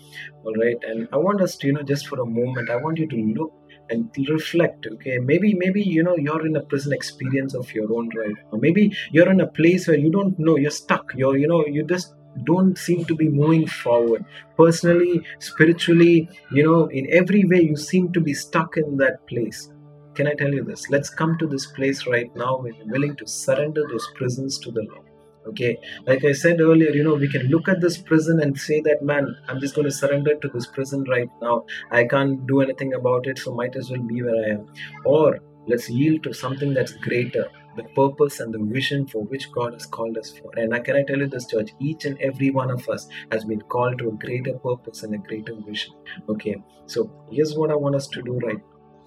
All 0.45 0.55
right. 0.55 0.77
And 0.83 1.09
I 1.13 1.17
want 1.17 1.41
us 1.41 1.57
to, 1.57 1.67
you 1.67 1.73
know, 1.73 1.83
just 1.83 2.07
for 2.07 2.21
a 2.21 2.27
moment, 2.27 2.71
I 2.71 2.77
want 2.77 2.99
you 2.99 3.09
to 3.09 3.17
look 3.17 3.53
and 3.91 4.11
reflect 4.29 4.87
okay? 4.93 5.19
Maybe 5.19 5.55
maybe 5.55 5.83
you 5.83 6.03
know 6.03 6.17
you're 6.17 6.47
in 6.47 6.57
a 6.57 6.63
prison 6.63 6.93
experience 6.93 7.55
of 7.55 7.73
your 7.73 7.93
own 7.93 8.11
right? 8.17 8.35
Or 8.51 8.59
maybe 8.59 8.97
you're 9.11 9.31
in 9.31 9.41
a 9.41 9.47
place 9.47 9.87
where 9.89 9.99
you 9.99 10.11
don't 10.11 10.39
know 10.39 10.57
you're 10.57 10.71
stuck. 10.71 11.13
You're 11.15 11.37
you 11.37 11.49
know 11.49 11.67
you 11.67 11.85
just 11.85 12.15
don't 12.45 12.79
seem 12.79 13.05
to 13.07 13.15
be 13.15 13.29
moving 13.29 13.67
forward. 13.67 14.25
Personally 14.57 15.21
spiritually 15.39 16.29
you 16.51 16.63
know 16.63 16.87
in 16.87 17.07
every 17.13 17.45
way 17.45 17.63
you 17.63 17.77
seem 17.77 18.13
to 18.13 18.21
be 18.21 18.35
stuck 18.35 18.77
in 18.77 18.97
that 18.99 19.27
place. 19.27 19.71
Can 20.15 20.27
i 20.27 20.35
tell 20.35 20.53
you 20.53 20.65
this? 20.65 20.91
Let's 20.91 21.09
come 21.09 21.39
to 21.39 21.47
this 21.47 21.67
place 21.67 22.07
right 22.07 22.35
now. 22.37 22.59
When 22.59 22.75
you're 22.75 22.93
willing 22.97 23.17
to 23.17 23.27
surrender 23.27 23.83
those 23.91 24.09
prisons 24.17 24.59
to 24.61 24.71
the 24.71 24.83
lord 24.83 25.12
okay? 25.47 25.79
Like 26.07 26.25
i 26.25 26.33
said 26.33 26.61
earlier 26.61 26.91
you 26.91 27.05
know 27.05 27.15
we 27.15 27.29
can 27.29 27.47
look 27.49 27.69
at 27.69 27.81
this 27.81 27.99
prison 27.99 28.41
and 28.41 28.59
say 28.59 28.81
that 28.83 29.03
man 29.03 29.35
i'm 29.49 29.61
just 29.61 29.75
going 29.75 29.87
to 29.87 29.91
surrender 29.91 30.35
to 30.37 30.49
this 30.49 30.67
prison 30.67 31.05
right 31.09 31.29
now. 31.41 31.65
I 31.91 32.05
can't 32.05 32.47
do 32.47 32.61
anything 32.61 32.95
about 32.95 33.27
it 33.27 33.39
so 33.39 33.55
might 33.55 33.77
as 33.77 33.91
well 33.91 34.03
be 34.03 34.23
where 34.23 34.45
i 34.45 34.51
am. 34.51 34.67
Or 35.05 35.41
let's 35.67 35.89
yield 35.89 36.23
to 36.25 36.33
something 36.33 36.75
that's 36.75 36.93
greater 36.93 37.49
the 37.77 37.85
purpose 37.85 38.41
and 38.41 38.53
the 38.53 38.59
vision 38.59 39.07
for 39.07 39.25
which 39.25 39.51
God 39.53 39.73
has 39.73 39.87
called 39.87 40.19
us 40.19 40.31
for. 40.31 40.51
And 40.57 40.75
I 40.75 40.81
can 40.81 40.97
I 40.97 41.05
tell 41.05 41.19
you 41.19 41.27
this, 41.27 41.47
church, 41.47 41.71
each 41.81 42.05
and 42.05 42.21
every 42.21 42.51
one 42.51 42.71
of 42.71 42.89
us 42.89 43.09
has 43.31 43.45
been 43.45 43.63
called 43.63 43.99
to 43.99 44.09
a 44.09 44.13
greater 44.13 44.55
purpose 44.59 45.03
and 45.03 45.15
a 45.15 45.19
greater 45.19 45.55
vision. 45.67 45.95
Okay, 46.29 46.57
so 46.87 47.11
here's 47.31 47.57
what 47.57 47.71
I 47.71 47.77
want 47.77 47.95
us 47.95 48.09
to 48.09 48.23
do 48.23 48.39
right 48.41 48.61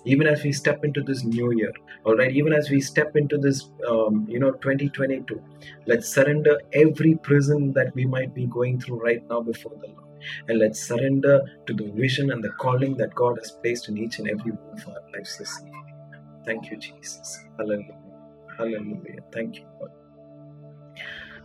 even 0.06 0.28
as 0.28 0.44
we 0.44 0.52
step 0.52 0.84
into 0.84 1.02
this 1.02 1.24
new 1.24 1.52
year 1.52 1.74
all 2.06 2.16
right 2.16 2.32
even 2.32 2.54
as 2.54 2.70
we 2.70 2.80
step 2.80 3.16
into 3.16 3.38
this 3.38 3.70
um, 3.88 4.26
you 4.30 4.40
know 4.40 4.52
2022 4.52 5.42
let's 5.88 6.08
surrender 6.08 6.60
every 6.74 7.16
prison 7.16 7.74
that 7.74 7.94
we 7.96 8.06
might 8.06 8.34
be 8.34 8.46
going 8.46 8.80
through 8.80 9.02
right 9.02 9.28
now 9.30 9.42
before 9.42 9.74
the 9.82 9.88
lord. 9.88 10.02
And 10.48 10.58
let's 10.58 10.80
surrender 10.80 11.42
to 11.68 11.74
the 11.74 11.92
vision 11.92 12.32
and 12.32 12.44
the 12.44 12.50
calling 12.64 12.96
that 12.98 13.14
god 13.14 13.38
has 13.40 13.52
placed 13.52 13.90
in 13.90 13.98
each 13.98 14.18
and 14.20 14.30
every 14.30 14.52
one 14.52 14.80
of 14.80 14.88
our 14.88 15.02
lives 15.14 15.38
this 15.38 15.60
evening. 15.60 15.86
Thank 16.46 16.72
you 16.72 16.78
jesus. 16.78 17.40
Hallelujah. 17.58 18.00
Hallelujah. 18.58 19.22
Thank 19.32 19.58
you 19.58 19.66
lord 19.80 19.92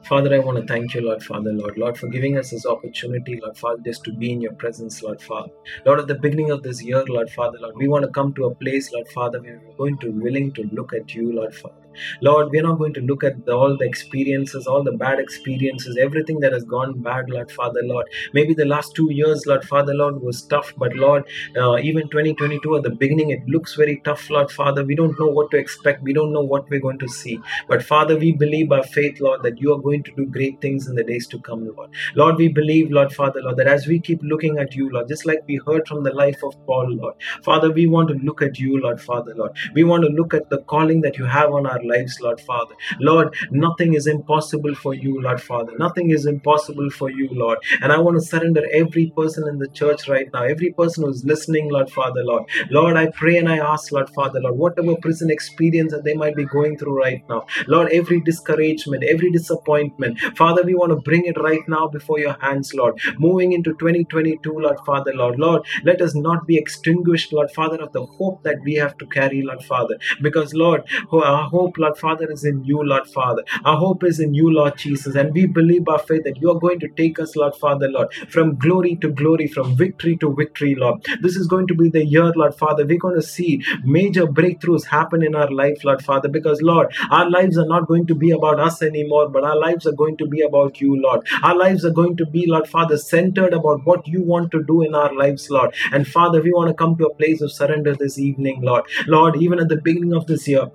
Father, 0.04 0.34
I 0.34 0.38
want 0.40 0.58
to 0.58 0.66
thank 0.66 0.94
you, 0.94 1.02
Lord 1.02 1.22
Father, 1.22 1.52
Lord, 1.52 1.78
Lord, 1.78 1.96
for 1.96 2.08
giving 2.08 2.36
us 2.36 2.50
this 2.50 2.66
opportunity, 2.66 3.38
Lord 3.40 3.56
Father, 3.56 3.80
just 3.84 4.02
to 4.04 4.12
be 4.12 4.32
in 4.32 4.40
your 4.40 4.54
presence, 4.54 5.02
Lord 5.02 5.22
Father. 5.22 5.52
Lord, 5.86 6.00
at 6.00 6.08
the 6.08 6.14
beginning 6.16 6.50
of 6.50 6.62
this 6.62 6.82
year, 6.82 7.04
Lord 7.06 7.30
Father, 7.30 7.58
Lord, 7.60 7.76
we 7.76 7.86
want 7.86 8.04
to 8.04 8.10
come 8.10 8.32
to 8.34 8.46
a 8.46 8.54
place, 8.54 8.92
Lord 8.92 9.08
Father, 9.08 9.40
where 9.40 9.60
we're 9.64 9.76
going 9.76 9.98
to 9.98 10.10
willing 10.10 10.52
to 10.54 10.68
look 10.72 10.92
at 10.92 11.14
you, 11.14 11.32
Lord 11.32 11.54
Father. 11.54 11.76
Lord, 12.20 12.48
we're 12.50 12.62
not 12.62 12.78
going 12.78 12.94
to 12.94 13.00
look 13.00 13.24
at 13.24 13.48
all 13.48 13.76
the 13.76 13.86
experiences, 13.86 14.66
all 14.66 14.82
the 14.82 14.92
bad 14.92 15.18
experiences, 15.18 15.96
everything 16.00 16.40
that 16.40 16.52
has 16.52 16.64
gone 16.64 17.00
bad, 17.00 17.30
Lord 17.30 17.50
Father, 17.52 17.80
Lord. 17.82 18.06
Maybe 18.32 18.54
the 18.54 18.64
last 18.64 18.94
two 18.94 19.08
years, 19.10 19.46
Lord 19.46 19.64
Father, 19.64 19.94
Lord, 19.94 20.22
was 20.22 20.42
tough, 20.42 20.72
but 20.76 20.94
Lord, 20.94 21.24
uh, 21.56 21.78
even 21.78 22.08
2022 22.08 22.76
at 22.76 22.82
the 22.82 22.90
beginning, 22.90 23.30
it 23.30 23.46
looks 23.46 23.74
very 23.74 24.00
tough, 24.04 24.28
Lord 24.30 24.50
Father. 24.50 24.84
We 24.84 24.94
don't 24.94 25.18
know 25.18 25.28
what 25.28 25.50
to 25.52 25.56
expect, 25.56 26.02
we 26.02 26.12
don't 26.12 26.32
know 26.32 26.42
what 26.42 26.68
we're 26.70 26.80
going 26.80 26.98
to 26.98 27.08
see. 27.08 27.38
But 27.68 27.82
Father, 27.82 28.16
we 28.16 28.32
believe 28.32 28.68
by 28.68 28.82
faith, 28.82 29.20
Lord, 29.20 29.42
that 29.42 29.60
you 29.60 29.74
are 29.74 29.80
going 29.80 30.02
to 30.04 30.12
do 30.16 30.26
great 30.26 30.60
things 30.60 30.86
in 30.88 30.94
the 30.94 31.04
days 31.04 31.26
to 31.28 31.38
come, 31.40 31.66
Lord. 31.76 31.90
Lord, 32.14 32.36
we 32.36 32.48
believe, 32.48 32.90
Lord 32.90 33.12
Father, 33.12 33.40
Lord, 33.42 33.56
that 33.58 33.66
as 33.66 33.86
we 33.86 34.00
keep 34.00 34.20
looking 34.22 34.58
at 34.58 34.74
you, 34.74 34.90
Lord, 34.90 35.08
just 35.08 35.26
like 35.26 35.40
we 35.46 35.60
heard 35.66 35.86
from 35.86 36.04
the 36.04 36.12
life 36.12 36.42
of 36.42 36.54
Paul, 36.66 36.94
Lord, 36.94 37.14
Father, 37.44 37.70
we 37.70 37.86
want 37.86 38.08
to 38.08 38.14
look 38.14 38.42
at 38.42 38.58
you, 38.58 38.80
Lord 38.80 39.00
Father, 39.00 39.34
Lord. 39.34 39.52
We 39.74 39.84
want 39.84 40.04
to 40.04 40.10
look 40.10 40.34
at 40.34 40.50
the 40.50 40.58
calling 40.62 41.00
that 41.02 41.18
you 41.18 41.24
have 41.24 41.52
on 41.52 41.66
our 41.66 41.82
lives, 41.94 42.18
Lord 42.20 42.40
Father. 42.40 42.74
Lord, 43.00 43.34
nothing 43.50 43.94
is 43.94 44.06
impossible 44.06 44.74
for 44.74 44.94
you, 44.94 45.20
Lord 45.20 45.42
Father. 45.42 45.72
Nothing 45.78 46.10
is 46.10 46.26
impossible 46.26 46.90
for 46.90 47.10
you, 47.10 47.28
Lord. 47.32 47.58
And 47.82 47.92
I 47.92 47.98
want 47.98 48.16
to 48.18 48.26
surrender 48.32 48.64
every 48.72 49.12
person 49.16 49.48
in 49.48 49.58
the 49.58 49.68
church 49.68 50.08
right 50.08 50.28
now, 50.32 50.44
every 50.44 50.72
person 50.72 51.04
who's 51.04 51.24
listening, 51.24 51.70
Lord 51.70 51.90
Father, 51.90 52.22
Lord. 52.24 52.44
Lord, 52.70 52.96
I 52.96 53.06
pray 53.22 53.36
and 53.38 53.48
I 53.48 53.58
ask, 53.58 53.92
Lord 53.92 54.10
Father, 54.10 54.40
Lord, 54.40 54.56
whatever 54.56 54.96
prison 54.96 55.30
experience 55.30 55.92
that 55.92 56.04
they 56.04 56.14
might 56.14 56.36
be 56.36 56.44
going 56.44 56.76
through 56.78 56.96
right 56.98 57.22
now, 57.28 57.46
Lord, 57.66 57.92
every 57.92 58.20
discouragement, 58.20 59.04
every 59.04 59.30
disappointment, 59.30 60.18
Father, 60.36 60.62
we 60.62 60.74
want 60.74 60.90
to 60.90 60.96
bring 61.10 61.24
it 61.26 61.40
right 61.40 61.66
now 61.68 61.88
before 61.88 62.18
your 62.18 62.36
hands, 62.40 62.72
Lord. 62.74 63.00
Moving 63.18 63.52
into 63.52 63.70
2022, 63.72 64.52
Lord 64.52 64.78
Father, 64.86 65.12
Lord. 65.14 65.38
Lord, 65.38 65.62
let 65.84 66.00
us 66.00 66.14
not 66.14 66.46
be 66.46 66.56
extinguished, 66.56 67.32
Lord 67.32 67.50
Father, 67.50 67.80
of 67.82 67.92
the 67.92 68.06
hope 68.06 68.42
that 68.44 68.58
we 68.64 68.74
have 68.74 68.96
to 68.98 69.06
carry, 69.06 69.42
Lord 69.42 69.62
Father. 69.64 69.96
Because, 70.22 70.54
Lord, 70.54 70.82
our 71.12 71.48
hope, 71.48 71.69
Lord 71.78 71.98
Father, 71.98 72.30
is 72.30 72.44
in 72.44 72.64
you, 72.64 72.82
Lord 72.82 73.06
Father. 73.06 73.44
Our 73.64 73.76
hope 73.76 74.04
is 74.04 74.20
in 74.20 74.34
you, 74.34 74.50
Lord 74.50 74.76
Jesus. 74.78 75.14
And 75.14 75.32
we 75.32 75.46
believe 75.46 75.84
by 75.84 75.98
faith 75.98 76.24
that 76.24 76.40
you 76.40 76.50
are 76.50 76.58
going 76.58 76.80
to 76.80 76.88
take 76.88 77.18
us, 77.18 77.36
Lord 77.36 77.54
Father, 77.56 77.88
Lord, 77.88 78.12
from 78.28 78.56
glory 78.56 78.96
to 78.96 79.08
glory, 79.08 79.46
from 79.46 79.76
victory 79.76 80.16
to 80.18 80.34
victory, 80.34 80.74
Lord. 80.74 81.04
This 81.22 81.36
is 81.36 81.46
going 81.46 81.66
to 81.68 81.74
be 81.74 81.88
the 81.88 82.04
year, 82.04 82.32
Lord 82.36 82.54
Father. 82.54 82.86
We're 82.86 82.98
going 82.98 83.16
to 83.16 83.22
see 83.22 83.62
major 83.84 84.26
breakthroughs 84.26 84.86
happen 84.86 85.22
in 85.22 85.34
our 85.34 85.50
life, 85.50 85.84
Lord 85.84 86.02
Father, 86.04 86.28
because, 86.28 86.62
Lord, 86.62 86.92
our 87.10 87.28
lives 87.28 87.58
are 87.58 87.66
not 87.66 87.88
going 87.88 88.06
to 88.06 88.14
be 88.14 88.30
about 88.30 88.60
us 88.60 88.82
anymore, 88.82 89.28
but 89.28 89.44
our 89.44 89.56
lives 89.56 89.86
are 89.86 89.92
going 89.92 90.16
to 90.18 90.26
be 90.26 90.40
about 90.40 90.80
you, 90.80 91.00
Lord. 91.00 91.26
Our 91.42 91.56
lives 91.56 91.84
are 91.84 91.90
going 91.90 92.16
to 92.18 92.26
be, 92.26 92.46
Lord 92.46 92.68
Father, 92.68 92.98
centered 92.98 93.52
about 93.52 93.84
what 93.84 94.06
you 94.06 94.22
want 94.22 94.50
to 94.52 94.62
do 94.62 94.82
in 94.82 94.94
our 94.94 95.14
lives, 95.14 95.50
Lord. 95.50 95.74
And 95.92 96.06
Father, 96.06 96.40
we 96.42 96.52
want 96.52 96.68
to 96.68 96.74
come 96.74 96.96
to 96.96 97.06
a 97.06 97.14
place 97.14 97.40
of 97.40 97.52
surrender 97.52 97.94
this 97.94 98.18
evening, 98.18 98.62
Lord. 98.62 98.84
Lord, 99.06 99.36
even 99.42 99.58
at 99.58 99.68
the 99.68 99.76
beginning 99.76 100.14
of 100.14 100.26
this 100.26 100.46
year, 100.48 100.70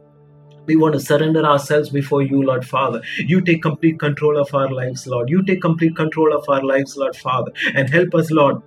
we 0.66 0.76
want 0.76 0.94
to 0.94 1.00
surrender 1.00 1.46
ourselves 1.46 1.90
before 1.90 2.22
you, 2.22 2.42
Lord 2.42 2.66
Father. 2.68 3.02
You 3.18 3.42
take 3.42 3.62
complete 3.62 4.00
control 4.00 4.38
of 4.38 4.54
our 4.54 4.70
lives, 4.70 5.08
Lord. 5.08 5.30
You 5.30 5.44
take 5.44 5.62
complete 5.62 5.96
control 5.96 6.34
of 6.34 6.48
our 6.50 6.64
lives, 6.64 6.98
Lord 6.98 7.16
Father. 7.16 7.52
And 7.74 7.90
help 7.90 8.16
us, 8.16 8.32
Lord 8.32 8.62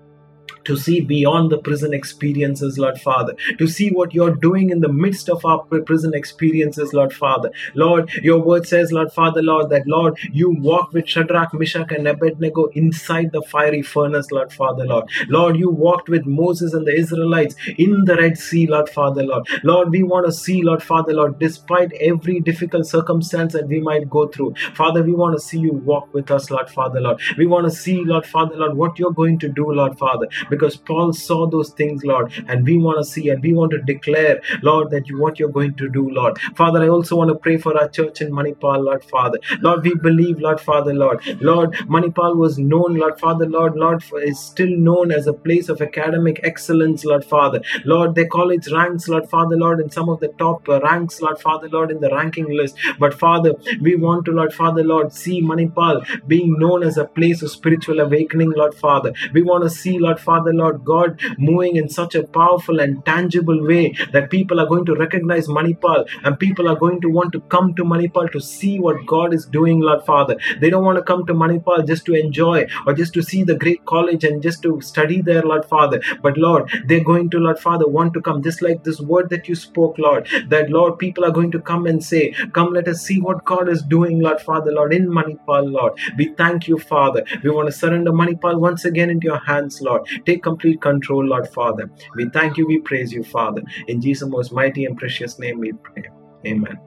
to 0.68 0.76
see 0.76 1.00
beyond 1.00 1.50
the 1.50 1.58
prison 1.58 1.94
experiences, 1.94 2.78
Lord 2.78 3.00
Father, 3.00 3.34
to 3.58 3.66
see 3.66 3.88
what 3.90 4.12
you're 4.12 4.34
doing 4.34 4.68
in 4.68 4.80
the 4.80 4.92
midst 4.92 5.30
of 5.30 5.44
our 5.44 5.60
prison 5.64 6.12
experiences, 6.14 6.92
Lord 6.92 7.12
Father. 7.12 7.50
Lord, 7.74 8.10
your 8.22 8.40
word 8.40 8.68
says, 8.68 8.92
Lord 8.92 9.10
Father, 9.10 9.42
Lord, 9.42 9.70
that 9.70 9.86
Lord, 9.86 10.18
you 10.30 10.50
walk 10.50 10.92
with 10.92 11.08
Shadrach, 11.08 11.54
Meshach, 11.54 11.90
and 11.90 12.06
Abednego 12.06 12.66
inside 12.82 13.32
the 13.32 13.40
fiery 13.40 13.80
furnace, 13.80 14.30
Lord 14.30 14.52
Father, 14.52 14.84
Lord. 14.84 15.08
Lord, 15.28 15.56
you 15.56 15.70
walked 15.70 16.10
with 16.10 16.26
Moses 16.26 16.74
and 16.74 16.86
the 16.86 16.94
Israelites 16.94 17.54
in 17.78 18.04
the 18.04 18.16
Red 18.16 18.36
Sea, 18.36 18.66
Lord 18.66 18.90
Father, 18.90 19.22
Lord. 19.22 19.48
Lord, 19.64 19.90
we 19.90 20.02
want 20.02 20.26
to 20.26 20.32
see, 20.32 20.62
Lord 20.62 20.82
Father, 20.82 21.14
Lord, 21.14 21.38
despite 21.38 21.94
every 21.94 22.40
difficult 22.40 22.84
circumstance 22.86 23.54
that 23.54 23.68
we 23.68 23.80
might 23.80 24.10
go 24.10 24.28
through, 24.28 24.54
Father, 24.74 25.02
we 25.02 25.14
want 25.14 25.34
to 25.34 25.40
see 25.42 25.60
you 25.60 25.72
walk 25.72 26.12
with 26.12 26.30
us, 26.30 26.50
Lord 26.50 26.68
Father, 26.68 27.00
Lord. 27.00 27.22
We 27.38 27.46
want 27.46 27.64
to 27.64 27.70
see, 27.70 28.04
Lord 28.04 28.26
Father, 28.26 28.54
Lord, 28.56 28.76
what 28.76 28.98
you're 28.98 29.12
going 29.12 29.38
to 29.38 29.48
do, 29.48 29.72
Lord 29.72 29.96
Father 29.96 30.28
because 30.50 30.57
Paul 30.76 31.12
saw 31.12 31.46
those 31.46 31.70
things, 31.70 32.04
Lord, 32.04 32.32
and 32.48 32.64
we 32.64 32.78
want 32.78 32.98
to 32.98 33.04
see 33.04 33.28
and 33.28 33.42
we 33.42 33.52
want 33.52 33.70
to 33.72 33.78
declare, 33.78 34.40
Lord, 34.62 34.90
that 34.90 35.08
you 35.08 35.18
what 35.18 35.38
you're 35.38 35.48
going 35.48 35.74
to 35.74 35.88
do, 35.88 36.08
Lord. 36.10 36.38
Father, 36.56 36.82
I 36.82 36.88
also 36.88 37.16
want 37.16 37.28
to 37.30 37.34
pray 37.34 37.56
for 37.56 37.76
our 37.78 37.88
church 37.88 38.20
in 38.20 38.30
Manipal, 38.30 38.84
Lord 38.84 39.04
Father. 39.04 39.38
Lord, 39.60 39.84
we 39.84 39.94
believe, 39.94 40.38
Lord 40.38 40.60
Father, 40.60 40.94
Lord. 40.94 41.24
Lord, 41.40 41.72
Manipal 41.88 42.36
was 42.36 42.58
known, 42.58 42.94
Lord 42.94 43.18
Father, 43.18 43.46
Lord, 43.46 43.76
Lord, 43.76 44.02
is 44.22 44.38
still 44.38 44.70
known 44.70 45.12
as 45.12 45.26
a 45.26 45.32
place 45.32 45.68
of 45.68 45.80
academic 45.80 46.40
excellence, 46.42 47.04
Lord 47.04 47.24
Father. 47.24 47.60
Lord, 47.84 48.14
they 48.14 48.26
call 48.26 48.50
it 48.50 48.66
ranks, 48.70 49.08
Lord 49.08 49.28
Father, 49.28 49.56
Lord, 49.56 49.80
in 49.80 49.90
some 49.90 50.08
of 50.08 50.20
the 50.20 50.28
top 50.38 50.68
uh, 50.68 50.80
ranks, 50.80 51.20
Lord 51.20 51.40
Father, 51.40 51.68
Lord, 51.68 51.90
in 51.90 52.00
the 52.00 52.10
ranking 52.10 52.50
list. 52.56 52.76
But 52.98 53.14
Father, 53.14 53.54
we 53.80 53.96
want 53.96 54.24
to, 54.26 54.32
Lord 54.32 54.52
Father, 54.52 54.82
Lord, 54.82 55.12
see 55.12 55.42
Manipal 55.42 56.04
being 56.26 56.58
known 56.58 56.82
as 56.82 56.96
a 56.96 57.04
place 57.04 57.42
of 57.42 57.50
spiritual 57.50 58.00
awakening, 58.00 58.52
Lord 58.52 58.74
Father. 58.74 59.12
We 59.32 59.42
want 59.42 59.64
to 59.64 59.70
see, 59.70 59.98
Lord 59.98 60.20
Father, 60.48 60.58
Lord 60.58 60.84
God, 60.84 61.20
moving 61.38 61.76
in 61.76 61.88
such 61.88 62.14
a 62.14 62.26
powerful 62.26 62.80
and 62.80 63.04
tangible 63.04 63.66
way 63.66 63.94
that 64.12 64.30
people 64.30 64.60
are 64.60 64.66
going 64.66 64.84
to 64.86 64.94
recognize 64.94 65.46
Manipal 65.46 66.06
and 66.24 66.38
people 66.38 66.68
are 66.68 66.76
going 66.76 67.00
to 67.02 67.08
want 67.08 67.32
to 67.32 67.40
come 67.40 67.74
to 67.74 67.84
Manipal 67.84 68.30
to 68.32 68.40
see 68.40 68.78
what 68.78 69.04
God 69.06 69.34
is 69.34 69.44
doing, 69.46 69.80
Lord 69.80 70.04
Father. 70.04 70.36
They 70.60 70.70
don't 70.70 70.84
want 70.84 70.96
to 70.96 71.02
come 71.02 71.26
to 71.26 71.34
Manipal 71.34 71.86
just 71.86 72.06
to 72.06 72.14
enjoy 72.14 72.66
or 72.86 72.94
just 72.94 73.12
to 73.14 73.22
see 73.22 73.42
the 73.42 73.56
great 73.56 73.84
college 73.84 74.24
and 74.24 74.42
just 74.42 74.62
to 74.62 74.80
study 74.80 75.20
there, 75.20 75.42
Lord 75.42 75.66
Father. 75.66 76.00
But 76.22 76.38
Lord, 76.38 76.70
they're 76.86 77.04
going 77.04 77.30
to, 77.30 77.38
Lord 77.38 77.58
Father, 77.58 77.86
want 77.86 78.14
to 78.14 78.22
come 78.22 78.42
just 78.42 78.62
like 78.62 78.84
this 78.84 79.00
word 79.00 79.28
that 79.30 79.48
you 79.48 79.54
spoke, 79.54 79.98
Lord, 79.98 80.28
that 80.48 80.70
Lord, 80.70 80.98
people 80.98 81.24
are 81.24 81.30
going 81.30 81.50
to 81.52 81.60
come 81.60 81.86
and 81.86 82.02
say, 82.02 82.34
Come, 82.52 82.72
let 82.72 82.88
us 82.88 83.02
see 83.02 83.20
what 83.20 83.44
God 83.44 83.68
is 83.68 83.82
doing, 83.82 84.20
Lord 84.20 84.40
Father, 84.40 84.72
Lord, 84.72 84.94
in 84.94 85.08
Manipal, 85.08 85.70
Lord. 85.72 85.98
We 86.16 86.32
thank 86.34 86.68
you, 86.68 86.78
Father. 86.78 87.24
We 87.42 87.50
want 87.50 87.68
to 87.68 87.72
surrender 87.72 88.12
Manipal 88.12 88.58
once 88.58 88.84
again 88.84 89.10
into 89.10 89.26
your 89.26 89.40
hands, 89.40 89.80
Lord. 89.82 90.08
Take 90.28 90.42
complete 90.42 90.82
control, 90.82 91.24
Lord 91.24 91.48
Father. 91.48 91.90
We 92.14 92.28
thank 92.28 92.58
you, 92.58 92.66
we 92.66 92.80
praise 92.80 93.14
you, 93.14 93.24
Father. 93.24 93.62
In 93.86 93.98
Jesus' 93.98 94.28
most 94.28 94.52
mighty 94.52 94.84
and 94.84 94.94
precious 94.94 95.38
name 95.38 95.58
we 95.58 95.72
pray. 95.72 96.02
Amen. 96.46 96.78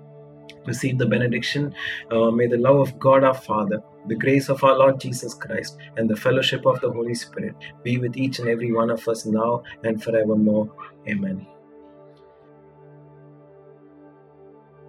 Receive 0.67 0.99
the 0.99 1.07
benediction. 1.07 1.73
Uh, 2.11 2.29
may 2.29 2.45
the 2.45 2.59
love 2.59 2.75
of 2.75 2.99
God 2.99 3.23
our 3.23 3.33
Father, 3.33 3.81
the 4.07 4.13
grace 4.13 4.47
of 4.47 4.63
our 4.63 4.77
Lord 4.77 4.99
Jesus 4.99 5.33
Christ, 5.33 5.79
and 5.97 6.07
the 6.07 6.15
fellowship 6.15 6.67
of 6.67 6.79
the 6.81 6.91
Holy 6.91 7.15
Spirit 7.15 7.55
be 7.83 7.97
with 7.97 8.15
each 8.15 8.37
and 8.37 8.47
every 8.47 8.71
one 8.71 8.91
of 8.91 9.07
us 9.07 9.25
now 9.25 9.63
and 9.83 10.03
forevermore. 10.03 10.71
Amen. 11.09 11.47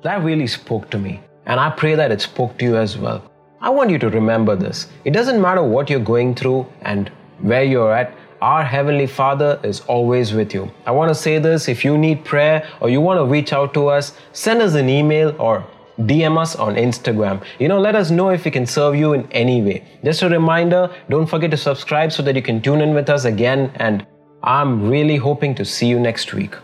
That 0.03 0.23
really 0.23 0.47
spoke 0.47 0.91
to 0.91 0.99
me, 0.99 1.23
and 1.47 1.59
I 1.59 1.71
pray 1.71 1.95
that 1.95 2.13
it 2.13 2.21
spoke 2.21 2.59
to 2.59 2.67
you 2.67 2.77
as 2.77 2.99
well. 2.99 3.25
I 3.63 3.71
want 3.71 3.89
you 3.89 3.99
to 4.01 4.11
remember 4.11 4.57
this. 4.57 4.89
It 5.07 5.13
doesn't 5.13 5.41
matter 5.41 5.63
what 5.63 5.89
you're 5.89 6.01
going 6.01 6.35
through 6.35 6.67
and 6.83 7.11
where 7.41 7.65
you're 7.65 7.93
at, 7.93 8.15
our 8.43 8.65
Heavenly 8.65 9.07
Father 9.07 9.61
is 9.63 9.81
always 9.83 10.33
with 10.35 10.53
you. 10.53 10.69
I 10.85 10.91
want 10.91 11.11
to 11.11 11.15
say 11.15 11.39
this 11.39 11.69
if 11.69 11.85
you 11.85 11.97
need 11.97 12.25
prayer 12.25 12.69
or 12.81 12.91
you 12.91 13.01
want 13.01 13.19
to 13.19 13.25
reach 13.25 13.53
out 13.53 13.73
to 13.75 13.87
us, 13.87 14.15
send 14.33 14.61
us 14.61 14.75
an 14.75 14.89
email 14.89 15.35
or 15.39 15.65
DM 16.01 16.37
us 16.37 16.57
on 16.57 16.75
Instagram. 16.75 17.45
You 17.61 17.69
know, 17.69 17.79
let 17.79 17.95
us 17.95 18.11
know 18.11 18.31
if 18.31 18.45
we 18.45 18.51
can 18.51 18.67
serve 18.67 18.97
you 18.97 19.13
in 19.13 19.31
any 19.31 19.63
way. 19.63 19.85
Just 20.05 20.23
a 20.23 20.29
reminder 20.29 20.91
don't 21.09 21.27
forget 21.27 21.53
to 21.53 21.57
subscribe 21.57 22.11
so 22.11 22.23
that 22.25 22.35
you 22.35 22.43
can 22.43 22.61
tune 22.61 22.81
in 22.81 22.95
with 22.95 23.09
us 23.09 23.25
again. 23.27 23.71
And 23.77 24.05
I'm 24.43 24.91
really 24.91 25.17
hoping 25.17 25.55
to 25.55 25.65
see 25.65 25.87
you 25.87 26.01
next 26.01 26.35
week. 26.35 26.57